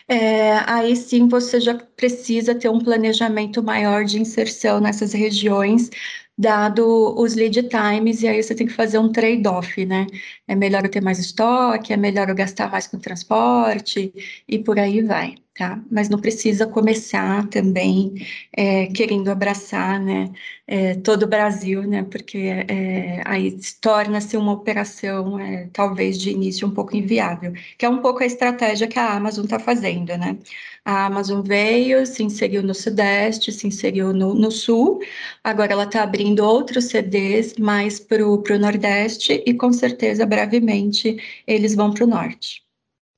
é, 0.08 0.54
aí 0.67 0.96
sim 0.96 1.28
você 1.28 1.60
já 1.60 1.76
precisa 1.76 2.56
ter 2.56 2.70
um 2.70 2.80
planejamento 2.80 3.63
maior 3.63 4.04
de 4.06 4.20
inserção 4.20 4.80
nessas 4.80 5.13
regiões 5.13 5.89
dado 6.38 7.13
os 7.20 7.36
lead 7.36 7.63
times, 7.70 8.24
e 8.24 8.28
aí 8.28 8.41
você 8.41 8.56
tem 8.56 8.65
que 8.65 8.74
fazer 8.74 8.98
um 8.98 9.12
trade-off, 9.12 9.86
né? 9.86 10.08
É 10.48 10.56
melhor 10.56 10.84
eu 10.84 10.89
ter 10.91 11.02
mais 11.02 11.20
estoque, 11.20 11.94
é 11.94 11.98
melhor 11.98 12.30
eu 12.30 12.36
gastar 12.36 12.72
mais 12.72 12.88
com 12.88 12.98
transporte, 12.98 14.12
e 14.48 14.60
por 14.60 14.80
aí 14.80 15.02
vai, 15.04 15.36
tá? 15.62 15.80
Mas 15.91 16.10
não 16.10 16.17
precisa 16.19 16.65
começar 16.65 17.47
também 17.50 18.15
é, 18.52 18.88
querendo 18.88 19.30
abraçar, 19.30 20.00
né, 20.00 20.32
é, 20.65 20.95
todo 20.95 21.24
o 21.24 21.28
Brasil, 21.28 21.84
né? 21.84 22.04
Porque 22.04 22.38
é, 22.67 23.21
aí 23.26 23.56
torna-se 23.80 24.36
uma 24.38 24.54
operação, 24.54 25.39
é, 25.39 25.69
talvez 25.71 26.17
de 26.19 26.32
início, 26.32 26.67
um 26.67 26.71
pouco 26.71 26.97
inviável, 26.97 27.54
que 27.78 27.86
é 27.86 27.89
um 27.89 28.02
pouco 28.02 28.24
a 28.24 28.26
estratégia 28.26 28.88
que 28.88 28.97
a 28.97 29.13
Amazon 29.13 29.43
está 29.43 29.60
fazendo, 29.60 30.17
né? 30.17 30.36
A 30.84 31.06
Amazon 31.06 31.41
veio, 31.41 32.08
se 32.08 32.24
inseriu 32.24 32.63
no 32.63 32.74
Sudeste, 32.74 33.52
se 33.52 33.67
inseriu 33.67 34.12
no, 34.13 34.34
no 34.34 34.50
Sul, 34.50 35.00
agora 35.43 35.74
ela 35.74 35.84
está 35.84 36.02
abrindo 36.02 36.43
outros 36.43 36.86
CDs 36.86 37.56
mais 37.60 38.00
para 38.00 38.28
o 38.28 38.41
Nordeste 38.60 39.43
e 39.45 39.54
com 39.54 39.71
certeza 39.71 40.26
brevemente 40.26 41.17
eles 41.45 41.76
vão 41.76 41.93
para 41.93 42.04
o 42.04 42.08
Norte. 42.08 42.63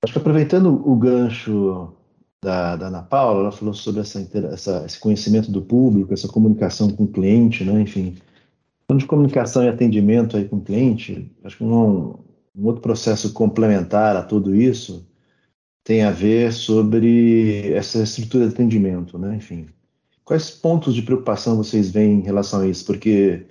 Acho 0.03 0.11
que 0.11 0.19
aproveitando 0.19 0.83
o 0.85 0.93
gancho 0.97 1.93
da, 2.43 2.75
da 2.75 2.87
Ana 2.87 3.01
Paula, 3.01 3.39
ela 3.39 3.51
falou 3.51 3.73
sobre 3.73 4.01
essa, 4.01 4.19
essa, 4.51 4.83
esse 4.85 4.99
conhecimento 4.99 5.49
do 5.49 5.61
público, 5.61 6.13
essa 6.13 6.27
comunicação 6.27 6.89
com 6.89 7.05
o 7.05 7.07
cliente, 7.07 7.63
né? 7.63 7.81
enfim. 7.81 8.15
Falando 8.87 9.01
de 9.01 9.07
comunicação 9.07 9.63
e 9.63 9.69
atendimento 9.69 10.35
aí 10.35 10.45
com 10.45 10.57
o 10.57 10.61
cliente, 10.61 11.31
acho 11.43 11.57
que 11.57 11.63
um, 11.63 12.15
um 12.55 12.65
outro 12.65 12.81
processo 12.81 13.31
complementar 13.31 14.15
a 14.17 14.21
tudo 14.21 14.53
isso 14.53 15.07
tem 15.83 16.03
a 16.03 16.11
ver 16.11 16.51
sobre 16.51 17.73
essa 17.73 18.03
estrutura 18.03 18.47
de 18.47 18.53
atendimento, 18.53 19.17
né? 19.17 19.35
Enfim, 19.35 19.67
quais 20.23 20.49
pontos 20.49 20.95
de 20.95 21.01
preocupação 21.01 21.57
vocês 21.57 21.91
veem 21.91 22.19
em 22.19 22.23
relação 22.23 22.61
a 22.61 22.67
isso? 22.67 22.85
Porque 22.85 23.45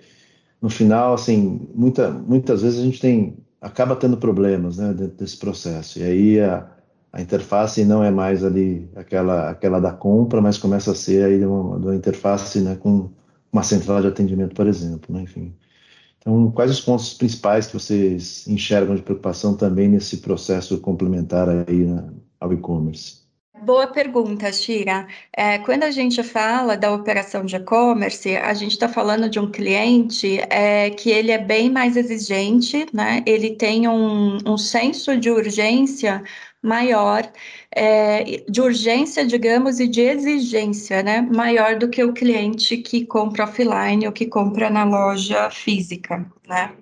no 0.61 0.71
final, 0.71 1.15
assim, 1.15 1.69
muita, 1.75 2.11
muitas 2.11 2.63
vezes 2.63 2.81
a 2.81 2.85
gente 2.85 3.01
tem 3.01 3.37
acaba 3.61 3.95
tendo 3.95 4.17
problemas, 4.17 4.79
né, 4.79 4.93
dentro 4.93 5.17
desse 5.17 5.37
processo. 5.37 6.01
E 6.01 6.03
aí 6.03 6.41
a, 6.41 6.69
a 7.13 7.21
interface 7.21 7.85
não 7.85 8.03
é 8.03 8.11
mais 8.11 8.43
ali 8.45 8.89
aquela 8.97 9.51
aquela 9.51 9.79
da 9.79 9.93
compra, 9.93 10.41
mas 10.41 10.57
começa 10.57 10.93
a 10.93 10.95
ser 10.95 11.25
aí 11.25 11.45
uma, 11.45 11.77
uma 11.77 11.95
interface, 11.95 12.61
né, 12.61 12.77
com 12.77 13.11
uma 13.53 13.63
central 13.63 14.01
de 14.01 14.09
atendimento, 14.09 14.55
por 14.55 14.67
exemplo, 14.67 15.15
né, 15.15 15.23
enfim. 15.23 15.55
Então, 16.19 16.51
quais 16.53 16.71
os 16.71 16.81
pontos 16.81 17.13
principais 17.15 17.67
que 17.67 17.75
vocês 17.75 18.47
enxergam 18.47 18.95
de 18.95 19.03
preocupação 19.03 19.57
também 19.57 19.89
nesse 19.89 20.19
processo 20.19 20.81
complementar 20.81 21.49
aí 21.49 21.85
né, 21.85 22.09
ao 22.41 22.53
e-commerce? 22.53 23.23
Boa 23.65 23.87
pergunta, 23.87 24.53
Shira. 24.53 25.07
É, 25.37 25.59
quando 25.59 25.85
a 25.85 25.91
gente 25.93 26.21
fala 26.25 26.77
da 26.77 26.93
operação 26.93 27.45
de 27.45 27.55
e-commerce, 27.55 28.37
a 28.37 28.55
gente 28.55 28.73
está 28.73 28.89
falando 28.89 29.29
de 29.29 29.39
um 29.39 29.49
cliente 29.49 30.41
é, 30.51 30.91
que 30.91 31.11
ele 31.11 31.31
é 31.31 31.39
bem 31.39 31.71
mais 31.71 31.97
exigente, 31.97 32.87
né? 32.93 33.23
Ele 33.25 33.51
tem 33.51 33.87
um, 33.87 34.39
um 34.45 34.59
senso 34.59 35.17
de 35.17 35.31
urgência 35.31 36.25
maior, 36.63 37.31
é, 37.75 38.43
de 38.49 38.61
urgência, 38.61 39.27
digamos, 39.27 39.81
e 39.81 39.89
de 39.89 40.01
exigência, 40.01 41.03
né? 41.03 41.21
Maior 41.21 41.77
do 41.79 41.89
que 41.89 42.03
o 42.05 42.13
cliente 42.13 42.77
que 42.77 43.05
compra 43.05 43.45
offline 43.45 44.07
ou 44.07 44.13
que 44.13 44.27
compra 44.27 44.71
na 44.71 44.85
loja 44.85 45.51
física, 45.51 46.25
né? 46.47 46.73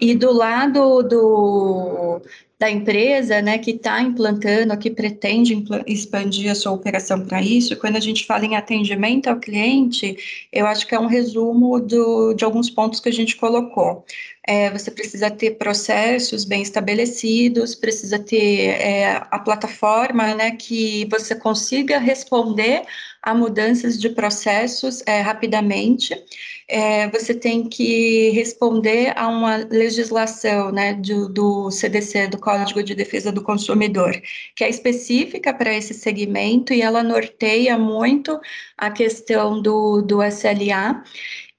E 0.00 0.14
do 0.14 0.32
lado 0.32 1.02
do, 1.02 2.22
da 2.58 2.70
empresa, 2.70 3.42
né, 3.42 3.58
que 3.58 3.72
está 3.72 4.00
implantando, 4.00 4.76
que 4.78 4.90
pretende 4.90 5.64
expandir 5.86 6.50
a 6.50 6.54
sua 6.54 6.72
operação 6.72 7.26
para 7.26 7.42
isso, 7.42 7.76
quando 7.76 7.96
a 7.96 8.00
gente 8.00 8.26
fala 8.26 8.44
em 8.44 8.54
atendimento 8.54 9.28
ao 9.28 9.40
cliente, 9.40 10.46
eu 10.52 10.66
acho 10.66 10.86
que 10.86 10.94
é 10.94 11.00
um 11.00 11.06
resumo 11.06 11.80
do, 11.80 12.32
de 12.34 12.44
alguns 12.44 12.70
pontos 12.70 13.00
que 13.00 13.08
a 13.08 13.12
gente 13.12 13.34
colocou. 13.36 14.04
É, 14.50 14.68
você 14.68 14.90
precisa 14.90 15.30
ter 15.30 15.52
processos 15.52 16.44
bem 16.44 16.60
estabelecidos, 16.60 17.76
precisa 17.76 18.18
ter 18.18 18.70
é, 18.82 19.22
a 19.30 19.38
plataforma, 19.38 20.34
né, 20.34 20.50
que 20.50 21.06
você 21.08 21.36
consiga 21.36 21.98
responder 22.00 22.82
a 23.22 23.32
mudanças 23.32 23.96
de 23.96 24.08
processos 24.08 25.04
é, 25.06 25.20
rapidamente. 25.20 26.20
É, 26.66 27.08
você 27.10 27.32
tem 27.32 27.68
que 27.68 28.30
responder 28.30 29.16
a 29.16 29.28
uma 29.28 29.56
legislação 29.70 30.72
né, 30.72 30.94
do, 30.94 31.28
do, 31.28 31.70
CDC, 31.70 32.26
do 32.26 32.38
Código 32.38 32.82
de 32.82 32.96
Defesa 32.96 33.30
do 33.30 33.44
Consumidor, 33.44 34.20
que 34.56 34.64
é 34.64 34.68
específica 34.68 35.54
para 35.54 35.72
esse 35.72 35.94
segmento 35.94 36.74
e 36.74 36.82
ela 36.82 37.04
norteia 37.04 37.78
muito 37.78 38.40
a 38.76 38.90
questão 38.90 39.62
do, 39.62 40.02
do 40.02 40.20
SLA 40.24 41.04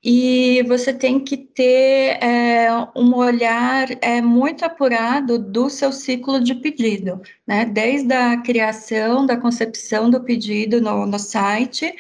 e 0.03 0.63
você 0.63 0.91
tem 0.93 1.19
que 1.19 1.37
ter 1.37 2.17
é, 2.23 2.69
um 2.95 3.15
olhar 3.15 3.87
é, 4.01 4.21
muito 4.21 4.65
apurado 4.65 5.37
do 5.37 5.69
seu 5.69 5.91
ciclo 5.91 6.39
de 6.43 6.55
pedido, 6.55 7.21
né? 7.45 7.65
Desde 7.65 8.11
a 8.13 8.41
criação, 8.41 9.25
da 9.25 9.37
concepção 9.37 10.09
do 10.09 10.23
pedido 10.23 10.81
no, 10.81 11.05
no 11.05 11.19
site 11.19 11.93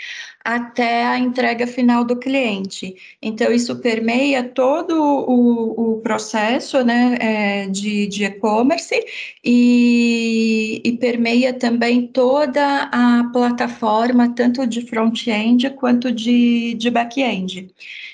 até 0.43 1.05
a 1.05 1.17
entrega 1.17 1.67
final 1.67 2.03
do 2.03 2.15
cliente. 2.15 2.95
Então, 3.21 3.51
isso 3.51 3.75
permeia 3.77 4.43
todo 4.43 4.93
o, 4.93 5.93
o 5.93 6.01
processo 6.01 6.83
né, 6.83 7.17
é, 7.19 7.67
de 7.67 8.23
e-commerce 8.23 8.95
e, 9.43 10.81
e, 10.83 10.91
permeia 10.97 11.53
também 11.53 12.07
toda 12.07 12.89
a 12.91 13.29
plataforma, 13.31 14.33
tanto 14.33 14.65
de 14.65 14.81
front-end 14.81 15.69
quanto 15.71 16.11
de, 16.11 16.73
de 16.75 16.89
back-end. 16.89 17.69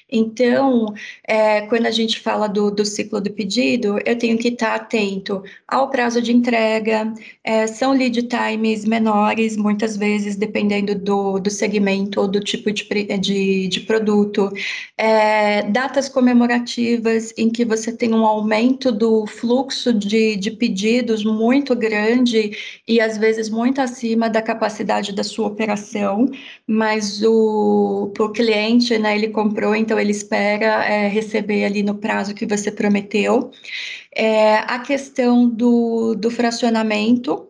Então, 0.09 0.93
é, 1.27 1.61
quando 1.67 1.85
a 1.85 1.91
gente 1.91 2.19
fala 2.21 2.47
do, 2.47 2.71
do, 2.71 2.85
ciclo 2.85 3.19
do 3.19 3.29
pedido, 3.29 3.99
eu 4.05 4.17
tenho 4.17 4.37
que 4.37 4.47
estar 4.47 4.73
atento 4.75 5.43
ao 5.67 5.89
prazo 5.89 6.21
de 6.21 6.31
entrega, 6.31 7.13
é, 7.43 7.67
são 7.67 7.91
lead 7.91 8.23
times 8.23 8.85
menores, 8.85 9.57
muitas 9.57 9.97
vezes, 9.97 10.37
dependendo 10.37 10.95
do, 10.95 11.39
do 11.39 11.49
segmento 11.49 12.21
ou 12.21 12.27
do 12.27 12.39
tipo 12.39 12.71
de, 12.71 12.87
de, 13.19 13.67
de 13.67 13.79
produto, 13.81 14.49
é, 14.97 15.63
datas 15.63 16.07
comemorativas 16.07 17.33
em 17.37 17.49
que 17.49 17.65
você 17.65 17.91
tem 17.91 18.13
um 18.13 18.25
aumento 18.25 18.93
do 18.93 19.25
fluxo 19.27 19.93
de, 19.93 20.37
de 20.37 20.51
pedidos 20.51 21.25
muito 21.25 21.75
grande 21.75 22.51
e, 22.87 23.01
às 23.01 23.17
vezes, 23.17 23.49
muito 23.49 23.81
acima 23.81 24.29
da 24.29 24.41
capacidade 24.41 25.11
da 25.13 25.23
sua 25.23 25.47
operação, 25.47 26.29
mas 26.65 27.21
o, 27.23 28.11
o 28.17 28.29
cliente, 28.29 28.97
né, 28.97 29.15
ele 29.15 29.29
comprou, 29.29 29.75
então 29.75 29.96
então 29.97 29.99
ele 29.99 30.11
espera 30.11 30.85
é, 30.85 31.07
receber 31.07 31.65
ali 31.65 31.81
no 31.81 31.95
prazo 31.95 32.35
que 32.35 32.45
você 32.45 32.71
prometeu. 32.71 33.49
É, 34.15 34.57
a 34.57 34.79
questão 34.79 35.49
do, 35.49 36.13
do 36.13 36.29
fracionamento, 36.29 37.47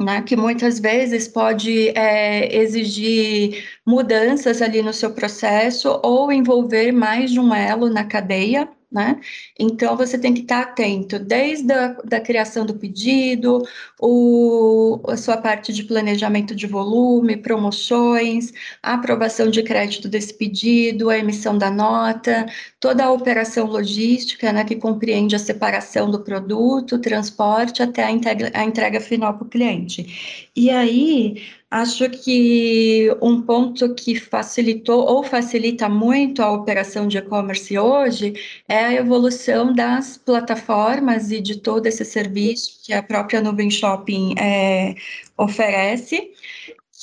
né, 0.00 0.22
que 0.22 0.36
muitas 0.36 0.80
vezes 0.80 1.28
pode 1.28 1.90
é, 1.90 2.56
exigir 2.56 3.64
mudanças 3.86 4.60
ali 4.60 4.82
no 4.82 4.92
seu 4.92 5.12
processo 5.12 6.00
ou 6.02 6.32
envolver 6.32 6.90
mais 6.90 7.30
de 7.30 7.38
um 7.38 7.54
elo 7.54 7.88
na 7.88 8.04
cadeia, 8.04 8.68
né? 8.90 9.20
Então, 9.58 9.96
você 9.96 10.18
tem 10.18 10.32
que 10.32 10.40
estar 10.40 10.62
atento, 10.62 11.18
desde 11.18 11.70
a 11.72 11.88
da 12.04 12.20
criação 12.20 12.64
do 12.64 12.74
pedido, 12.74 13.62
o, 14.00 15.00
a 15.08 15.16
sua 15.16 15.36
parte 15.36 15.72
de 15.72 15.84
planejamento 15.84 16.54
de 16.54 16.66
volume, 16.66 17.36
promoções, 17.36 18.52
a 18.82 18.94
aprovação 18.94 19.50
de 19.50 19.62
crédito 19.62 20.08
desse 20.08 20.32
pedido, 20.32 21.10
a 21.10 21.18
emissão 21.18 21.58
da 21.58 21.70
nota, 21.70 22.46
toda 22.80 23.04
a 23.04 23.12
operação 23.12 23.66
logística, 23.66 24.52
né, 24.52 24.64
que 24.64 24.76
compreende 24.76 25.36
a 25.36 25.38
separação 25.38 26.10
do 26.10 26.20
produto, 26.20 26.98
transporte, 26.98 27.82
até 27.82 28.04
a 28.04 28.10
entrega, 28.10 28.50
a 28.54 28.64
entrega 28.64 29.00
final 29.00 29.34
para 29.34 29.46
o 29.46 29.50
cliente. 29.50 30.48
E 30.56 30.70
aí, 30.70 31.42
Acho 31.70 32.08
que 32.08 33.14
um 33.20 33.42
ponto 33.42 33.94
que 33.94 34.18
facilitou 34.18 35.04
ou 35.04 35.22
facilita 35.22 35.86
muito 35.86 36.42
a 36.42 36.50
operação 36.50 37.06
de 37.06 37.18
e-commerce 37.18 37.78
hoje 37.78 38.32
é 38.66 38.78
a 38.86 38.94
evolução 38.94 39.74
das 39.74 40.16
plataformas 40.16 41.30
e 41.30 41.40
de 41.42 41.60
todo 41.60 41.86
esse 41.86 42.06
serviço 42.06 42.80
que 42.82 42.94
a 42.94 43.02
própria 43.02 43.42
Nuvem 43.42 43.70
Shopping 43.70 44.34
é, 44.38 44.94
oferece, 45.36 46.32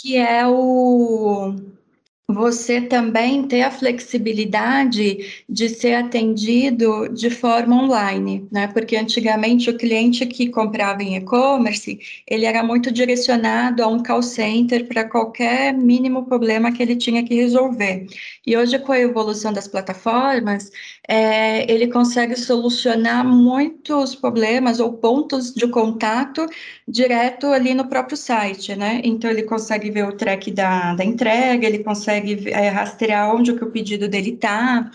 que 0.01 0.17
é 0.17 0.47
o 0.47 1.53
você 2.27 2.81
também 2.81 3.47
ter 3.47 3.61
a 3.61 3.69
flexibilidade 3.69 5.43
de 5.47 5.69
ser 5.69 5.93
atendido 5.93 7.07
de 7.09 7.29
forma 7.29 7.83
online, 7.83 8.47
né? 8.51 8.67
Porque 8.67 8.95
antigamente 8.97 9.69
o 9.69 9.77
cliente 9.77 10.25
que 10.25 10.49
comprava 10.49 11.03
em 11.03 11.15
e-commerce, 11.17 11.99
ele 12.27 12.45
era 12.45 12.63
muito 12.63 12.91
direcionado 12.91 13.83
a 13.83 13.87
um 13.87 14.01
call 14.01 14.23
center 14.23 14.87
para 14.87 15.07
qualquer 15.07 15.73
mínimo 15.73 16.25
problema 16.25 16.71
que 16.71 16.81
ele 16.81 16.95
tinha 16.95 17.23
que 17.23 17.35
resolver. 17.35 18.07
E 18.45 18.57
hoje, 18.57 18.79
com 18.79 18.91
a 18.91 18.99
evolução 18.99 19.53
das 19.53 19.67
plataformas, 19.67 20.71
é, 21.07 21.71
ele 21.71 21.87
consegue 21.87 22.35
solucionar 22.35 23.25
muitos 23.25 24.15
problemas 24.15 24.79
ou 24.79 24.93
pontos 24.93 25.53
de 25.53 25.67
contato 25.67 26.45
direto 26.87 27.47
ali 27.47 27.73
no 27.73 27.87
próprio 27.87 28.17
site, 28.17 28.75
né? 28.75 29.01
Então, 29.03 29.29
ele 29.29 29.43
consegue 29.43 29.89
ver 29.91 30.07
o 30.07 30.13
track 30.13 30.51
da, 30.51 30.95
da 30.95 31.03
entrega, 31.03 31.67
ele 31.67 31.83
consegue 31.83 32.49
é, 32.49 32.69
rastrear 32.69 33.35
onde 33.35 33.53
que 33.53 33.63
o 33.63 33.71
pedido 33.71 34.07
dele 34.07 34.31
está, 34.31 34.89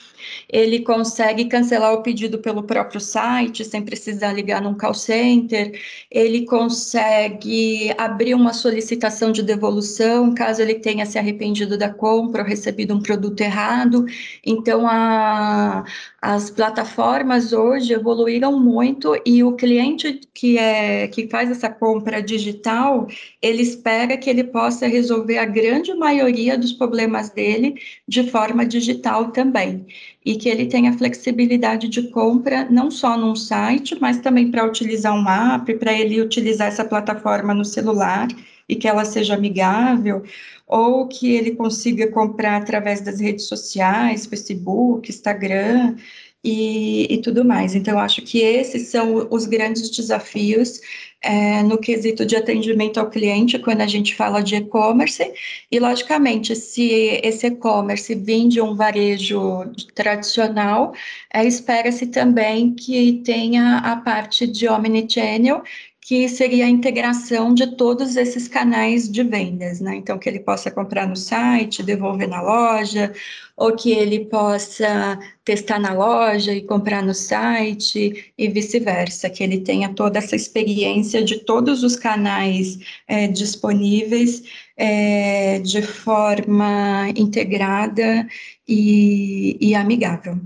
ele 0.48 0.80
consegue 0.80 1.44
cancelar 1.46 1.92
o 1.94 2.02
pedido 2.02 2.38
pelo 2.38 2.62
próprio 2.62 3.00
site, 3.00 3.64
sem 3.64 3.82
precisar 3.82 4.32
ligar 4.32 4.60
num 4.60 4.74
call 4.74 4.94
center, 4.94 5.78
ele 6.10 6.44
consegue 6.44 7.94
abrir 7.98 8.34
uma 8.34 8.52
solicitação 8.52 9.32
de 9.32 9.42
devolução, 9.42 10.34
caso 10.34 10.62
ele 10.62 10.74
tenha 10.74 11.06
se 11.06 11.18
arrependido 11.18 11.78
da 11.78 11.88
compra 11.92 12.42
ou 12.42 12.48
recebido 12.48 12.94
um 12.94 13.00
produto 13.00 13.40
errado. 13.40 14.04
Então, 14.44 14.86
a, 14.88 15.84
as 16.20 16.50
plataformas 16.50 17.52
hoje 17.52 17.92
evoluíram 17.92 18.58
muito 18.58 19.20
e 19.24 19.42
o 19.42 19.52
cliente 19.52 20.20
que, 20.34 20.58
é, 20.58 21.08
que 21.08 21.28
faz 21.28 21.50
essa 21.50 21.68
compra 21.70 22.22
digital, 22.22 23.06
ele 23.40 23.62
espera 23.62 24.16
que 24.16 24.28
ele 24.28 24.44
possa 24.44 24.86
resolver 24.86 25.38
a 25.38 25.46
grande 25.46 25.94
maioria 25.94 26.58
dos 26.58 26.72
problemas 26.72 27.30
dele 27.30 27.74
de 28.06 28.30
forma 28.30 28.66
digital 28.66 29.30
também. 29.30 29.86
E 30.24 30.36
que 30.36 30.48
ele 30.48 30.66
tenha 30.66 30.92
flexibilidade 30.92 31.88
de 31.88 32.10
compra 32.10 32.66
não 32.70 32.90
só 32.90 33.16
num 33.16 33.34
site, 33.34 33.96
mas 33.98 34.18
também 34.18 34.50
para 34.50 34.66
utilizar 34.66 35.14
um 35.14 35.26
app, 35.26 35.72
para 35.74 35.92
ele 35.92 36.20
utilizar 36.20 36.68
essa 36.68 36.84
plataforma 36.84 37.54
no 37.54 37.64
celular 37.64 38.28
e 38.70 38.76
que 38.76 38.88
ela 38.88 39.04
seja 39.04 39.34
amigável, 39.34 40.22
ou 40.66 41.08
que 41.08 41.32
ele 41.34 41.52
consiga 41.52 42.06
comprar 42.10 42.56
através 42.56 43.00
das 43.00 43.20
redes 43.20 43.46
sociais, 43.46 44.26
Facebook, 44.26 45.10
Instagram, 45.10 45.96
e, 46.42 47.12
e 47.12 47.20
tudo 47.20 47.44
mais. 47.44 47.74
Então, 47.74 47.98
acho 47.98 48.22
que 48.22 48.38
esses 48.38 48.88
são 48.88 49.28
os 49.30 49.46
grandes 49.46 49.90
desafios 49.90 50.80
é, 51.22 51.62
no 51.62 51.76
quesito 51.76 52.24
de 52.24 52.34
atendimento 52.34 52.98
ao 52.98 53.10
cliente 53.10 53.58
quando 53.58 53.82
a 53.82 53.86
gente 53.86 54.14
fala 54.14 54.42
de 54.42 54.56
e-commerce. 54.56 55.32
E, 55.70 55.78
logicamente, 55.78 56.56
se 56.56 57.20
esse 57.22 57.46
e-commerce 57.46 58.14
vem 58.14 58.48
de 58.48 58.60
um 58.60 58.74
varejo 58.74 59.70
tradicional, 59.94 60.94
é, 61.32 61.44
espera-se 61.44 62.06
também 62.06 62.74
que 62.74 63.20
tenha 63.24 63.78
a 63.78 63.96
parte 63.96 64.46
de 64.46 64.66
omnichannel, 64.66 65.62
que 66.02 66.28
seria 66.28 66.64
a 66.64 66.68
integração 66.68 67.52
de 67.52 67.76
todos 67.76 68.16
esses 68.16 68.48
canais 68.48 69.08
de 69.10 69.22
vendas, 69.22 69.80
né? 69.80 69.96
Então, 69.96 70.18
que 70.18 70.28
ele 70.28 70.40
possa 70.40 70.70
comprar 70.70 71.06
no 71.06 71.14
site, 71.14 71.82
devolver 71.82 72.28
na 72.28 72.40
loja, 72.40 73.12
ou 73.56 73.76
que 73.76 73.92
ele 73.92 74.24
possa 74.24 75.18
testar 75.44 75.78
na 75.78 75.92
loja 75.92 76.54
e 76.54 76.62
comprar 76.62 77.02
no 77.02 77.14
site, 77.14 78.32
e 78.36 78.48
vice-versa, 78.48 79.28
que 79.28 79.42
ele 79.44 79.60
tenha 79.60 79.92
toda 79.94 80.18
essa 80.18 80.34
experiência 80.34 81.22
de 81.22 81.44
todos 81.44 81.82
os 81.84 81.96
canais 81.96 82.78
é, 83.06 83.28
disponíveis 83.28 84.42
é, 84.76 85.58
de 85.60 85.82
forma 85.82 87.08
integrada 87.14 88.26
e, 88.66 89.58
e 89.60 89.74
amigável. 89.74 90.40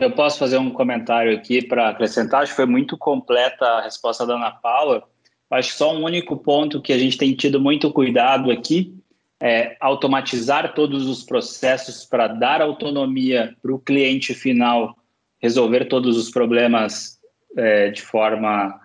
Eu 0.00 0.10
posso 0.12 0.38
fazer 0.38 0.56
um 0.56 0.70
comentário 0.70 1.36
aqui 1.36 1.60
para 1.60 1.90
acrescentar? 1.90 2.42
Acho 2.42 2.52
que 2.52 2.56
foi 2.56 2.64
muito 2.64 2.96
completa 2.96 3.66
a 3.66 3.82
resposta 3.82 4.26
da 4.26 4.34
Ana 4.34 4.50
Paula. 4.50 5.02
Acho 5.50 5.72
que 5.72 5.76
só 5.76 5.94
um 5.94 6.04
único 6.04 6.38
ponto 6.38 6.80
que 6.80 6.92
a 6.92 6.98
gente 6.98 7.18
tem 7.18 7.34
tido 7.34 7.60
muito 7.60 7.92
cuidado 7.92 8.50
aqui 8.50 8.94
é 9.42 9.76
automatizar 9.78 10.72
todos 10.74 11.06
os 11.06 11.22
processos 11.22 12.06
para 12.06 12.28
dar 12.28 12.62
autonomia 12.62 13.54
para 13.60 13.74
o 13.74 13.78
cliente 13.78 14.32
final 14.32 14.96
resolver 15.38 15.84
todos 15.84 16.16
os 16.16 16.30
problemas 16.30 17.18
é, 17.56 17.90
de 17.90 18.00
forma 18.00 18.80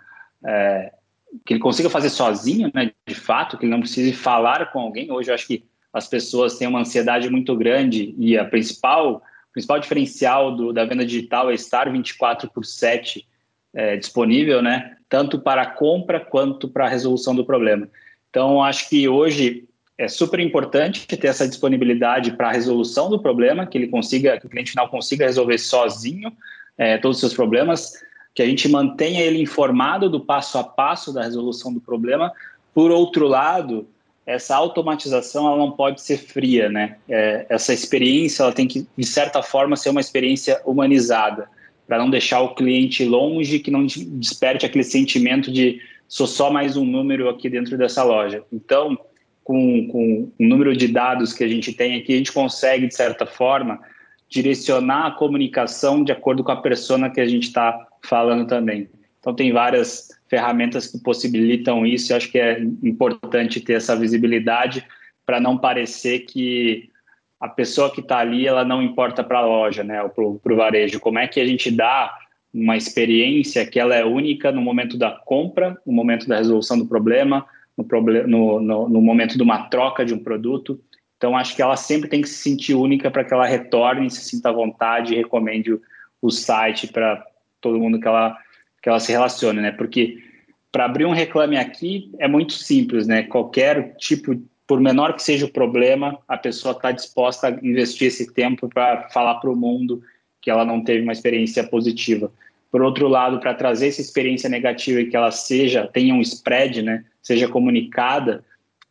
é, 0.45 0.91
que 1.45 1.53
ele 1.53 1.61
consiga 1.61 1.89
fazer 1.89 2.09
sozinho, 2.09 2.70
né, 2.74 2.91
de 3.07 3.16
fato, 3.16 3.57
que 3.57 3.66
ele 3.66 3.72
não 3.72 3.82
precise 3.82 4.11
falar 4.11 4.72
com 4.72 4.80
alguém. 4.80 5.11
Hoje 5.11 5.30
eu 5.30 5.36
acho 5.36 5.47
que 5.47 5.63
as 5.93 6.07
pessoas 6.09 6.57
têm 6.57 6.68
uma 6.68 6.80
ansiedade 6.82 7.30
muito 7.30 7.55
grande 7.55 8.13
e 8.18 8.38
a 8.38 8.43
principal 8.43 9.22
principal 9.56 9.80
diferencial 9.80 10.53
do, 10.53 10.74
da 10.74 10.84
venda 10.84 11.06
digital 11.06 11.49
é 11.49 11.53
estar 11.53 11.89
24 11.89 12.51
por 12.51 12.66
7 12.66 13.26
é, 13.74 13.95
disponível, 13.95 14.62
né? 14.62 14.97
Tanto 15.08 15.39
para 15.39 15.62
a 15.62 15.66
compra 15.66 16.20
quanto 16.20 16.68
para 16.68 16.86
a 16.86 16.89
resolução 16.89 17.34
do 17.34 17.45
problema. 17.45 17.88
Então, 18.30 18.62
acho 18.62 18.89
que 18.89 19.08
hoje 19.08 19.64
é 19.97 20.10
super 20.10 20.41
importante 20.41 21.08
ter 21.08 21.28
essa 21.28 21.47
disponibilidade 21.47 22.34
para 22.34 22.49
a 22.49 22.51
resolução 22.51 23.10
do 23.10 23.18
problema, 23.18 23.66
que 23.66 23.78
ele 23.78 23.88
consiga, 23.88 24.38
que 24.38 24.45
o 24.45 24.49
cliente 24.49 24.72
final 24.72 24.89
consiga 24.89 25.26
resolver 25.26 25.58
sozinho 25.58 26.34
é, 26.78 26.97
todos 26.97 27.16
os 27.16 27.22
seus 27.22 27.34
problemas, 27.34 27.93
que 28.34 28.43
a 28.43 28.45
gente 28.45 28.68
mantenha 28.68 29.22
ele 29.22 29.41
informado 29.41 30.10
do 30.10 30.20
passo 30.20 30.58
a 30.58 30.66
passo 30.66 31.14
da 31.14 31.24
resolução 31.24 31.74
do 31.74 31.80
problema. 31.80 32.30
Por 32.74 32.91
outro 32.91 33.26
lado, 33.26 33.88
essa 34.26 34.56
automatização 34.56 35.48
ela 35.48 35.58
não 35.58 35.72
pode 35.72 36.02
ser 36.02 36.18
fria, 36.18 36.70
né? 36.70 36.98
É, 37.08 37.46
essa 37.48 37.74
experiência 37.74 38.44
ela 38.44 38.52
tem 38.52 38.68
que 38.68 38.88
de 38.98 39.06
certa 39.06 39.44
forma 39.44 39.76
ser 39.76 39.90
uma 39.90 40.02
experiência 40.02 40.60
humanizada 40.66 41.48
para 41.88 42.00
não 42.00 42.10
deixar 42.10 42.42
o 42.42 42.56
cliente 42.56 43.06
longe, 43.06 43.60
que 43.60 43.70
não 43.70 43.86
desperte 43.86 44.66
aquele 44.66 44.84
sentimento 44.84 45.52
de 45.52 45.80
sou 46.08 46.26
só 46.26 46.52
mais 46.52 46.76
um 46.76 46.86
número 46.86 47.30
aqui 47.30 47.50
dentro 47.50 47.78
dessa 47.78 48.04
loja. 48.04 48.44
Então, 48.52 48.98
com, 49.44 49.88
com 49.88 50.32
o 50.40 50.44
número 50.44 50.76
de 50.76 50.88
dados 50.88 51.32
que 51.32 51.44
a 51.44 51.48
gente 51.48 51.72
tem 51.72 51.96
aqui, 51.96 52.14
a 52.14 52.18
gente 52.18 52.32
consegue 52.32 52.88
de 52.88 52.96
certa 52.96 53.28
forma 53.28 53.80
direcionar 54.28 55.06
a 55.06 55.12
comunicação 55.12 56.04
de 56.04 56.12
acordo 56.12 56.44
com 56.44 56.52
a 56.52 56.62
persona 56.62 57.12
que 57.12 57.22
a 57.22 57.28
gente 57.28 57.44
está 57.44 57.88
falando 58.04 58.48
também. 58.48 58.90
Então, 59.20 59.36
tem 59.36 59.52
várias 59.52 60.10
ferramentas 60.28 60.88
que 60.88 61.00
possibilitam 61.00 61.86
isso. 61.86 62.12
Eu 62.12 62.18
acho 62.18 62.32
que 62.32 62.40
é 62.40 62.60
importante 62.84 63.60
ter 63.60 63.74
essa 63.74 63.96
visibilidade 63.96 64.86
para 65.26 65.40
não 65.40 65.58
parecer 65.58 66.20
que 66.20 66.90
a 67.40 67.48
pessoa 67.48 67.92
que 67.92 68.02
está 68.02 68.20
ali 68.20 68.48
ela 68.48 68.64
não 68.64 68.82
importa 68.82 69.24
para 69.24 69.40
a 69.40 69.46
loja, 69.46 69.84
né, 69.84 70.02
ou 70.02 70.10
para 70.10 70.54
o 70.54 70.56
varejo. 70.56 71.00
Como 71.00 71.20
é 71.20 71.28
que 71.28 71.40
a 71.40 71.46
gente 71.46 71.70
dá 71.70 72.16
uma 72.54 72.78
experiência 72.78 73.66
que 73.66 73.80
ela 73.80 73.96
é 73.96 74.06
única 74.06 74.52
no 74.52 74.62
momento 74.62 74.98
da 74.98 75.12
compra, 75.12 75.78
no 75.86 75.92
momento 75.92 76.28
da 76.28 76.38
resolução 76.38 76.78
do 76.78 76.86
problema, 76.86 77.46
no, 77.78 77.86
no, 78.28 78.62
no, 78.62 78.90
no 78.90 79.02
momento 79.02 79.36
de 79.36 79.44
uma 79.44 79.68
troca 79.68 80.06
de 80.06 80.14
um 80.14 80.24
produto. 80.24 80.80
Então, 81.18 81.36
acho 81.36 81.54
que 81.56 81.62
ela 81.62 81.76
sempre 81.76 82.10
tem 82.10 82.22
que 82.22 82.30
se 82.30 82.36
sentir 82.36 82.74
única 82.74 83.12
para 83.12 83.26
que 83.26 83.34
ela 83.34 83.46
retorne, 83.46 84.10
se 84.10 84.22
sinta 84.22 84.50
à 84.50 84.54
vontade 84.54 85.14
e 85.14 85.18
recomende 85.18 85.74
o, 85.74 85.82
o 86.22 86.32
site 86.32 86.88
para 86.88 87.26
todo 87.60 87.80
mundo 87.80 88.00
que 88.00 88.08
ela 88.08 88.38
que 88.86 88.90
ela 88.90 89.00
se 89.00 89.12
relacione, 89.12 89.62
né? 89.62 89.72
Porque 89.72 90.20
para 90.72 90.86
abrir 90.86 91.06
um 91.06 91.12
reclame 91.12 91.58
aqui 91.58 92.12
é 92.20 92.28
muito 92.28 92.54
simples, 92.54 93.08
né? 93.08 93.24
Qualquer 93.24 93.96
tipo, 93.96 94.40
por 94.68 94.80
menor 94.80 95.16
que 95.16 95.24
seja 95.24 95.48
o 95.48 95.52
problema, 95.52 96.20
a 96.28 96.38
pessoa 96.38 96.74
está 96.74 96.92
disposta 96.92 97.48
a 97.48 97.52
investir 97.68 98.10
esse 98.10 98.32
tempo 98.32 98.70
para 98.70 99.10
falar 99.10 99.40
para 99.40 99.50
o 99.50 99.56
mundo 99.56 100.04
que 100.40 100.52
ela 100.52 100.64
não 100.64 100.84
teve 100.84 101.02
uma 101.02 101.14
experiência 101.14 101.64
positiva. 101.64 102.32
Por 102.72 102.84
outro 102.84 103.08
lado, 103.08 103.40
para 103.40 103.56
trazer 103.56 103.88
essa 103.88 104.02
experiência 104.02 104.48
negativa 104.48 105.02
e 105.02 105.08
que 105.10 105.18
ela 105.18 105.32
seja 105.32 105.88
tenha 105.88 106.14
um 106.14 106.22
spread, 106.22 106.84
né? 106.84 107.04
Seja 107.24 107.48
comunicada, 107.48 108.46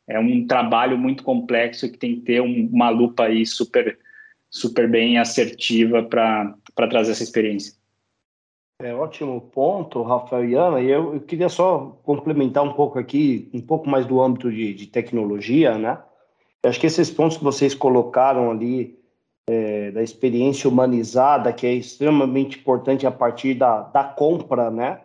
é 0.09 0.19
um 0.19 0.45
trabalho 0.45 0.99
muito 0.99 1.23
complexo 1.23 1.89
que 1.89 1.99
tem 1.99 2.17
que 2.17 2.23
ter 2.23 2.43
um, 2.43 2.69
uma 2.73 2.91
lupa 2.91 3.27
aí 3.27 3.47
super 3.47 3.97
super 4.51 4.91
bem 4.91 5.19
assertiva 5.19 6.03
para 6.03 6.57
trazer 6.91 7.13
essa 7.13 7.23
experiência. 7.23 7.84
É 8.81 8.93
ótimo 8.93 9.41
ponto, 9.41 10.03
Rafael 10.03 10.45
e 10.45 10.55
Ana. 10.55 10.81
E 10.81 10.91
eu, 10.91 11.15
eu, 11.15 11.21
queria 11.21 11.49
só 11.49 11.97
complementar 12.03 12.65
um 12.65 12.73
pouco 12.73 12.99
aqui, 12.99 13.49
um 13.55 13.61
pouco 13.61 13.89
mais 13.89 14.05
do 14.05 14.21
âmbito 14.21 14.51
de, 14.51 14.75
de 14.75 14.87
tecnologia, 14.89 15.79
né? 15.79 15.99
Eu 16.63 16.71
acho 16.71 16.81
que 16.81 16.87
esses 16.87 17.11
pontos 17.11 17.37
que 17.37 17.45
vocês 17.45 17.73
colocaram 17.75 18.51
ali, 18.51 18.99
é, 19.49 19.93
da 19.93 20.03
experiência 20.03 20.69
humanizada, 20.69 21.53
que 21.53 21.67
é 21.67 21.73
extremamente 21.73 22.59
importante 22.59 23.07
a 23.07 23.13
partir 23.13 23.55
da, 23.55 23.83
da 23.83 24.03
compra, 24.03 24.71
né? 24.71 25.03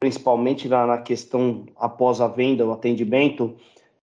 Principalmente 0.00 0.68
na, 0.68 0.84
na 0.84 0.98
questão 0.98 1.66
após 1.76 2.20
a 2.20 2.26
venda, 2.26 2.66
o 2.66 2.72
atendimento, 2.72 3.54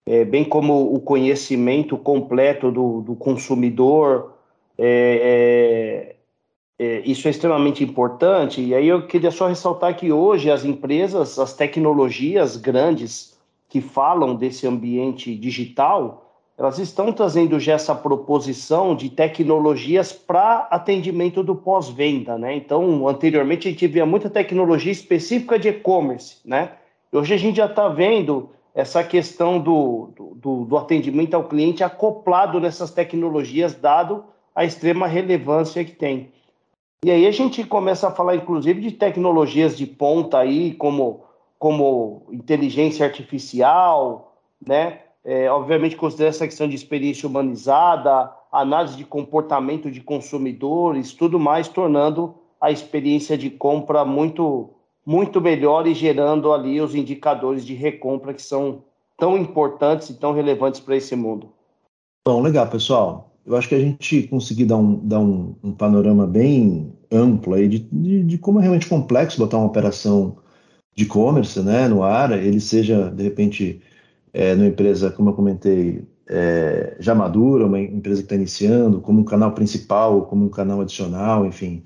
é, 0.05 0.25
bem 0.25 0.43
como 0.43 0.93
o 0.93 0.99
conhecimento 0.99 1.97
completo 1.97 2.71
do, 2.71 3.01
do 3.01 3.15
consumidor, 3.15 4.33
é, 4.77 6.16
é 6.79 6.99
isso 6.99 7.27
é 7.27 7.31
extremamente 7.31 7.83
importante. 7.83 8.61
E 8.61 8.75
aí 8.75 8.87
eu 8.87 9.07
queria 9.07 9.31
só 9.31 9.47
ressaltar 9.47 9.95
que 9.95 10.11
hoje 10.11 10.51
as 10.51 10.63
empresas, 10.63 11.39
as 11.39 11.53
tecnologias 11.53 12.55
grandes 12.55 13.37
que 13.67 13.81
falam 13.81 14.35
desse 14.35 14.67
ambiente 14.67 15.35
digital, 15.35 16.23
elas 16.57 16.79
estão 16.79 17.11
trazendo 17.11 17.59
já 17.59 17.73
essa 17.73 17.93
proposição 17.93 18.95
de 18.95 19.09
tecnologias 19.09 20.11
para 20.11 20.67
atendimento 20.71 21.43
do 21.43 21.55
pós-venda, 21.55 22.37
né? 22.37 22.55
Então, 22.55 23.07
anteriormente 23.07 23.67
a 23.67 23.71
gente 23.71 23.85
via 23.87 24.05
muita 24.05 24.29
tecnologia 24.29 24.91
específica 24.91 25.59
de 25.59 25.69
e-commerce, 25.69 26.37
né? 26.43 26.71
Hoje 27.11 27.33
a 27.33 27.37
gente 27.37 27.57
já 27.57 27.67
está 27.67 27.87
vendo 27.87 28.49
essa 28.73 29.03
questão 29.03 29.59
do, 29.59 30.09
do, 30.35 30.65
do 30.65 30.77
atendimento 30.77 31.33
ao 31.33 31.43
cliente 31.43 31.83
acoplado 31.83 32.59
nessas 32.59 32.91
tecnologias, 32.91 33.75
dado 33.75 34.23
a 34.53 34.65
extrema 34.65 35.07
relevância 35.07 35.83
que 35.83 35.91
tem. 35.91 36.31
E 37.05 37.11
aí 37.11 37.27
a 37.27 37.31
gente 37.31 37.63
começa 37.63 38.07
a 38.07 38.11
falar, 38.11 38.35
inclusive, 38.35 38.81
de 38.81 38.91
tecnologias 38.91 39.77
de 39.77 39.85
ponta 39.85 40.39
aí, 40.39 40.73
como, 40.73 41.25
como 41.59 42.23
inteligência 42.31 43.05
artificial, 43.05 44.35
né? 44.65 45.01
É, 45.23 45.51
obviamente 45.51 45.95
considera 45.95 46.29
essa 46.29 46.47
questão 46.47 46.67
de 46.67 46.75
experiência 46.75 47.27
humanizada, 47.27 48.31
análise 48.51 48.95
de 48.95 49.03
comportamento 49.03 49.91
de 49.91 50.01
consumidores, 50.01 51.13
tudo 51.13 51.39
mais, 51.39 51.67
tornando 51.67 52.33
a 52.59 52.71
experiência 52.71 53.37
de 53.37 53.49
compra 53.49 54.03
muito, 54.03 54.69
muito 55.05 55.39
melhor 55.39 55.85
e 55.85 55.93
gerando 55.93 56.51
ali 56.51 56.81
os 56.81 56.95
indicadores 56.95 57.65
de 57.65 57.75
recompra 57.75 58.33
que 58.33 58.41
são 58.41 58.83
tão 59.17 59.37
importantes 59.37 60.09
e 60.09 60.17
tão 60.17 60.31
relevantes 60.31 60.79
para 60.79 60.95
esse 60.95 61.15
mundo. 61.15 61.49
Bom, 62.25 62.41
legal, 62.41 62.67
pessoal 62.67 63.26
eu 63.47 63.55
acho 63.55 63.69
que 63.69 63.75
a 63.75 63.79
gente 63.79 64.23
conseguir 64.23 64.65
dar 64.65 64.75
um, 64.75 64.99
dar 65.07 65.21
um, 65.21 65.55
um 65.63 65.71
panorama 65.71 66.27
bem 66.27 66.91
amplo 67.09 67.53
aí 67.53 67.69
de, 67.69 67.79
de, 67.79 68.23
de, 68.23 68.37
como 68.37 68.59
é 68.59 68.63
realmente 68.63 68.87
complexo 68.87 69.37
botar 69.37 69.57
uma 69.57 69.67
operação 69.67 70.37
de 70.93 71.05
e-commerce 71.05 71.57
né, 71.61 71.87
no 71.87 72.03
ar, 72.03 72.31
ele 72.37 72.59
seja, 72.59 73.09
de 73.09 73.23
repente, 73.23 73.81
é, 74.33 74.53
numa 74.53 74.67
empresa, 74.67 75.11
como 75.11 75.29
eu 75.29 75.33
comentei, 75.33 76.03
é, 76.27 76.97
já 76.99 77.15
madura, 77.15 77.65
uma 77.65 77.79
empresa 77.79 78.21
que 78.21 78.25
está 78.25 78.35
iniciando, 78.35 78.99
como 78.99 79.21
um 79.21 79.23
canal 79.23 79.53
principal, 79.53 80.23
como 80.25 80.45
um 80.45 80.49
canal 80.49 80.81
adicional, 80.81 81.45
enfim, 81.45 81.83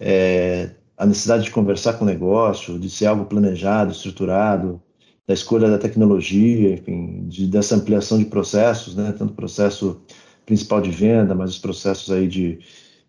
é, 0.00 0.70
a 0.96 1.06
necessidade 1.06 1.44
de 1.44 1.50
conversar 1.52 1.92
com 1.94 2.04
o 2.04 2.08
negócio, 2.08 2.78
de 2.80 2.90
ser 2.90 3.06
algo 3.06 3.26
planejado, 3.26 3.92
estruturado, 3.92 4.82
da 5.26 5.34
escolha 5.34 5.70
da 5.70 5.78
tecnologia, 5.78 6.72
enfim, 6.74 7.28
de, 7.28 7.46
dessa 7.46 7.76
ampliação 7.76 8.18
de 8.18 8.24
processos, 8.24 8.96
né, 8.96 9.14
tanto 9.16 9.34
processo 9.34 10.00
principal 10.46 10.80
de 10.80 10.90
venda, 10.90 11.34
mas 11.34 11.50
os 11.50 11.58
processos 11.58 12.10
aí 12.10 12.28
de, 12.28 12.60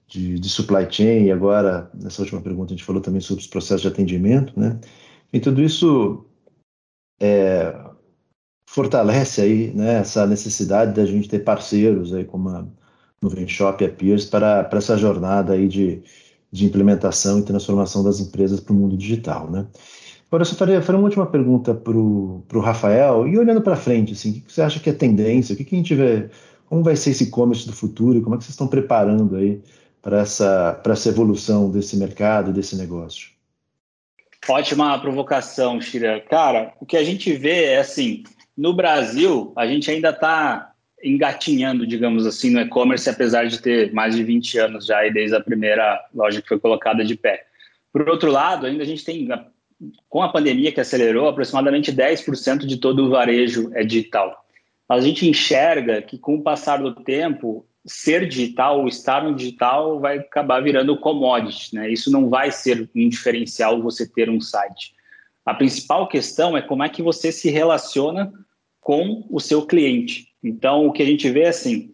de, 0.08 0.40
de, 0.40 0.50
supply 0.50 0.88
chain, 0.90 1.26
e 1.26 1.32
agora, 1.32 1.90
nessa 1.94 2.22
última 2.24 2.42
pergunta, 2.42 2.74
a 2.74 2.76
gente 2.76 2.84
falou 2.84 3.02
também 3.02 3.22
sobre 3.22 3.42
os 3.42 3.48
processos 3.48 3.84
de 3.84 3.88
atendimento, 3.88 4.60
né? 4.60 4.80
E 5.32 5.40
tudo 5.40 5.62
isso 5.62 6.26
é, 7.22 7.74
fortalece 8.68 9.42
aí 9.42 9.72
né, 9.74 10.00
essa 10.00 10.26
necessidade 10.26 10.94
da 10.94 11.06
gente 11.06 11.30
ter 11.30 11.40
parceiros 11.40 12.14
aí 12.14 12.26
como 12.26 12.50
a 12.50 12.66
Nuvem 13.22 13.48
Shop 13.48 13.84
e 13.84 13.88
a 13.88 13.90
Peers 13.90 14.26
para, 14.26 14.64
para 14.64 14.80
essa 14.80 14.98
jornada 14.98 15.54
aí 15.54 15.68
de, 15.68 16.02
de 16.52 16.66
implementação 16.66 17.40
e 17.40 17.44
transformação 17.44 18.04
das 18.04 18.20
empresas 18.20 18.60
para 18.60 18.74
o 18.74 18.76
mundo 18.76 18.98
digital, 18.98 19.50
né? 19.50 19.68
Agora, 20.28 20.42
eu 20.42 20.46
só 20.46 20.56
faria, 20.56 20.82
faria 20.82 21.00
uma 21.00 21.06
última 21.06 21.26
pergunta 21.26 21.74
para 21.74 21.98
o 21.98 22.60
Rafael, 22.60 23.26
e 23.28 23.38
olhando 23.38 23.62
para 23.62 23.78
frente, 23.78 24.12
assim, 24.12 24.32
o 24.32 24.34
que 24.42 24.52
você 24.52 24.62
acha 24.62 24.80
que 24.80 24.90
é 24.90 24.94
tendência? 24.94 25.54
O 25.54 25.58
que, 25.58 25.64
que 25.64 25.74
a 25.74 25.78
gente 25.78 25.96
vê, 25.96 26.30
como 26.68 26.84
vai 26.84 26.96
ser 26.96 27.12
esse 27.12 27.26
e-commerce 27.26 27.66
do 27.66 27.74
futuro? 27.74 28.22
Como 28.22 28.36
é 28.36 28.38
que 28.38 28.44
vocês 28.44 28.54
estão 28.54 28.68
preparando 28.68 29.36
aí 29.36 29.62
para 30.02 30.22
essa, 30.22 30.82
essa 30.86 31.10
evolução 31.10 31.72
desse 31.72 31.98
mercado, 31.98 32.54
desse 32.54 32.76
negócio? 32.76 33.30
Ótima 34.48 34.98
provocação, 35.00 35.82
Shira. 35.82 36.22
Cara, 36.22 36.74
o 36.80 36.86
que 36.86 36.96
a 36.96 37.04
gente 37.04 37.34
vê 37.34 37.66
é 37.66 37.80
assim, 37.80 38.24
no 38.56 38.74
Brasil, 38.74 39.52
a 39.56 39.68
gente 39.68 39.90
ainda 39.90 40.10
está 40.10 40.74
engatinhando, 41.04 41.86
digamos 41.86 42.26
assim, 42.26 42.50
no 42.50 42.60
e-commerce, 42.60 43.10
apesar 43.10 43.46
de 43.48 43.62
ter 43.62 43.94
mais 43.94 44.16
de 44.16 44.24
20 44.24 44.58
anos 44.58 44.86
já, 44.86 45.08
desde 45.10 45.36
a 45.36 45.42
primeira 45.42 46.04
loja 46.14 46.42
que 46.42 46.48
foi 46.48 46.60
colocada 46.60 47.04
de 47.04 47.16
pé. 47.16 47.46
Por 47.92 48.08
outro 48.10 48.32
lado, 48.32 48.66
ainda 48.66 48.84
a 48.84 48.86
gente 48.86 49.06
tem 49.06 49.28
com 50.10 50.24
a 50.24 50.30
pandemia 50.30 50.72
que 50.72 50.82
acelerou, 50.82 51.28
aproximadamente 51.28 51.94
10% 51.94 52.66
de 52.66 52.78
todo 52.78 53.06
o 53.06 53.10
varejo 53.10 53.70
é 53.74 53.84
digital. 53.84 54.47
A 54.88 55.00
gente 55.00 55.28
enxerga 55.28 56.02
que 56.02 56.18
com 56.18 56.36
o 56.36 56.42
passar 56.42 56.78
do 56.78 56.96
tempo, 56.96 57.66
ser 57.86 58.28
digital 58.28 58.88
estar 58.88 59.24
no 59.24 59.36
digital 59.36 60.00
vai 60.00 60.20
acabar 60.20 60.62
virando 60.62 60.98
commodity, 60.98 61.76
né? 61.76 61.90
Isso 61.90 62.12
não 62.12 62.30
vai 62.30 62.52
ser 62.52 62.90
um 62.96 63.10
diferencial 63.10 63.82
você 63.82 64.08
ter 64.08 64.30
um 64.30 64.42
site. 64.42 64.94
A 65.46 65.54
principal 65.54 66.08
questão 66.08 66.58
é 66.58 66.62
como 66.62 66.84
é 66.84 66.90
que 66.90 67.02
você 67.02 67.32
se 67.32 67.50
relaciona 67.50 68.32
com 68.82 69.26
o 69.30 69.40
seu 69.40 69.66
cliente. 69.66 70.28
Então, 70.44 70.86
o 70.86 70.92
que 70.92 71.02
a 71.02 71.06
gente 71.06 71.30
vê 71.30 71.44
é 71.44 71.50
assim, 71.50 71.94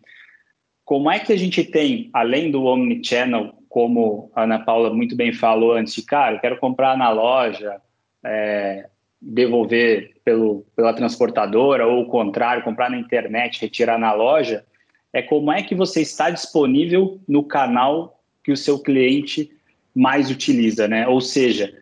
como 0.83 1.09
é 1.09 1.19
que 1.19 1.31
a 1.31 1.37
gente 1.37 1.63
tem, 1.63 2.09
além 2.13 2.51
do 2.51 2.63
omnichannel, 2.65 3.53
como 3.69 4.31
a 4.35 4.43
Ana 4.43 4.59
Paula 4.59 4.93
muito 4.93 5.15
bem 5.15 5.33
falou 5.33 5.73
antes 5.73 5.95
de, 5.95 6.03
cara, 6.03 6.35
eu 6.35 6.39
quero 6.39 6.59
comprar 6.59 6.97
na 6.97 7.09
loja, 7.09 7.81
é, 8.23 8.87
devolver 9.25 10.11
pelo, 10.23 10.65
pela 10.75 10.93
transportadora, 10.93 11.87
ou 11.87 12.01
o 12.01 12.07
contrário, 12.07 12.63
comprar 12.63 12.89
na 12.89 12.97
internet, 12.97 13.61
retirar 13.61 13.97
na 13.97 14.13
loja, 14.13 14.65
é 15.13 15.21
como 15.21 15.51
é 15.51 15.63
que 15.63 15.73
você 15.73 16.01
está 16.01 16.29
disponível 16.29 17.19
no 17.27 17.43
canal 17.43 18.19
que 18.43 18.51
o 18.51 18.57
seu 18.57 18.79
cliente 18.79 19.49
mais 19.95 20.29
utiliza, 20.29 20.87
né? 20.87 21.07
Ou 21.07 21.21
seja, 21.21 21.73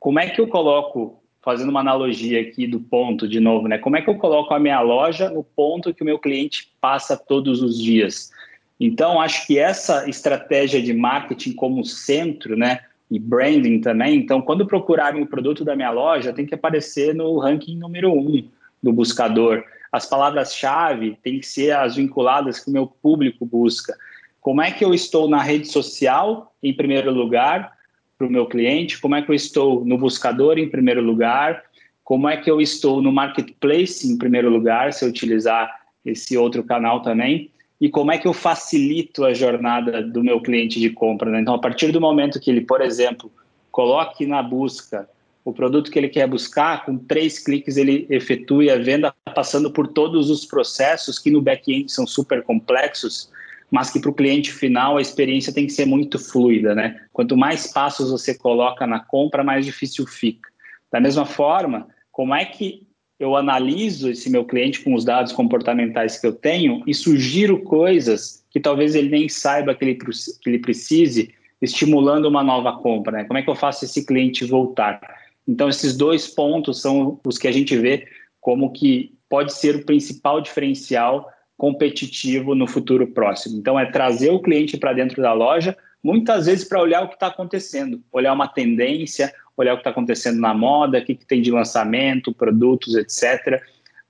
como 0.00 0.18
é 0.18 0.28
que 0.28 0.40
eu 0.40 0.48
coloco, 0.48 1.22
fazendo 1.42 1.68
uma 1.68 1.80
analogia 1.80 2.40
aqui 2.40 2.66
do 2.66 2.80
ponto 2.80 3.28
de 3.28 3.38
novo, 3.38 3.68
né? 3.68 3.78
Como 3.78 3.96
é 3.96 4.02
que 4.02 4.10
eu 4.10 4.16
coloco 4.16 4.52
a 4.52 4.58
minha 4.58 4.80
loja 4.80 5.30
no 5.30 5.44
ponto 5.44 5.94
que 5.94 6.02
o 6.02 6.06
meu 6.06 6.18
cliente 6.18 6.72
passa 6.80 7.16
todos 7.16 7.62
os 7.62 7.78
dias? 7.78 8.32
Então, 8.80 9.20
acho 9.20 9.46
que 9.46 9.58
essa 9.58 10.08
estratégia 10.08 10.82
de 10.82 10.92
marketing 10.92 11.52
como 11.52 11.84
centro, 11.84 12.56
né, 12.56 12.80
e 13.12 13.18
branding 13.18 13.80
também. 13.80 14.16
Então, 14.16 14.40
quando 14.40 14.66
procurarem 14.66 15.22
o 15.22 15.26
produto 15.26 15.64
da 15.64 15.76
minha 15.76 15.90
loja, 15.90 16.32
tem 16.32 16.46
que 16.46 16.54
aparecer 16.54 17.14
no 17.14 17.38
ranking 17.38 17.76
número 17.76 18.12
um 18.12 18.48
do 18.82 18.92
buscador. 18.92 19.62
As 19.92 20.06
palavras-chave 20.06 21.18
têm 21.22 21.38
que 21.38 21.46
ser 21.46 21.76
as 21.76 21.96
vinculadas 21.96 22.58
que 22.58 22.70
o 22.70 22.72
meu 22.72 22.86
público 22.86 23.44
busca. 23.44 23.94
Como 24.40 24.62
é 24.62 24.70
que 24.70 24.84
eu 24.84 24.94
estou 24.94 25.28
na 25.28 25.42
rede 25.42 25.68
social, 25.68 26.54
em 26.62 26.72
primeiro 26.72 27.12
lugar, 27.12 27.72
para 28.16 28.26
o 28.26 28.30
meu 28.30 28.46
cliente? 28.46 29.00
Como 29.00 29.14
é 29.14 29.20
que 29.20 29.30
eu 29.30 29.34
estou 29.34 29.84
no 29.84 29.98
buscador, 29.98 30.58
em 30.58 30.68
primeiro 30.68 31.02
lugar? 31.02 31.62
Como 32.02 32.28
é 32.28 32.36
que 32.38 32.50
eu 32.50 32.60
estou 32.60 33.02
no 33.02 33.12
marketplace, 33.12 34.10
em 34.10 34.16
primeiro 34.16 34.48
lugar, 34.48 34.92
se 34.92 35.04
eu 35.04 35.10
utilizar 35.10 35.70
esse 36.04 36.36
outro 36.36 36.64
canal 36.64 37.02
também? 37.02 37.51
E 37.82 37.90
como 37.90 38.12
é 38.12 38.16
que 38.16 38.28
eu 38.28 38.32
facilito 38.32 39.24
a 39.24 39.34
jornada 39.34 40.00
do 40.00 40.22
meu 40.22 40.40
cliente 40.40 40.78
de 40.78 40.88
compra. 40.88 41.28
Né? 41.28 41.40
Então, 41.40 41.52
a 41.52 41.58
partir 41.58 41.90
do 41.90 42.00
momento 42.00 42.38
que 42.38 42.48
ele, 42.48 42.60
por 42.60 42.80
exemplo, 42.80 43.28
coloque 43.72 44.24
na 44.24 44.40
busca 44.40 45.08
o 45.44 45.52
produto 45.52 45.90
que 45.90 45.98
ele 45.98 46.08
quer 46.08 46.28
buscar, 46.28 46.84
com 46.84 46.96
três 46.96 47.40
cliques 47.40 47.76
ele 47.76 48.06
efetue 48.08 48.70
a 48.70 48.78
venda, 48.78 49.12
passando 49.34 49.68
por 49.68 49.88
todos 49.88 50.30
os 50.30 50.46
processos 50.46 51.18
que 51.18 51.28
no 51.28 51.42
back-end 51.42 51.90
são 51.90 52.06
super 52.06 52.44
complexos, 52.44 53.28
mas 53.68 53.90
que 53.90 53.98
para 53.98 54.10
o 54.12 54.14
cliente 54.14 54.52
final 54.52 54.96
a 54.96 55.02
experiência 55.02 55.52
tem 55.52 55.66
que 55.66 55.72
ser 55.72 55.84
muito 55.84 56.20
fluida. 56.20 56.76
Né? 56.76 57.00
Quanto 57.12 57.36
mais 57.36 57.72
passos 57.72 58.12
você 58.12 58.32
coloca 58.32 58.86
na 58.86 59.00
compra, 59.00 59.42
mais 59.42 59.66
difícil 59.66 60.06
fica. 60.06 60.48
Da 60.88 61.00
mesma 61.00 61.26
forma, 61.26 61.88
como 62.12 62.32
é 62.32 62.44
que 62.44 62.86
eu 63.22 63.36
analiso 63.36 64.10
esse 64.10 64.28
meu 64.28 64.44
cliente 64.44 64.80
com 64.80 64.94
os 64.94 65.04
dados 65.04 65.32
comportamentais 65.32 66.18
que 66.18 66.26
eu 66.26 66.32
tenho 66.32 66.82
e 66.88 66.92
sugiro 66.92 67.62
coisas 67.62 68.44
que 68.50 68.58
talvez 68.58 68.96
ele 68.96 69.08
nem 69.08 69.28
saiba 69.28 69.76
que 69.76 69.84
ele, 69.84 69.94
que 69.94 70.50
ele 70.50 70.58
precise, 70.58 71.32
estimulando 71.60 72.26
uma 72.26 72.42
nova 72.42 72.76
compra. 72.78 73.18
Né? 73.18 73.24
Como 73.24 73.38
é 73.38 73.42
que 73.42 73.48
eu 73.48 73.54
faço 73.54 73.84
esse 73.84 74.04
cliente 74.04 74.44
voltar? 74.44 75.00
Então, 75.46 75.68
esses 75.68 75.96
dois 75.96 76.26
pontos 76.26 76.82
são 76.82 77.20
os 77.24 77.38
que 77.38 77.46
a 77.46 77.52
gente 77.52 77.76
vê 77.76 78.08
como 78.40 78.72
que 78.72 79.14
pode 79.28 79.52
ser 79.52 79.76
o 79.76 79.84
principal 79.84 80.40
diferencial 80.40 81.30
competitivo 81.56 82.56
no 82.56 82.66
futuro 82.66 83.06
próximo. 83.06 83.56
Então, 83.56 83.78
é 83.78 83.86
trazer 83.86 84.30
o 84.30 84.40
cliente 84.42 84.76
para 84.76 84.92
dentro 84.92 85.22
da 85.22 85.32
loja, 85.32 85.76
muitas 86.02 86.46
vezes 86.46 86.64
para 86.64 86.82
olhar 86.82 87.04
o 87.04 87.08
que 87.08 87.14
está 87.14 87.28
acontecendo, 87.28 88.02
olhar 88.12 88.32
uma 88.32 88.48
tendência, 88.48 89.32
olhar 89.56 89.74
o 89.74 89.76
que 89.76 89.80
está 89.80 89.90
acontecendo 89.90 90.40
na 90.40 90.54
moda, 90.54 90.98
o 90.98 91.04
que, 91.04 91.14
que 91.14 91.26
tem 91.26 91.42
de 91.42 91.50
lançamento, 91.50 92.32
produtos, 92.32 92.94
etc. 92.94 93.62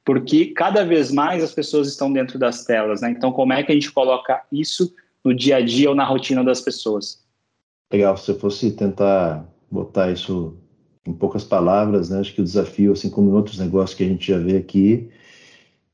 Porque 0.04 0.46
cada 0.46 0.84
vez 0.84 1.10
mais 1.10 1.42
as 1.42 1.52
pessoas 1.52 1.88
estão 1.88 2.12
dentro 2.12 2.38
das 2.38 2.64
telas, 2.64 3.00
né? 3.00 3.10
Então, 3.10 3.32
como 3.32 3.52
é 3.52 3.62
que 3.62 3.72
a 3.72 3.74
gente 3.74 3.92
coloca 3.92 4.42
isso 4.50 4.92
no 5.24 5.34
dia 5.34 5.56
a 5.56 5.60
dia 5.60 5.88
ou 5.88 5.94
na 5.94 6.04
rotina 6.04 6.42
das 6.42 6.60
pessoas? 6.60 7.22
Legal, 7.92 8.16
se 8.16 8.30
eu 8.30 8.38
fosse 8.38 8.72
tentar 8.72 9.46
botar 9.70 10.10
isso 10.10 10.56
em 11.06 11.12
poucas 11.12 11.44
palavras, 11.44 12.10
né? 12.10 12.20
Acho 12.20 12.34
que 12.34 12.40
o 12.40 12.44
desafio, 12.44 12.92
assim 12.92 13.10
como 13.10 13.30
em 13.30 13.34
outros 13.34 13.58
negócios 13.58 13.96
que 13.96 14.04
a 14.04 14.08
gente 14.08 14.26
já 14.26 14.38
vê 14.38 14.56
aqui, 14.56 15.10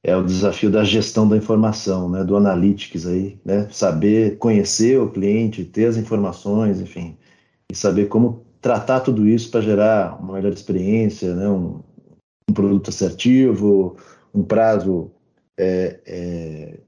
é 0.02 0.16
o 0.16 0.24
desafio 0.24 0.70
da 0.70 0.84
gestão 0.84 1.28
da 1.28 1.36
informação, 1.36 2.08
né? 2.08 2.24
Do 2.24 2.36
analytics 2.36 3.06
aí, 3.06 3.38
né? 3.44 3.68
Saber 3.70 4.38
conhecer 4.38 4.98
o 4.98 5.10
cliente, 5.10 5.64
ter 5.64 5.86
as 5.86 5.96
informações, 5.96 6.80
enfim, 6.80 7.16
e 7.70 7.74
saber 7.74 8.06
como 8.08 8.46
tratar 8.60 9.00
tudo 9.00 9.26
isso 9.28 9.50
para 9.50 9.60
gerar 9.60 10.20
uma 10.20 10.34
melhor 10.34 10.52
experiência, 10.52 11.34
né? 11.34 11.48
um, 11.48 11.80
um 12.48 12.52
produto 12.52 12.90
assertivo, 12.90 13.96
um 14.34 14.42
prazo 14.42 15.10
é, 15.58 16.00
é, 16.06 16.80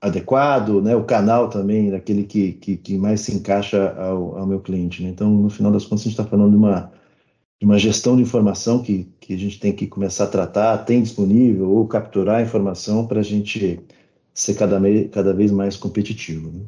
adequado, 0.00 0.82
né? 0.82 0.94
o 0.94 1.04
canal 1.04 1.48
também, 1.48 1.90
daquele 1.90 2.24
que, 2.24 2.52
que, 2.52 2.76
que 2.76 2.98
mais 2.98 3.20
se 3.20 3.34
encaixa 3.34 3.92
ao, 3.94 4.38
ao 4.38 4.46
meu 4.46 4.60
cliente. 4.60 5.02
Né? 5.02 5.08
Então, 5.08 5.30
no 5.30 5.50
final 5.50 5.72
das 5.72 5.84
contas, 5.84 6.00
a 6.00 6.04
gente 6.04 6.18
está 6.18 6.24
falando 6.24 6.50
de 6.50 6.56
uma, 6.56 6.92
de 7.60 7.66
uma 7.66 7.78
gestão 7.78 8.16
de 8.16 8.22
informação 8.22 8.82
que, 8.82 9.04
que 9.20 9.34
a 9.34 9.38
gente 9.38 9.58
tem 9.58 9.72
que 9.74 9.86
começar 9.86 10.24
a 10.24 10.28
tratar, 10.28 10.78
tem 10.78 11.02
disponível, 11.02 11.70
ou 11.70 11.86
capturar 11.86 12.36
a 12.36 12.42
informação 12.42 13.06
para 13.06 13.20
a 13.20 13.24
gente 13.24 13.80
ser 14.34 14.54
cada, 14.54 14.78
cada 15.10 15.32
vez 15.32 15.50
mais 15.50 15.76
competitivo. 15.76 16.50
Né? 16.50 16.60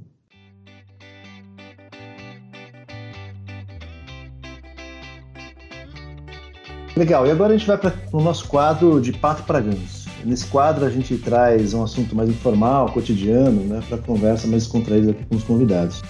Legal, 6.98 7.24
e 7.28 7.30
agora 7.30 7.54
a 7.54 7.56
gente 7.56 7.64
vai 7.64 7.78
para 7.78 7.94
o 8.12 8.20
nosso 8.20 8.48
quadro 8.48 9.00
de 9.00 9.12
Pato 9.12 9.44
para 9.44 9.60
Ganso. 9.60 10.10
Nesse 10.24 10.44
quadro 10.46 10.84
a 10.84 10.90
gente 10.90 11.16
traz 11.16 11.72
um 11.72 11.84
assunto 11.84 12.16
mais 12.16 12.28
informal, 12.28 12.90
cotidiano, 12.90 13.62
né, 13.62 13.80
para 13.88 13.98
conversa 13.98 14.48
mais 14.48 14.66
contraída 14.66 15.12
aqui 15.12 15.24
com 15.24 15.36
os 15.36 15.44
convidados. 15.44 16.02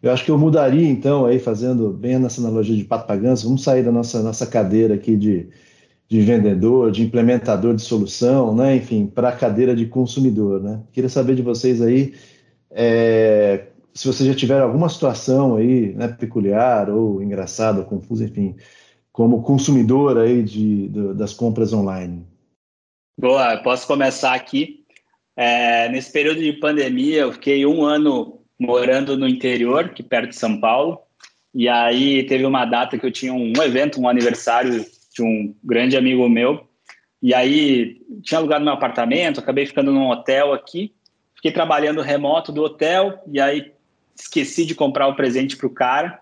Eu 0.00 0.12
acho 0.12 0.24
que 0.24 0.30
eu 0.30 0.38
mudaria, 0.38 0.88
então, 0.88 1.26
aí 1.26 1.40
fazendo 1.40 1.90
bem 1.90 2.16
nessa 2.20 2.40
analogia 2.40 2.76
de 2.76 2.84
pato 2.84 3.04
para 3.04 3.16
ganso, 3.16 3.46
vamos 3.46 3.64
sair 3.64 3.82
da 3.82 3.90
nossa, 3.90 4.22
nossa 4.22 4.46
cadeira 4.46 4.94
aqui 4.94 5.16
de, 5.16 5.48
de 6.08 6.20
vendedor, 6.20 6.92
de 6.92 7.02
implementador 7.02 7.74
de 7.74 7.82
solução, 7.82 8.54
né? 8.54 8.76
enfim, 8.76 9.08
para 9.08 9.30
a 9.30 9.32
cadeira 9.32 9.74
de 9.74 9.86
consumidor. 9.86 10.62
Né? 10.62 10.78
Queria 10.92 11.10
saber 11.10 11.34
de 11.34 11.42
vocês 11.42 11.82
aí 11.82 12.14
é, 12.70 13.73
se 13.94 14.06
você 14.06 14.26
já 14.26 14.34
tiver 14.34 14.60
alguma 14.60 14.88
situação 14.88 15.56
aí, 15.56 15.94
né, 15.94 16.08
peculiar 16.08 16.90
ou 16.90 17.22
engraçada, 17.22 17.80
ou 17.80 17.86
confusa, 17.86 18.24
enfim, 18.24 18.56
como 19.12 19.42
consumidor 19.42 20.18
aí 20.18 20.42
de, 20.42 20.88
de, 20.88 21.14
das 21.14 21.32
compras 21.32 21.72
online. 21.72 22.26
Boa, 23.18 23.56
posso 23.58 23.86
começar 23.86 24.34
aqui. 24.34 24.84
É, 25.36 25.88
nesse 25.88 26.10
período 26.12 26.40
de 26.40 26.52
pandemia, 26.54 27.20
eu 27.20 27.32
fiquei 27.32 27.64
um 27.64 27.84
ano 27.84 28.40
morando 28.58 29.16
no 29.16 29.28
interior, 29.28 29.90
que 29.90 30.02
perto 30.02 30.30
de 30.30 30.36
São 30.36 30.60
Paulo, 30.60 31.00
e 31.54 31.68
aí 31.68 32.24
teve 32.24 32.44
uma 32.44 32.64
data 32.64 32.98
que 32.98 33.06
eu 33.06 33.12
tinha 33.12 33.32
um 33.32 33.52
evento, 33.62 34.00
um 34.00 34.08
aniversário 34.08 34.84
de 35.14 35.22
um 35.22 35.54
grande 35.62 35.96
amigo 35.96 36.28
meu, 36.28 36.68
E 37.22 37.32
aí 37.32 38.02
tinha 38.22 38.38
alugado 38.38 38.64
meu 38.64 38.74
apartamento, 38.74 39.40
acabei 39.40 39.64
ficando 39.64 39.90
num 39.90 40.10
hotel 40.10 40.52
aqui, 40.52 40.92
fiquei 41.36 41.52
trabalhando 41.52 42.02
remoto 42.02 42.52
do 42.52 42.62
hotel 42.62 43.22
e 43.26 43.40
aí 43.40 43.72
esqueci 44.14 44.64
de 44.64 44.74
comprar 44.74 45.08
o 45.08 45.16
presente 45.16 45.56
para 45.56 45.66
o 45.66 45.70
cara. 45.70 46.20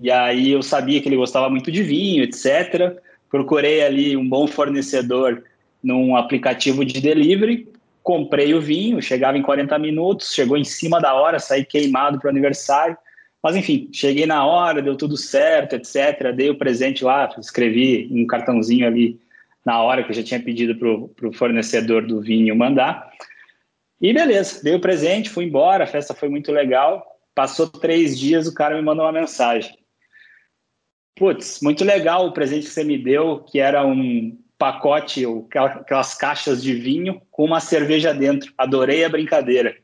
E 0.00 0.10
aí 0.10 0.52
eu 0.52 0.62
sabia 0.62 1.00
que 1.00 1.08
ele 1.08 1.16
gostava 1.16 1.50
muito 1.50 1.72
de 1.72 1.82
vinho, 1.82 2.22
etc. 2.22 2.96
Procurei 3.30 3.82
ali 3.82 4.16
um 4.16 4.28
bom 4.28 4.46
fornecedor 4.46 5.42
num 5.82 6.16
aplicativo 6.16 6.84
de 6.84 7.00
delivery, 7.00 7.68
comprei 8.02 8.54
o 8.54 8.60
vinho, 8.60 9.02
chegava 9.02 9.36
em 9.36 9.42
40 9.42 9.78
minutos, 9.78 10.32
chegou 10.32 10.56
em 10.56 10.64
cima 10.64 11.00
da 11.00 11.14
hora, 11.14 11.38
saí 11.38 11.64
queimado 11.64 12.18
para 12.18 12.28
o 12.28 12.30
aniversário. 12.30 12.96
Mas 13.42 13.54
enfim, 13.54 13.88
cheguei 13.92 14.26
na 14.26 14.44
hora, 14.44 14.82
deu 14.82 14.96
tudo 14.96 15.16
certo, 15.16 15.74
etc. 15.74 16.32
Dei 16.34 16.50
o 16.50 16.58
presente 16.58 17.04
lá, 17.04 17.28
escrevi 17.38 18.08
um 18.10 18.26
cartãozinho 18.26 18.86
ali 18.86 19.20
na 19.64 19.80
hora 19.82 20.02
que 20.02 20.10
eu 20.10 20.14
já 20.14 20.22
tinha 20.22 20.40
pedido 20.40 20.74
para 20.74 21.28
o 21.28 21.32
fornecedor 21.32 22.06
do 22.06 22.20
vinho 22.20 22.56
mandar. 22.56 23.10
E 24.00 24.12
beleza, 24.12 24.62
dei 24.62 24.74
o 24.74 24.80
presente, 24.80 25.28
fui 25.28 25.44
embora, 25.44 25.84
a 25.84 25.86
festa 25.86 26.14
foi 26.14 26.28
muito 26.28 26.52
legal. 26.52 27.04
Passou 27.34 27.68
três 27.68 28.18
dias, 28.18 28.46
o 28.46 28.54
cara 28.54 28.76
me 28.76 28.82
mandou 28.82 29.04
uma 29.04 29.12
mensagem. 29.12 29.76
Putz, 31.16 31.60
muito 31.60 31.84
legal 31.84 32.26
o 32.26 32.32
presente 32.32 32.66
que 32.66 32.72
você 32.72 32.84
me 32.84 32.96
deu, 32.96 33.40
que 33.40 33.58
era 33.58 33.84
um 33.84 34.38
pacote, 34.56 35.24
aquelas 35.52 36.14
caixas 36.14 36.62
de 36.62 36.74
vinho 36.74 37.20
com 37.30 37.44
uma 37.44 37.60
cerveja 37.60 38.14
dentro. 38.14 38.52
Adorei 38.56 39.04
a 39.04 39.08
brincadeira. 39.08 39.76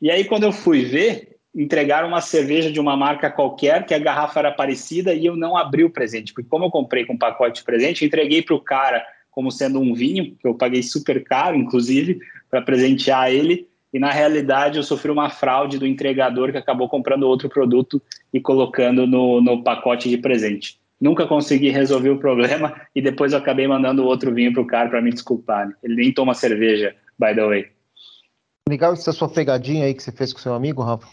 E 0.00 0.10
aí, 0.10 0.24
quando 0.24 0.44
eu 0.44 0.52
fui 0.52 0.84
ver, 0.84 1.38
entregaram 1.54 2.08
uma 2.08 2.20
cerveja 2.20 2.70
de 2.70 2.78
uma 2.78 2.96
marca 2.96 3.30
qualquer, 3.30 3.84
que 3.86 3.94
a 3.94 3.98
garrafa 3.98 4.38
era 4.40 4.52
parecida, 4.52 5.14
e 5.14 5.26
eu 5.26 5.36
não 5.36 5.56
abri 5.56 5.84
o 5.84 5.90
presente, 5.90 6.32
porque 6.32 6.48
como 6.48 6.66
eu 6.66 6.70
comprei 6.70 7.04
com 7.04 7.14
um 7.14 7.18
pacote 7.18 7.60
de 7.60 7.64
presente, 7.64 8.04
entreguei 8.04 8.42
para 8.42 8.54
o 8.54 8.60
cara 8.60 9.04
como 9.30 9.50
sendo 9.50 9.80
um 9.80 9.94
vinho, 9.94 10.36
que 10.36 10.46
eu 10.46 10.54
paguei 10.54 10.82
super 10.82 11.22
caro, 11.24 11.56
inclusive, 11.56 12.18
para 12.50 12.62
presentear 12.62 13.30
ele, 13.30 13.68
e 13.92 13.98
na 13.98 14.10
realidade 14.10 14.76
eu 14.76 14.82
sofri 14.82 15.10
uma 15.10 15.30
fraude 15.30 15.78
do 15.78 15.86
entregador 15.86 16.52
que 16.52 16.58
acabou 16.58 16.88
comprando 16.88 17.24
outro 17.24 17.48
produto 17.48 18.02
e 18.32 18.40
colocando 18.40 19.06
no, 19.06 19.40
no 19.40 19.62
pacote 19.62 20.08
de 20.08 20.18
presente. 20.18 20.78
Nunca 21.00 21.26
consegui 21.26 21.70
resolver 21.70 22.10
o 22.10 22.18
problema 22.18 22.74
e 22.94 23.00
depois 23.00 23.32
eu 23.32 23.38
acabei 23.38 23.66
mandando 23.66 24.04
outro 24.04 24.34
vinho 24.34 24.52
para 24.52 24.62
o 24.62 24.66
cara 24.66 24.88
para 24.88 25.00
me 25.00 25.10
desculpar. 25.10 25.70
Ele 25.82 25.94
nem 25.94 26.12
toma 26.12 26.34
cerveja, 26.34 26.94
by 27.18 27.34
the 27.34 27.46
way. 27.46 27.66
Legal 28.68 28.92
essa 28.92 29.12
sua 29.12 29.28
pegadinha 29.28 29.86
aí 29.86 29.94
que 29.94 30.02
você 30.02 30.12
fez 30.12 30.32
com 30.32 30.38
seu 30.38 30.52
amigo, 30.52 30.82
Rafa. 30.82 31.08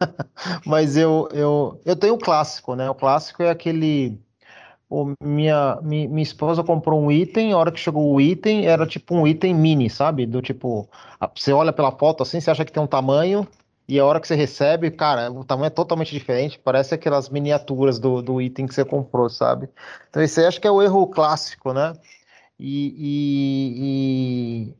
Mas 0.66 0.96
eu, 0.96 1.28
eu, 1.32 1.80
eu 1.84 1.94
tenho 1.94 2.14
o 2.14 2.18
clássico, 2.18 2.74
né? 2.74 2.90
O 2.90 2.94
clássico 2.94 3.42
é 3.42 3.50
aquele. 3.50 4.18
O, 4.94 5.12
minha, 5.20 5.76
minha, 5.82 6.08
minha 6.08 6.22
esposa 6.22 6.62
comprou 6.62 7.02
um 7.02 7.10
item, 7.10 7.52
a 7.52 7.58
hora 7.58 7.72
que 7.72 7.80
chegou 7.80 8.12
o 8.14 8.20
item, 8.20 8.66
era 8.66 8.86
tipo 8.86 9.12
um 9.14 9.26
item 9.26 9.52
mini, 9.52 9.90
sabe? 9.90 10.24
Do 10.24 10.40
tipo, 10.40 10.88
você 11.34 11.52
olha 11.52 11.72
pela 11.72 11.90
foto 11.90 12.22
assim, 12.22 12.40
você 12.40 12.48
acha 12.48 12.64
que 12.64 12.70
tem 12.70 12.80
um 12.80 12.86
tamanho, 12.86 13.44
e 13.88 13.98
a 13.98 14.06
hora 14.06 14.20
que 14.20 14.28
você 14.28 14.36
recebe, 14.36 14.92
cara, 14.92 15.32
o 15.32 15.44
tamanho 15.44 15.66
é 15.66 15.70
totalmente 15.70 16.12
diferente, 16.12 16.60
parece 16.62 16.94
aquelas 16.94 17.28
miniaturas 17.28 17.98
do, 17.98 18.22
do 18.22 18.40
item 18.40 18.68
que 18.68 18.74
você 18.74 18.84
comprou, 18.84 19.28
sabe? 19.28 19.68
Então, 20.08 20.22
esse 20.22 20.38
aí 20.40 20.46
acho 20.46 20.60
que 20.60 20.66
é 20.68 20.70
o 20.70 20.80
erro 20.80 21.08
clássico, 21.08 21.72
né? 21.72 21.92
E, 22.58 22.94
e, 24.68 24.74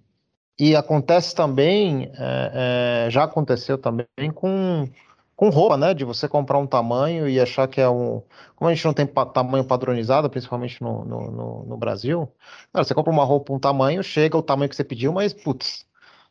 e, 0.59 0.71
e 0.71 0.77
acontece 0.77 1.35
também, 1.35 2.11
é, 2.17 3.07
é, 3.07 3.11
já 3.11 3.25
aconteceu 3.25 3.77
também 3.77 4.07
com 4.33 4.89
com 5.37 5.49
roupa, 5.49 5.77
né? 5.77 5.95
De 5.95 6.05
você 6.05 6.29
comprar 6.29 6.59
um 6.59 6.67
tamanho 6.67 7.29
e 7.29 7.41
achar 7.41 7.67
que 7.69 7.81
é 7.81 7.89
um. 7.89 8.23
Como 8.57 8.69
a 8.71 8.75
gente 8.75 8.85
não 8.85 8.93
tem 8.93 9.07
pa 9.07 9.27
tamanho 9.27 9.65
padronizado, 9.65 10.31
principalmente 10.31 10.83
no, 10.83 11.05
no, 11.05 11.31
no, 11.31 11.65
no 11.65 11.77
Brasil, 11.77 12.29
cara, 12.73 12.85
você 12.85 12.95
compra 12.95 13.13
uma 13.13 13.25
roupa 13.25 13.53
um 13.53 13.59
tamanho, 13.59 14.03
chega 14.03 14.37
o 14.37 14.43
tamanho 14.43 14.69
que 14.69 14.77
você 14.77 14.85
pediu, 14.85 15.13
mas, 15.13 15.33
putz, 15.33 15.87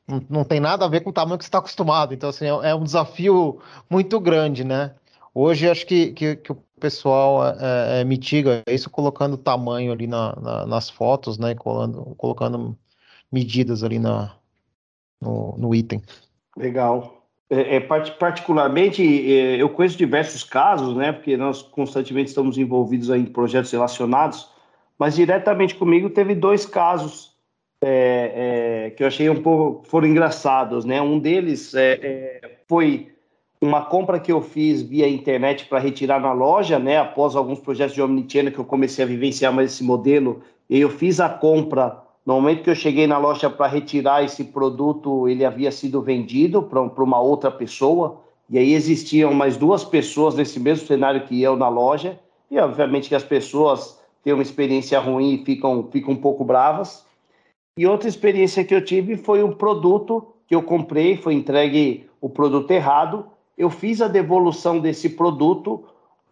não, 0.07 0.21
não 0.29 0.43
tem 0.43 0.59
nada 0.59 0.85
a 0.85 0.87
ver 0.87 1.01
com 1.01 1.09
o 1.09 1.13
tamanho 1.13 1.37
que 1.37 1.43
você 1.43 1.49
está 1.49 1.59
acostumado. 1.59 2.13
Então, 2.13 2.29
assim, 2.29 2.45
é, 2.45 2.69
é, 2.71 2.75
um 2.75 2.83
desafio 2.83 3.59
muito 3.89 4.19
grande, 4.19 4.63
né? 4.63 4.95
Hoje, 5.33 5.69
acho 5.69 5.85
que, 5.85 6.11
que, 6.13 6.35
que 6.35 6.51
o 6.51 6.57
pessoal 6.79 7.45
é, 7.47 8.01
é, 8.01 8.03
mitiga 8.03 8.63
isso 8.67 8.89
colocando 8.89 9.37
tamanho 9.37 9.91
ali 9.91 10.07
na, 10.07 10.35
na, 10.39 10.65
nas 10.65 10.89
fotos, 10.89 11.37
né? 11.37 11.55
Colando, 11.55 12.13
colocando 12.17 12.77
medidas 13.31 13.83
ali 13.83 13.97
na, 13.99 14.35
no, 15.19 15.55
no 15.57 15.73
item. 15.73 16.01
Legal. 16.55 17.22
É, 17.53 17.75
é, 17.75 17.79
particularmente, 17.79 19.03
é, 19.03 19.61
eu 19.61 19.69
conheço 19.69 19.95
diversos 19.95 20.43
casos, 20.43 20.95
né? 20.95 21.11
Porque 21.11 21.37
nós 21.37 21.61
constantemente 21.61 22.29
estamos 22.29 22.57
envolvidos 22.57 23.09
em 23.11 23.25
projetos 23.25 23.71
relacionados, 23.71 24.49
mas 24.97 25.15
diretamente 25.15 25.75
comigo 25.75 26.09
teve 26.09 26.33
dois 26.33 26.65
casos 26.65 27.31
é, 27.79 28.87
é, 28.87 28.89
que 28.91 29.03
eu 29.03 29.07
achei 29.07 29.29
um 29.29 29.41
pouco 29.41 29.87
foram 29.87 30.07
engraçados, 30.07 30.83
né? 30.83 30.99
Um 30.99 31.19
deles 31.19 31.75
é, 31.75 32.57
foi 32.67 33.11
uma 33.61 33.85
compra 33.85 34.19
que 34.19 34.31
eu 34.31 34.41
fiz 34.41 34.81
via 34.81 35.07
internet 35.07 35.65
para 35.65 35.77
retirar 35.79 36.19
na 36.19 36.33
loja, 36.33 36.79
né? 36.79 36.97
Após 36.97 37.35
alguns 37.35 37.59
projetos 37.59 37.93
de 37.93 38.01
omnichannel 38.01 38.51
que 38.51 38.59
eu 38.59 38.65
comecei 38.65 39.05
a 39.05 39.07
vivenciar 39.07 39.53
mais 39.53 39.73
esse 39.73 39.83
modelo, 39.83 40.41
eu 40.67 40.89
fiz 40.89 41.19
a 41.19 41.29
compra 41.29 42.01
no 42.25 42.35
momento 42.35 42.63
que 42.63 42.69
eu 42.69 42.75
cheguei 42.75 43.05
na 43.05 43.17
loja 43.17 43.49
para 43.49 43.67
retirar 43.67 44.23
esse 44.23 44.45
produto, 44.45 45.27
ele 45.27 45.43
havia 45.43 45.71
sido 45.71 46.01
vendido 46.01 46.63
para 46.63 47.03
uma 47.03 47.19
outra 47.19 47.51
pessoa, 47.51 48.21
e 48.49 48.57
aí 48.57 48.73
existiam 48.73 49.33
mais 49.33 49.57
duas 49.57 49.83
pessoas 49.83 50.35
nesse 50.35 50.59
mesmo 50.59 50.87
cenário 50.87 51.25
que 51.25 51.41
eu 51.41 51.57
na 51.57 51.67
loja, 51.67 52.19
e 52.49 52.57
obviamente 52.59 53.09
que 53.09 53.15
as 53.15 53.23
pessoas 53.23 53.99
têm 54.23 54.33
uma 54.33 54.43
experiência 54.43 54.99
ruim 54.99 55.33
e 55.33 55.45
ficam, 55.45 55.89
ficam 55.91 56.13
um 56.13 56.17
pouco 56.17 56.45
bravas. 56.45 57.05
E 57.77 57.85
outra 57.85 58.07
experiência 58.07 58.63
que 58.63 58.73
eu 58.73 58.83
tive 58.83 59.17
foi 59.17 59.43
um 59.43 59.51
produto 59.51 60.25
que 60.47 60.55
eu 60.55 60.63
comprei, 60.63 61.17
foi 61.17 61.33
entregue 61.33 62.09
o 62.21 62.29
produto 62.29 62.71
errado, 62.71 63.25
eu 63.57 63.69
fiz 63.69 64.01
a 64.01 64.07
devolução 64.07 64.79
desse 64.79 65.09
produto, 65.09 65.83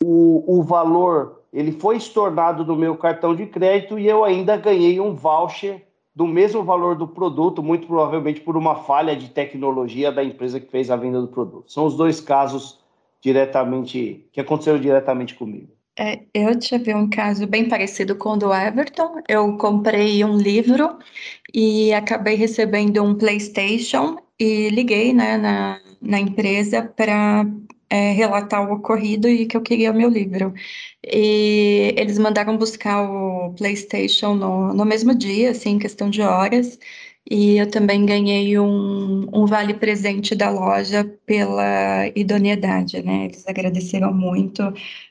o, 0.02 0.44
o 0.60 0.64
valor 0.64 1.41
ele 1.52 1.72
foi 1.72 1.98
estornado 1.98 2.64
do 2.64 2.76
meu 2.76 2.96
cartão 2.96 3.36
de 3.36 3.46
crédito 3.46 4.00
e 4.00 4.08
eu 4.08 4.24
ainda 4.24 4.56
ganhei 4.58 5.00
um 5.00 5.14
voucher 5.14 5.86
do 6.16 6.28
mesmo 6.28 6.64
valor 6.64 6.96
do 6.96 7.08
produto, 7.08 7.64
muito 7.64 7.88
provavelmente 7.88 8.42
por 8.42 8.58
uma 8.58 8.76
falha 8.76 9.16
de 9.16 9.30
tecnologia 9.30 10.12
da 10.12 10.24
empresa 10.24 10.60
que 10.60 10.70
fez 10.70 10.92
a 10.92 10.96
venda 10.96 11.22
do 11.22 11.28
produto. 11.28 11.72
São 11.72 11.86
os 11.86 11.96
dois 11.96 12.20
casos 12.20 12.80
diretamente 13.22 14.26
que 14.32 14.42
aconteceram 14.42 14.80
diretamente 14.80 15.36
comigo. 15.36 15.70
É, 15.98 16.22
eu 16.34 16.58
tive 16.58 16.94
um 16.96 17.10
caso 17.10 17.46
bem 17.46 17.68
parecido 17.68 18.16
com 18.16 18.32
o 18.32 18.38
do 18.38 18.54
Everton. 18.54 19.22
Eu 19.28 19.58
comprei 19.58 20.24
um 20.24 20.38
livro 20.38 20.98
e 21.54 21.94
acabei 21.94 22.36
recebendo 22.36 23.04
um 23.04 23.16
PlayStation 23.16 24.18
e 24.40 24.70
liguei 24.70 25.14
né, 25.14 25.38
na, 25.38 25.80
na 26.02 26.20
empresa 26.20 26.82
para 26.82 27.46
é, 27.92 28.14
relatar 28.14 28.68
o 28.70 28.76
ocorrido 28.76 29.28
e 29.28 29.46
que 29.46 29.58
eu 29.58 29.62
queria 29.62 29.92
o 29.92 29.94
meu 29.96 30.10
livro. 30.10 30.54
E 31.04 31.94
eles 31.98 32.18
mandaram 32.18 32.58
buscar 32.58 33.04
o 33.04 33.54
PlayStation 33.56 34.34
no, 34.36 34.74
no 34.74 34.86
mesmo 34.86 35.14
dia, 35.14 35.52
assim, 35.52 35.72
em 35.72 35.80
questão 35.80 36.10
de 36.10 36.22
horas. 36.22 36.80
E 37.30 37.58
eu 37.58 37.70
também 37.70 38.06
ganhei 38.06 38.58
um, 38.60 39.28
um 39.34 39.46
vale 39.46 39.74
presente 39.74 40.36
da 40.36 40.50
loja 40.50 41.04
pela 41.26 42.08
idoneidade, 42.16 43.02
né? 43.04 43.26
Eles 43.26 43.46
agradeceram 43.48 44.14
muito, 44.14 44.64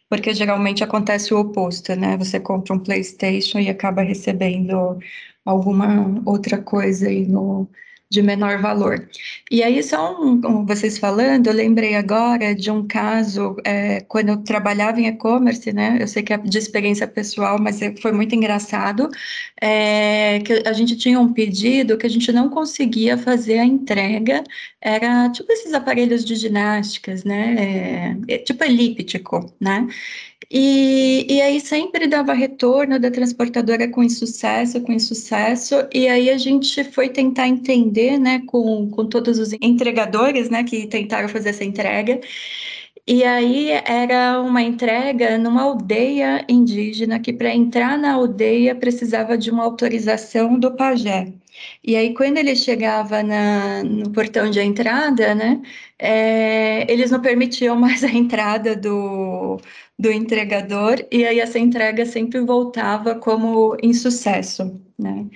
porque 0.09 0.35
geralmente 0.35 0.83
acontece 0.83 1.33
o 1.35 1.41
oposto, 1.41 1.95
né? 1.95 2.17
Você 2.17 2.41
compra 2.41 2.75
um 2.75 2.79
PlayStation 2.81 3.59
e 3.59 3.69
acaba 3.69 4.03
recebendo 4.03 4.99
alguma 5.45 6.23
outra 6.27 6.61
coisa 6.63 7.09
aí 7.09 7.27
no, 7.27 7.69
de 8.11 8.23
menor 8.23 8.61
valor. 8.61 9.09
E 9.51 9.63
aí, 9.63 9.81
só 9.83 10.21
um, 10.21 10.67
vocês 10.67 10.99
falando, 10.99 11.47
eu 11.47 11.53
lembrei 11.53 11.95
agora 11.95 12.55
de 12.55 12.69
um 12.71 12.87
caso, 12.87 13.57
é, 13.65 14.01
quando 14.03 14.31
eu 14.31 14.39
trabalhava 14.39 15.01
em 15.01 15.07
e-commerce, 15.07 15.73
né? 15.73 15.97
Eu 16.01 16.09
sei 16.09 16.23
que 16.25 16.33
é 16.33 16.39
de 16.39 16.59
experiência 16.59 17.07
pessoal, 17.07 17.57
mas 17.61 17.81
é, 17.81 17.95
foi 17.97 18.11
muito 18.11 18.35
engraçado, 18.35 19.09
é, 19.61 20.41
que 20.41 20.63
a 20.67 20.73
gente 20.73 20.97
tinha 20.97 21.21
um 21.21 21.33
pedido 21.33 21.97
que 21.97 22.07
a 22.07 22.11
gente 22.11 22.33
não 22.33 22.49
conseguia 22.51 23.17
fazer 23.17 23.61
a 23.61 23.65
entrega, 23.65 24.43
era 24.81 25.31
tipo 25.31 25.51
esses 25.53 25.73
aparelhos 25.73 26.25
de 26.25 26.35
ginásticas, 26.35 27.23
né? 27.23 28.17
É, 28.29 28.35
é 28.35 28.39
tipo 28.39 28.65
elíptico, 28.65 29.53
né? 29.61 29.87
E, 30.53 31.27
e 31.33 31.41
aí 31.41 31.61
sempre 31.61 32.09
dava 32.09 32.33
retorno 32.33 32.99
da 32.99 33.09
transportadora 33.11 33.89
com 33.89 34.03
insucesso, 34.03 34.81
com 34.81 34.93
insucesso, 34.93 35.77
e 35.95 36.09
aí 36.09 36.29
a 36.29 36.39
gente 36.39 36.83
foi 36.85 37.09
tentar 37.09 37.47
entender, 37.47 38.19
né, 38.19 38.43
com, 38.47 38.91
com 38.91 39.07
todos 39.07 39.39
os 39.39 39.53
entregadores, 39.63 40.51
né, 40.51 40.65
que 40.65 40.89
tentaram 40.89 41.29
fazer 41.29 41.51
essa 41.51 41.63
entrega, 41.65 42.21
e 43.07 43.25
aí 43.25 43.71
era 43.71 44.41
uma 44.41 44.63
entrega 44.63 45.39
numa 45.39 45.63
aldeia 45.63 46.45
indígena 46.49 47.19
que 47.21 47.33
para 47.33 47.55
entrar 47.55 47.99
na 47.99 48.15
aldeia 48.15 48.75
precisava 48.75 49.37
de 49.39 49.51
uma 49.51 49.65
autorização 49.65 50.59
do 50.59 50.75
pajé. 50.77 51.33
E 51.85 51.97
aí 51.97 52.15
quando 52.15 52.39
ele 52.39 52.55
chegava 52.57 53.23
na, 53.23 53.83
no 53.85 54.11
portão 54.13 54.51
de 54.51 54.61
entrada, 54.61 55.35
né, 55.35 55.61
é, 55.99 56.91
eles 56.91 57.11
não 57.11 57.21
permitiam 57.21 57.77
mais 57.77 58.05
a 58.05 58.09
entrada 58.09 58.77
do, 58.77 59.61
do 60.01 60.11
entregador, 60.11 60.97
e 61.13 61.27
aí 61.27 61.41
essa 61.41 61.59
entrega 61.59 62.07
sempre 62.07 62.41
voltava 62.41 63.15
como 63.17 63.77
insucesso, 63.83 64.81
né? 64.99 65.29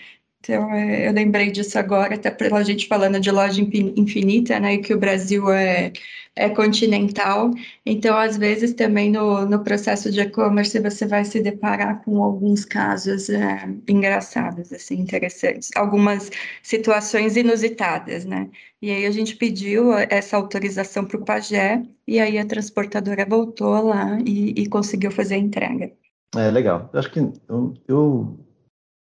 Então, 0.45 0.71
é, 0.75 1.09
eu 1.09 1.13
lembrei 1.13 1.51
disso 1.51 1.79
agora, 1.79 2.15
até 2.15 2.31
pela 2.31 2.63
gente 2.63 2.87
falando 2.87 3.19
de 3.19 3.31
loja 3.31 3.63
infinita, 3.63 4.61
né, 4.61 4.77
que 4.77 4.93
o 4.93 4.99
Brasil 4.99 5.51
é, 5.51 5.91
é 6.37 6.51
continental. 6.51 7.51
Então, 7.87 8.15
às 8.17 8.37
vezes, 8.37 8.75
também 8.75 9.11
no, 9.11 9.47
no 9.47 9.65
processo 9.65 10.13
de 10.13 10.21
e-commerce, 10.21 10.79
você 10.79 11.07
vai 11.07 11.25
se 11.25 11.41
deparar 11.41 12.05
com 12.05 12.23
alguns 12.23 12.63
casos 12.67 13.31
é, 13.31 13.67
engraçados, 13.89 14.71
assim, 14.71 14.97
interessantes, 15.01 15.71
algumas 15.75 16.31
situações 16.63 17.37
inusitadas, 17.37 18.27
né? 18.27 18.51
E 18.83 18.91
aí 18.91 19.07
a 19.07 19.11
gente 19.11 19.37
pediu 19.37 19.95
essa 19.95 20.37
autorização 20.37 21.07
para 21.07 21.17
o 21.17 21.25
Pagé, 21.25 21.83
e 22.07 22.21
aí 22.21 22.39
a 22.39 22.45
transportadora 22.45 23.25
voltou 23.25 23.83
lá 23.83 24.19
e, 24.27 24.51
e 24.61 24.69
conseguiu 24.69 25.11
fazer 25.11 25.37
a 25.37 25.39
entrega. 25.39 25.91
É, 26.37 26.51
legal. 26.51 26.91
Eu 26.93 26.99
acho 26.99 27.11
que 27.11 27.21
eu, 27.49 27.75
eu 27.89 28.44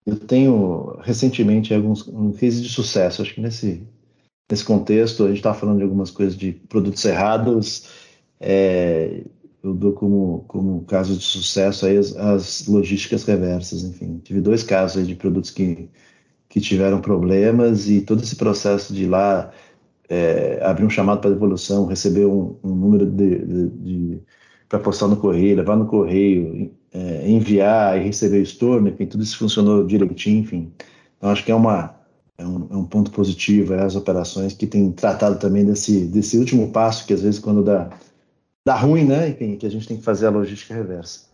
eu 0.05 0.17
tenho 0.17 0.97
recentemente 1.03 1.73
alguns 1.75 2.07
um 2.09 2.33
case 2.33 2.61
de 2.61 2.69
sucesso, 2.69 3.23
acho 3.23 3.35
que 3.35 3.41
nesse, 3.41 3.87
nesse 4.51 4.65
contexto, 4.65 5.25
a 5.25 5.29
gente 5.29 5.39
está 5.39 5.55
falando 5.55 5.79
de 5.79 5.85
algumas 5.85 6.11
coisas 6.11 6.37
de 6.37 6.53
produtos 6.53 7.05
errados, 7.05 7.89
é, 8.41 9.23
eu 9.63 9.73
dou 9.75 9.93
como, 9.93 10.45
como 10.49 10.85
caso 10.85 11.17
de 11.17 11.23
sucesso 11.23 11.87
aí 11.87 11.97
as, 11.97 12.17
as, 12.17 12.67
logísticas 12.67 13.25
reversas, 13.25 13.85
enfim. 13.85 14.21
Tive 14.25 14.41
dois 14.41 14.65
casos 14.65 15.07
de 15.07 15.15
produtos 15.15 15.51
que, 15.51 15.89
que 16.49 16.61
tiveram 16.61 17.01
problemas 17.01 17.89
e 17.89 18.01
todo 18.01 18.23
esse 18.23 18.35
processo 18.35 18.93
de 18.93 19.05
ir 19.05 19.09
lá 19.09 19.53
é, 20.09 20.59
abrir 20.63 20.85
um 20.85 20.91
chamado 20.91 21.21
para 21.21 21.31
devolução, 21.31 21.87
receber 21.87 22.27
um, 22.27 22.57
um 22.63 22.75
número 22.75 23.07
de, 23.07 23.39
de, 23.39 23.69
de 23.69 24.23
para 24.73 24.81
postar 24.81 25.07
no 25.07 25.19
correio, 25.19 25.57
levar 25.57 25.77
no 25.77 25.85
correio, 25.85 26.75
é, 26.91 27.29
enviar 27.29 28.01
e 28.01 28.05
receber 28.05 28.39
o 28.39 28.43
store, 28.43 28.89
enfim, 28.89 29.05
tudo 29.05 29.23
isso 29.23 29.37
funcionou 29.37 29.85
direitinho, 29.85 30.41
enfim. 30.41 30.73
Então, 31.19 31.29
acho 31.29 31.45
que 31.45 31.53
é, 31.53 31.55
uma, 31.55 31.95
é, 32.39 32.47
um, 32.47 32.69
é 32.71 32.77
um 32.79 32.85
ponto 32.87 33.11
positivo 33.11 33.75
é, 33.75 33.83
as 33.83 33.97
operações 33.97 34.55
que 34.55 34.67
têm 34.67 34.91
tratado 34.91 35.39
também 35.39 35.63
desse, 35.63 36.07
desse 36.07 36.39
último 36.39 36.71
passo, 36.71 37.07
que 37.07 37.13
às 37.13 37.21
vezes 37.21 37.39
quando 37.39 37.63
dá, 37.63 37.91
dá 38.65 38.75
ruim, 38.75 39.05
né, 39.05 39.29
enfim, 39.29 39.57
que 39.57 39.67
a 39.67 39.71
gente 39.71 39.87
tem 39.87 39.99
que 39.99 40.03
fazer 40.03 40.25
a 40.25 40.31
logística 40.31 40.73
reversa. 40.73 41.27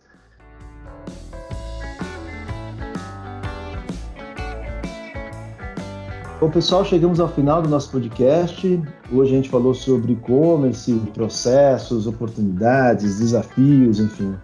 Bom, 6.39 6.49
pessoal, 6.49 6.85
chegamos 6.85 7.19
ao 7.19 7.27
final 7.27 7.61
do 7.61 7.67
nosso 7.67 7.91
podcast. 7.91 8.81
Hoje 9.11 9.33
a 9.33 9.35
gente 9.35 9.49
falou 9.49 9.73
sobre 9.73 10.13
e-commerce, 10.13 10.93
processos, 11.13 12.07
oportunidades, 12.07 13.19
desafios, 13.19 13.99
enfim 13.99 14.35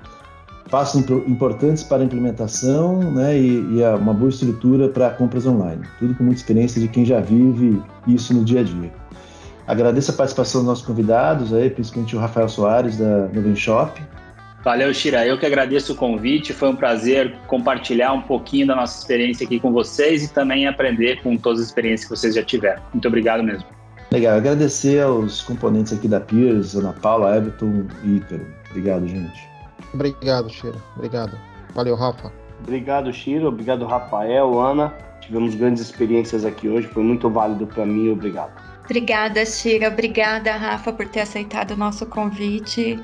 passos 0.70 1.08
importantes 1.28 1.84
para 1.84 2.02
a 2.02 2.06
implementação 2.06 3.00
né, 3.12 3.38
e, 3.38 3.78
e 3.78 3.84
uma 4.00 4.14
boa 4.14 4.30
estrutura 4.30 4.90
para 4.90 5.10
compras 5.12 5.46
online. 5.46 5.84
Tudo 6.00 6.16
com 6.16 6.24
muita 6.24 6.40
experiência 6.40 6.82
de 6.82 6.88
quem 6.88 7.06
já 7.06 7.20
vive 7.20 7.82
isso 8.08 8.34
no 8.34 8.44
dia 8.44 8.62
a 8.62 8.64
dia. 8.64 8.92
Agradeço 9.68 10.12
a 10.12 10.14
participação 10.14 10.62
dos 10.62 10.68
nossos 10.68 10.86
convidados, 10.86 11.54
aí, 11.54 11.70
principalmente 11.70 12.16
o 12.16 12.20
Rafael 12.20 12.50
Soares, 12.50 12.98
da 12.98 13.28
Noven 13.34 13.56
Shop. 13.56 14.02
Valeu, 14.66 14.92
Shira. 14.92 15.24
Eu 15.28 15.38
que 15.38 15.46
agradeço 15.46 15.94
o 15.94 15.96
convite. 15.96 16.52
Foi 16.52 16.70
um 16.70 16.76
prazer 16.76 17.36
compartilhar 17.46 18.14
um 18.14 18.22
pouquinho 18.22 18.66
da 18.66 18.76
nossa 18.76 18.98
experiência 18.98 19.46
aqui 19.46 19.60
com 19.60 19.72
vocês 19.72 20.24
e 20.24 20.34
também 20.34 20.68
aprender 20.68 21.22
com 21.22 21.38
todas 21.38 21.62
as 21.62 21.68
experiências 21.68 22.10
que 22.10 22.18
vocês 22.18 22.34
já 22.34 22.42
tiveram. 22.42 22.82
Muito 22.92 23.08
obrigado 23.08 23.44
mesmo. 23.44 23.64
Legal. 24.12 24.36
Agradecer 24.38 25.04
aos 25.04 25.42
componentes 25.42 25.94
aqui 25.94 26.08
da 26.08 26.20
Piers, 26.20 26.76
Ana 26.76 26.94
Paula, 26.94 27.38
Everton 27.38 27.86
e 28.04 28.16
Ícaro. 28.16 28.48
Obrigado, 28.72 29.08
gente. 29.08 29.48
Obrigado, 29.94 30.50
Chiro. 30.50 30.82
Obrigado. 30.96 31.38
Valeu, 31.76 31.96
Rafa. 31.96 32.32
Obrigado, 32.64 33.14
Chiro. 33.14 33.50
Obrigado, 33.50 33.86
Rafael, 33.86 34.60
Ana. 34.60 34.92
Tivemos 35.22 35.54
grandes 35.54 35.84
experiências 35.84 36.44
aqui 36.44 36.68
hoje. 36.68 36.88
Foi 36.88 37.04
muito 37.04 37.30
válido 37.30 37.68
para 37.68 37.86
mim. 37.86 38.10
Obrigado. 38.10 38.52
Obrigada, 38.86 39.46
Chira. 39.46 39.90
Obrigada, 39.90 40.56
Rafa, 40.56 40.92
por 40.94 41.08
ter 41.08 41.22
aceitado 41.22 41.72
o 41.72 41.78
nosso 41.78 42.06
convite. 42.06 43.00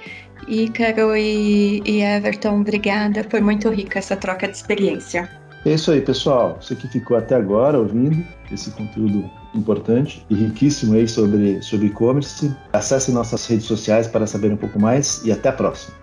Ícaro 0.47 1.15
e, 1.15 1.81
e 1.85 2.01
Everton, 2.01 2.61
obrigada. 2.61 3.25
Foi 3.29 3.41
muito 3.41 3.69
rica 3.69 3.99
essa 3.99 4.15
troca 4.15 4.47
de 4.47 4.55
experiência. 4.55 5.29
É 5.65 5.73
isso 5.73 5.91
aí, 5.91 6.01
pessoal. 6.01 6.57
Você 6.59 6.75
que 6.75 6.87
ficou 6.87 7.15
até 7.15 7.35
agora 7.35 7.77
ouvindo 7.77 8.25
esse 8.51 8.71
conteúdo 8.71 9.29
importante 9.53 10.25
e 10.29 10.35
riquíssimo 10.35 10.95
aí 10.95 11.07
sobre 11.07 11.61
sobre 11.61 11.87
e-commerce. 11.87 12.51
Acesse 12.73 13.11
nossas 13.11 13.45
redes 13.45 13.65
sociais 13.65 14.07
para 14.07 14.25
saber 14.25 14.51
um 14.51 14.57
pouco 14.57 14.79
mais 14.79 15.21
e 15.23 15.31
até 15.31 15.49
a 15.49 15.53
próxima. 15.53 16.00